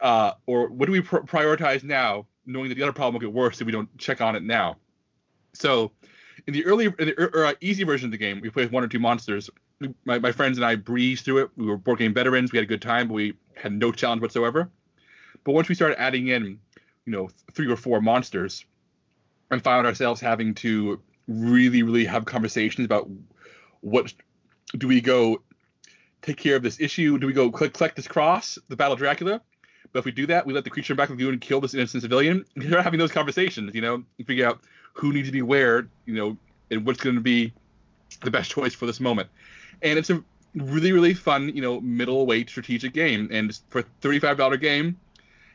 uh, 0.00 0.32
or 0.46 0.68
what 0.68 0.86
do 0.86 0.92
we 0.92 1.00
pr- 1.00 1.18
prioritize 1.18 1.82
now, 1.82 2.26
knowing 2.46 2.68
that 2.68 2.74
the 2.74 2.82
other 2.82 2.92
problem 2.92 3.14
will 3.14 3.20
get 3.20 3.32
worse 3.32 3.60
if 3.60 3.66
we 3.66 3.72
don't 3.72 3.96
check 3.98 4.20
on 4.20 4.36
it 4.36 4.42
now. 4.42 4.76
So, 5.54 5.92
in 6.46 6.54
the 6.54 6.64
early, 6.64 6.86
in 6.86 6.94
the 6.98 7.46
uh, 7.46 7.54
easy 7.60 7.84
version 7.84 8.06
of 8.06 8.12
the 8.12 8.18
game, 8.18 8.40
we 8.40 8.50
played 8.50 8.70
one 8.70 8.84
or 8.84 8.88
two 8.88 8.98
monsters. 8.98 9.50
My, 10.04 10.18
my 10.18 10.32
friends 10.32 10.58
and 10.58 10.64
I 10.64 10.74
breezed 10.74 11.24
through 11.24 11.38
it. 11.38 11.50
We 11.56 11.66
were 11.66 11.76
board 11.76 11.98
game 11.98 12.14
veterans. 12.14 12.52
We 12.52 12.58
had 12.58 12.64
a 12.64 12.68
good 12.68 12.82
time, 12.82 13.08
but 13.08 13.14
we 13.14 13.34
had 13.54 13.72
no 13.72 13.92
challenge 13.92 14.22
whatsoever. 14.22 14.70
But 15.44 15.52
once 15.52 15.68
we 15.68 15.74
started 15.74 16.00
adding 16.00 16.28
in 16.28 16.58
you 17.08 17.16
know 17.16 17.30
three 17.54 17.66
or 17.72 17.76
four 17.76 18.02
monsters 18.02 18.66
and 19.50 19.64
found 19.64 19.86
ourselves 19.86 20.20
having 20.20 20.54
to 20.54 21.00
really 21.26 21.82
really 21.82 22.04
have 22.04 22.26
conversations 22.26 22.84
about 22.84 23.08
what 23.80 24.12
do 24.76 24.86
we 24.86 25.00
go 25.00 25.40
take 26.20 26.36
care 26.36 26.56
of 26.56 26.62
this 26.62 26.80
issue? 26.80 27.18
Do 27.18 27.26
we 27.26 27.32
go 27.32 27.50
click 27.50 27.72
collect 27.72 27.96
this 27.96 28.06
cross 28.06 28.58
the 28.68 28.76
battle 28.76 28.94
dracula? 28.94 29.40
But 29.90 30.00
if 30.00 30.04
we 30.04 30.12
do 30.12 30.26
that 30.26 30.44
we 30.44 30.52
let 30.52 30.64
the 30.64 30.70
creature 30.70 30.94
back 30.94 31.08
with 31.08 31.18
you 31.18 31.30
and 31.30 31.40
kill 31.40 31.62
this 31.62 31.72
innocent 31.72 32.02
civilian. 32.02 32.44
Start 32.60 32.84
having 32.84 33.00
those 33.00 33.12
conversations 33.12 33.74
you 33.74 33.80
know 33.80 33.94
and 34.18 34.26
figure 34.26 34.46
out 34.46 34.60
who 34.92 35.14
needs 35.14 35.28
to 35.28 35.32
be 35.32 35.40
where 35.40 35.88
you 36.04 36.14
know 36.14 36.36
and 36.70 36.84
what's 36.84 37.00
going 37.00 37.16
to 37.16 37.22
be 37.22 37.54
the 38.22 38.30
best 38.30 38.50
choice 38.50 38.74
for 38.74 38.84
this 38.84 39.00
moment. 39.00 39.30
And 39.80 39.98
it's 39.98 40.10
a 40.10 40.22
really 40.54 40.92
really 40.92 41.14
fun 41.14 41.56
you 41.56 41.62
know 41.62 41.80
middle 41.80 42.26
weight 42.26 42.50
strategic 42.50 42.92
game. 42.92 43.30
And 43.32 43.58
for 43.70 43.78
a 43.78 43.84
$35 44.02 44.60
game 44.60 44.98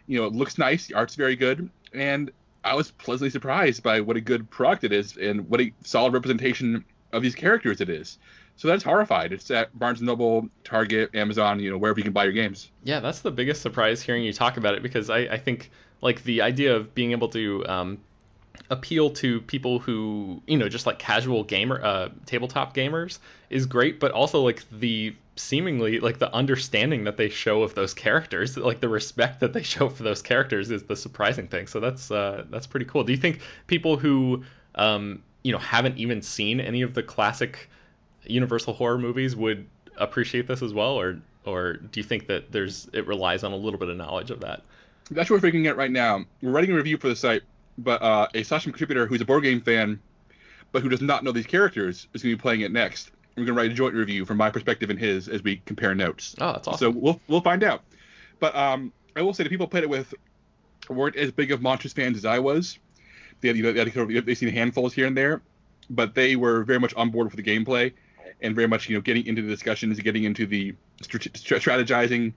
you 0.07 0.19
know, 0.19 0.25
it 0.25 0.33
looks 0.33 0.57
nice. 0.57 0.87
The 0.87 0.95
art's 0.95 1.15
very 1.15 1.35
good, 1.35 1.69
and 1.93 2.31
I 2.63 2.75
was 2.75 2.91
pleasantly 2.91 3.29
surprised 3.29 3.83
by 3.83 4.01
what 4.01 4.17
a 4.17 4.21
good 4.21 4.49
product 4.49 4.83
it 4.83 4.93
is 4.93 5.17
and 5.17 5.49
what 5.49 5.61
a 5.61 5.71
solid 5.83 6.13
representation 6.13 6.85
of 7.11 7.21
these 7.21 7.35
characters 7.35 7.81
it 7.81 7.89
is. 7.89 8.17
So 8.55 8.67
that's 8.67 8.83
horrified. 8.83 9.33
It's 9.33 9.49
at 9.51 9.77
Barnes 9.77 9.99
and 9.99 10.07
Noble, 10.07 10.47
Target, 10.63 11.15
Amazon, 11.15 11.59
you 11.59 11.71
know, 11.71 11.77
wherever 11.77 11.99
you 11.99 12.03
can 12.03 12.13
buy 12.13 12.23
your 12.23 12.33
games. 12.33 12.69
Yeah, 12.83 12.99
that's 12.99 13.21
the 13.21 13.31
biggest 13.31 13.61
surprise 13.61 14.01
hearing 14.01 14.23
you 14.23 14.31
talk 14.31 14.57
about 14.57 14.75
it 14.75 14.83
because 14.83 15.09
I, 15.09 15.19
I 15.19 15.37
think 15.37 15.71
like 16.01 16.23
the 16.23 16.41
idea 16.41 16.75
of 16.75 16.93
being 16.93 17.11
able 17.11 17.29
to 17.29 17.65
um, 17.67 17.97
appeal 18.69 19.09
to 19.09 19.41
people 19.41 19.79
who 19.79 20.41
you 20.45 20.57
know 20.57 20.69
just 20.69 20.85
like 20.85 20.99
casual 20.99 21.43
gamer 21.43 21.83
uh, 21.83 22.09
tabletop 22.25 22.75
gamers 22.75 23.19
is 23.49 23.65
great 23.65 23.99
but 23.99 24.11
also 24.11 24.41
like 24.41 24.63
the 24.71 25.15
seemingly 25.35 25.99
like 25.99 26.19
the 26.19 26.33
understanding 26.33 27.05
that 27.05 27.17
they 27.17 27.29
show 27.29 27.63
of 27.63 27.73
those 27.73 27.93
characters 27.93 28.55
like 28.55 28.79
the 28.79 28.89
respect 28.89 29.39
that 29.39 29.51
they 29.53 29.63
show 29.73 29.89
for 29.89 30.03
those 30.03 30.21
characters 30.21 30.71
is 30.71 30.83
the 30.83 30.95
surprising 30.95 31.47
thing. 31.47 31.67
So 31.67 31.79
that's 31.79 32.11
uh, 32.11 32.45
that's 32.49 32.67
pretty 32.67 32.85
cool. 32.85 33.03
Do 33.03 33.11
you 33.11 33.17
think 33.17 33.41
people 33.67 33.97
who 33.97 34.43
um, 34.75 35.23
you 35.43 35.51
know 35.51 35.59
haven't 35.59 35.97
even 35.97 36.21
seen 36.21 36.59
any 36.59 36.81
of 36.81 36.93
the 36.93 37.03
classic 37.03 37.69
universal 38.23 38.73
horror 38.73 38.97
movies 38.97 39.35
would 39.35 39.65
appreciate 39.97 40.47
this 40.47 40.61
as 40.61 40.73
well? 40.73 40.99
Or 40.99 41.19
or 41.45 41.73
do 41.73 41.99
you 41.99 42.03
think 42.03 42.27
that 42.27 42.51
there's 42.51 42.89
it 42.93 43.07
relies 43.07 43.43
on 43.43 43.51
a 43.51 43.57
little 43.57 43.79
bit 43.79 43.89
of 43.89 43.97
knowledge 43.97 44.31
of 44.31 44.41
that? 44.41 44.61
That's 45.11 45.29
what 45.29 45.37
we're 45.37 45.41
figuring 45.41 45.67
out 45.67 45.75
right 45.75 45.91
now. 45.91 46.25
We're 46.41 46.51
writing 46.51 46.71
a 46.71 46.75
review 46.75 46.97
for 46.97 47.09
the 47.09 47.15
site 47.15 47.43
but 47.77 48.01
uh, 48.01 48.27
a 48.33 48.43
Sasha 48.43 48.69
contributor 48.69 49.07
who's 49.07 49.21
a 49.21 49.25
board 49.25 49.43
game 49.43 49.61
fan, 49.61 49.99
but 50.71 50.81
who 50.81 50.89
does 50.89 51.01
not 51.01 51.23
know 51.23 51.31
these 51.31 51.47
characters 51.47 52.07
is 52.13 52.21
going 52.23 52.33
to 52.33 52.37
be 52.37 52.41
playing 52.41 52.61
it 52.61 52.71
next. 52.71 53.11
We're 53.35 53.45
going 53.45 53.55
to 53.55 53.61
write 53.61 53.71
a 53.71 53.73
joint 53.73 53.95
review 53.95 54.25
from 54.25 54.37
my 54.37 54.49
perspective 54.51 54.89
and 54.89 54.99
his 54.99 55.27
as 55.27 55.41
we 55.43 55.61
compare 55.65 55.95
notes. 55.95 56.35
Oh, 56.39 56.53
that's 56.53 56.67
awesome. 56.67 56.93
So 56.93 56.99
we'll 56.99 57.21
we'll 57.27 57.41
find 57.41 57.63
out. 57.63 57.83
But 58.39 58.55
um, 58.55 58.93
I 59.15 59.21
will 59.21 59.33
say 59.33 59.43
the 59.43 59.49
people 59.49 59.67
played 59.67 59.83
it 59.83 59.89
with 59.89 60.13
weren't 60.89 61.15
as 61.15 61.31
big 61.31 61.51
of 61.51 61.61
Monsters 61.61 61.93
fans 61.93 62.17
as 62.17 62.25
I 62.25 62.39
was. 62.39 62.77
They 63.41 63.47
had, 63.47 63.57
you 63.57 63.63
know, 63.63 63.73
they 63.73 63.89
had, 63.89 64.25
they've 64.25 64.37
seen 64.37 64.49
handfuls 64.49 64.93
here 64.93 65.07
and 65.07 65.17
there, 65.17 65.41
but 65.89 66.13
they 66.15 66.35
were 66.35 66.63
very 66.63 66.79
much 66.79 66.93
on 66.95 67.09
board 67.09 67.33
with 67.33 67.43
the 67.43 67.43
gameplay 67.43 67.93
and 68.41 68.55
very 68.55 68.67
much 68.67 68.89
you 68.89 68.95
know 68.95 69.01
getting 69.01 69.25
into 69.25 69.41
the 69.41 69.47
discussions, 69.47 69.99
getting 69.99 70.23
into 70.23 70.45
the 70.45 70.75
strategizing. 71.01 72.33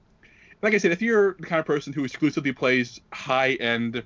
Like 0.62 0.74
I 0.74 0.78
said, 0.78 0.92
if 0.92 1.02
you're 1.02 1.34
the 1.34 1.46
kind 1.46 1.60
of 1.60 1.66
person 1.66 1.92
who 1.92 2.04
exclusively 2.04 2.52
plays 2.52 3.00
high-end, 3.12 4.02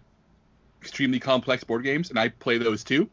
extremely 0.83 1.21
complex 1.21 1.63
board 1.63 1.85
games, 1.85 2.11
and 2.11 2.19
I 2.19 2.29
play 2.29 2.59
those 2.59 2.83
too, 2.83 3.09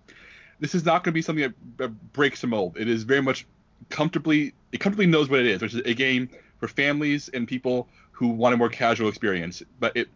this 0.60 0.74
is 0.74 0.84
not 0.84 1.04
going 1.04 1.12
to 1.12 1.16
be 1.16 1.22
something 1.22 1.54
that 1.78 2.14
breaks 2.14 2.42
the 2.42 2.48
mold. 2.48 2.78
It 2.80 2.88
is 2.88 3.04
very 3.04 3.22
much 3.22 3.46
comfortably 3.90 4.54
it 4.72 4.80
comfortably 4.80 5.08
knows 5.08 5.30
what 5.30 5.40
it 5.40 5.48
is, 5.48 5.62
which 5.62 5.74
is 5.74 5.82
a 5.86 5.94
game 5.94 6.30
for 6.60 6.68
families 6.68 7.30
and 7.30 7.48
people 7.48 7.88
who 8.12 8.28
want 8.28 8.54
a 8.54 8.58
more 8.58 8.70
casual 8.70 9.08
experience. 9.08 9.64
But 9.80 9.96
it 9.96 10.10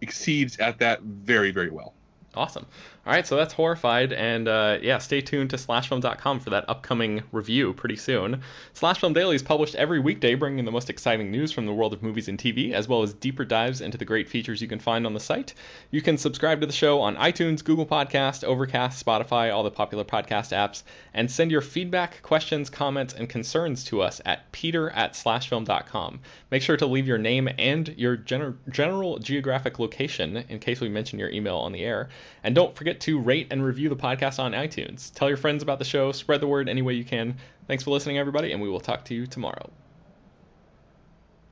exceeds 0.00 0.58
at 0.58 0.78
that 0.78 1.02
very 1.02 1.50
very 1.50 1.70
well. 1.70 1.94
Awesome. 2.36 2.66
All 3.06 3.12
right, 3.12 3.26
so 3.26 3.36
that's 3.36 3.52
horrified, 3.52 4.14
and 4.14 4.48
uh, 4.48 4.78
yeah, 4.80 4.96
stay 4.96 5.20
tuned 5.20 5.50
to 5.50 5.56
slashfilm.com 5.56 6.40
for 6.40 6.50
that 6.50 6.64
upcoming 6.70 7.22
review 7.32 7.74
pretty 7.74 7.96
soon. 7.96 8.40
Slashfilm 8.74 9.12
Daily 9.12 9.36
is 9.36 9.42
published 9.42 9.74
every 9.74 10.00
weekday, 10.00 10.34
bringing 10.34 10.64
the 10.64 10.72
most 10.72 10.88
exciting 10.88 11.30
news 11.30 11.52
from 11.52 11.66
the 11.66 11.72
world 11.72 11.92
of 11.92 12.02
movies 12.02 12.28
and 12.28 12.38
TV, 12.38 12.72
as 12.72 12.88
well 12.88 13.02
as 13.02 13.12
deeper 13.12 13.44
dives 13.44 13.82
into 13.82 13.98
the 13.98 14.06
great 14.06 14.26
features 14.30 14.62
you 14.62 14.68
can 14.68 14.78
find 14.78 15.04
on 15.04 15.12
the 15.12 15.20
site. 15.20 15.52
You 15.90 16.00
can 16.00 16.16
subscribe 16.16 16.62
to 16.62 16.66
the 16.66 16.72
show 16.72 17.02
on 17.02 17.16
iTunes, 17.16 17.62
Google 17.62 17.84
Podcast, 17.84 18.42
Overcast, 18.42 19.04
Spotify, 19.04 19.54
all 19.54 19.64
the 19.64 19.70
popular 19.70 20.04
podcast 20.04 20.56
apps, 20.56 20.82
and 21.12 21.30
send 21.30 21.50
your 21.50 21.60
feedback, 21.60 22.22
questions, 22.22 22.70
comments, 22.70 23.12
and 23.12 23.28
concerns 23.28 23.84
to 23.84 24.00
us 24.00 24.22
at 24.24 24.50
peter 24.50 24.88
at 24.90 25.12
slashfilm.com. 25.12 26.20
Make 26.50 26.62
sure 26.62 26.78
to 26.78 26.86
leave 26.86 27.06
your 27.06 27.18
name 27.18 27.50
and 27.58 27.86
your 27.98 28.16
gener- 28.16 28.56
general 28.70 29.18
geographic 29.18 29.78
location 29.78 30.38
in 30.48 30.58
case 30.58 30.80
we 30.80 30.88
mention 30.88 31.18
your 31.18 31.30
email 31.30 31.56
on 31.58 31.72
the 31.72 31.84
air. 31.84 32.08
And 32.42 32.54
don't 32.54 32.76
forget 32.76 33.00
to 33.00 33.18
rate 33.18 33.48
and 33.50 33.64
review 33.64 33.88
the 33.88 33.96
podcast 33.96 34.38
on 34.38 34.52
iTunes. 34.52 35.12
Tell 35.14 35.28
your 35.28 35.36
friends 35.36 35.62
about 35.62 35.78
the 35.78 35.84
show, 35.84 36.12
spread 36.12 36.40
the 36.40 36.46
word 36.46 36.68
any 36.68 36.82
way 36.82 36.94
you 36.94 37.04
can. 37.04 37.36
Thanks 37.66 37.84
for 37.84 37.90
listening, 37.90 38.18
everybody, 38.18 38.52
and 38.52 38.60
we 38.60 38.68
will 38.68 38.80
talk 38.80 39.04
to 39.06 39.14
you 39.14 39.26
tomorrow. 39.26 39.70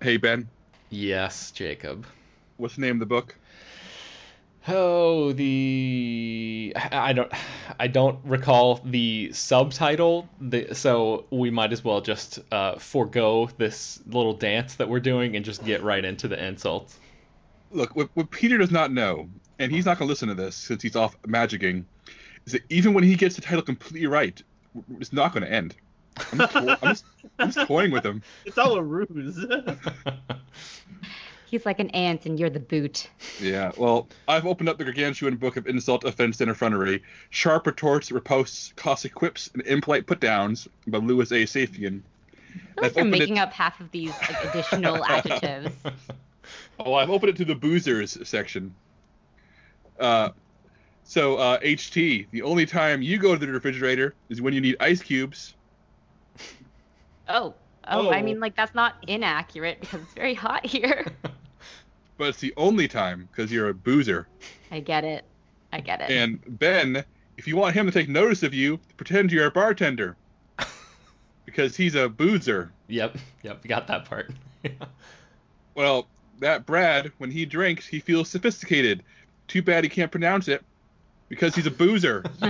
Hey, 0.01 0.17
Ben. 0.17 0.49
Yes, 0.91 1.53
Jacob. 1.53 2.07
What's 2.57 2.75
the 2.75 2.83
name 2.83 2.97
of 2.97 3.01
the 3.01 3.07
book? 3.07 3.37
Oh, 4.69 5.33
the 5.33 6.73
I 6.77 7.13
don't 7.13 7.33
I 7.81 7.89
don't 7.89 8.21
recall 8.25 8.81
the 8.85 9.33
subtitle. 9.33 10.29
The, 10.41 10.75
so 10.75 11.25
we 11.31 11.51
might 11.51 11.73
as 11.73 11.83
well 11.83 12.01
just 12.01 12.39
uh, 12.53 12.77
forego 12.77 13.49
this 13.59 14.01
little 14.07 14.35
dance 14.35 14.77
that 14.77 14.89
we're 14.89 15.01
doing 15.01 15.35
and 15.35 15.45
just 15.45 15.65
get 15.65 15.83
right 15.83 16.05
into 16.05 16.29
the 16.29 16.43
insults. 16.43 16.97
Look, 17.73 17.97
what, 17.97 18.11
what 18.15 18.31
Peter 18.31 18.59
does 18.59 18.71
not 18.71 18.93
know 18.93 19.29
and 19.59 19.73
he's 19.73 19.87
not 19.87 19.99
going 19.99 20.07
to 20.07 20.11
listen 20.11 20.29
to 20.29 20.35
this 20.35 20.57
since 20.57 20.83
he's 20.83 20.97
off 20.97 21.21
magicking, 21.23 21.85
is 22.47 22.53
that 22.53 22.63
even 22.69 22.95
when 22.95 23.05
he 23.05 23.15
gets 23.17 23.37
the 23.37 23.43
title 23.43 23.63
completely 23.63 24.07
right, 24.07 24.41
it's 24.99 25.13
not 25.13 25.33
going 25.33 25.45
to 25.45 25.51
end. 25.51 25.75
I'm 26.33 26.39
just, 26.39 26.53
to- 26.53 26.79
I'm, 26.83 26.89
just, 26.89 27.05
I'm 27.39 27.51
just 27.51 27.67
toying 27.67 27.91
with 27.91 28.05
him. 28.05 28.23
It's 28.45 28.59
all 28.59 28.77
a 28.77 28.83
ruse. 28.83 29.45
He's 31.47 31.67
like 31.67 31.81
an 31.81 31.91
ant, 31.91 32.25
and 32.25 32.41
you're 32.41 32.49
the 32.49 32.61
boot. 32.61 33.11
Yeah, 33.39 33.73
well, 33.77 34.09
I've 34.27 34.47
opened 34.47 34.71
up 34.71 34.79
the 34.79 34.85
gargantuan 34.85 35.37
book 35.37 35.59
of 35.59 35.67
insult, 35.67 36.03
offense, 36.05 36.41
and 36.41 36.51
effrontery, 36.51 37.03
sharp 37.29 37.67
retorts, 37.67 38.09
riposts, 38.09 38.75
caustic 38.75 39.15
quips, 39.15 39.51
and 39.53 39.63
impolite 39.67 40.07
put-downs 40.07 40.67
by 40.87 40.97
Louis 40.97 41.31
A. 41.31 41.45
Safian. 41.45 42.01
I 42.51 42.55
feel 42.55 42.83
like 42.83 42.97
you're 42.97 43.05
making 43.05 43.37
it... 43.37 43.41
up 43.41 43.53
half 43.53 43.81
of 43.81 43.91
these 43.91 44.13
like, 44.23 44.45
additional 44.45 45.05
adjectives. 45.05 45.75
Oh, 46.79 46.95
I've 46.95 47.11
opened 47.11 47.31
it 47.31 47.37
to 47.37 47.45
the 47.45 47.55
boozers 47.55 48.27
section. 48.27 48.75
Uh, 49.99 50.31
so 51.05 51.37
uh, 51.37 51.59
HT, 51.61 52.27
the 52.31 52.43
only 52.43 52.67
time 52.67 53.03
you 53.03 53.19
go 53.19 53.35
to 53.35 53.47
the 53.47 53.53
refrigerator 53.53 54.15
is 54.29 54.41
when 54.41 54.55
you 54.55 54.61
need 54.61 54.77
ice 54.81 55.03
cubes. 55.03 55.55
Oh, 57.29 57.55
oh, 57.89 58.09
oh. 58.09 58.11
I 58.11 58.23
mean, 58.23 58.41
like 58.41 58.57
that's 58.57 58.75
not 58.75 58.97
inaccurate 59.07 59.81
because 59.81 60.01
it's 60.03 60.15
very 60.15 60.35
hot 60.35 60.65
here. 60.65 61.07
but 62.17 62.29
it's 62.29 62.41
the 62.41 62.55
only 62.57 62.89
time 62.89 63.29
because 63.31 63.53
you're 63.53 63.69
a 63.69 63.75
boozer. 63.75 64.27
I 64.71 64.81
get 64.81 65.05
it. 65.05 65.25
I 65.73 65.81
get 65.81 66.01
it. 66.01 66.11
And 66.11 66.41
Ben, 66.59 67.05
if 67.37 67.47
you 67.47 67.57
want 67.57 67.75
him 67.75 67.87
to 67.87 67.93
take 67.93 68.09
notice 68.09 68.43
of 68.43 68.55
you, 68.55 68.79
pretend 68.97 69.33
you're 69.33 69.47
a 69.47 69.51
bartender. 69.51 70.17
because 71.45 71.77
he's 71.77 71.95
a 71.95 72.09
boozer. 72.09 72.73
Yep, 72.89 73.17
yep, 73.43 73.67
got 73.67 73.87
that 73.89 74.05
part. 74.05 74.31
well, 75.75 76.07
that 76.39 76.67
Brad, 76.67 77.11
when 77.19 77.31
he 77.31 77.45
drinks, 77.45 77.87
he 77.87 78.01
feels 78.01 78.29
sophisticated 78.29 79.03
too 79.53 79.63
bad 79.63 79.85
he 79.85 79.91
can't 79.91 80.11
pronounce 80.11 80.49
it 80.49 80.65
because 81.29 81.55
he's 81.55 81.67
a 81.67 81.71
boozer. 81.71 82.25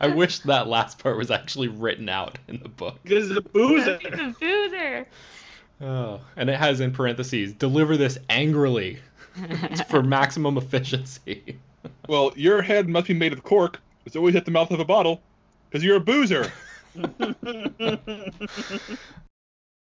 I 0.00 0.06
wish 0.14 0.38
that 0.40 0.68
last 0.68 1.00
part 1.00 1.16
was 1.16 1.32
actually 1.32 1.66
written 1.66 2.08
out 2.08 2.38
in 2.46 2.60
the 2.60 2.68
book. 2.68 2.96
Because 3.02 3.26
he's 3.26 3.36
a 3.36 3.40
boozer. 3.40 3.98
he's 4.02 4.12
a 4.12 4.34
boozer. 4.38 5.06
Oh, 5.80 6.20
and 6.36 6.48
it 6.48 6.56
has 6.56 6.78
in 6.78 6.92
parentheses, 6.92 7.52
deliver 7.52 7.96
this 7.96 8.18
angrily 8.30 9.00
for 9.88 10.00
maximum 10.04 10.56
efficiency. 10.56 11.58
well, 12.08 12.32
your 12.36 12.62
head 12.62 12.88
must 12.88 13.08
be 13.08 13.14
made 13.14 13.32
of 13.32 13.42
cork. 13.42 13.80
It's 14.06 14.14
always 14.14 14.36
at 14.36 14.44
the 14.44 14.52
mouth 14.52 14.70
of 14.70 14.78
a 14.78 14.84
bottle 14.84 15.20
because 15.68 15.82
you're 15.82 15.96
a 15.96 16.00
boozer. 16.00 16.52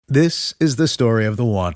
this 0.07 0.53
is 0.61 0.77
the 0.77 0.87
story 0.87 1.25
of 1.25 1.35
the 1.35 1.45
one. 1.45 1.75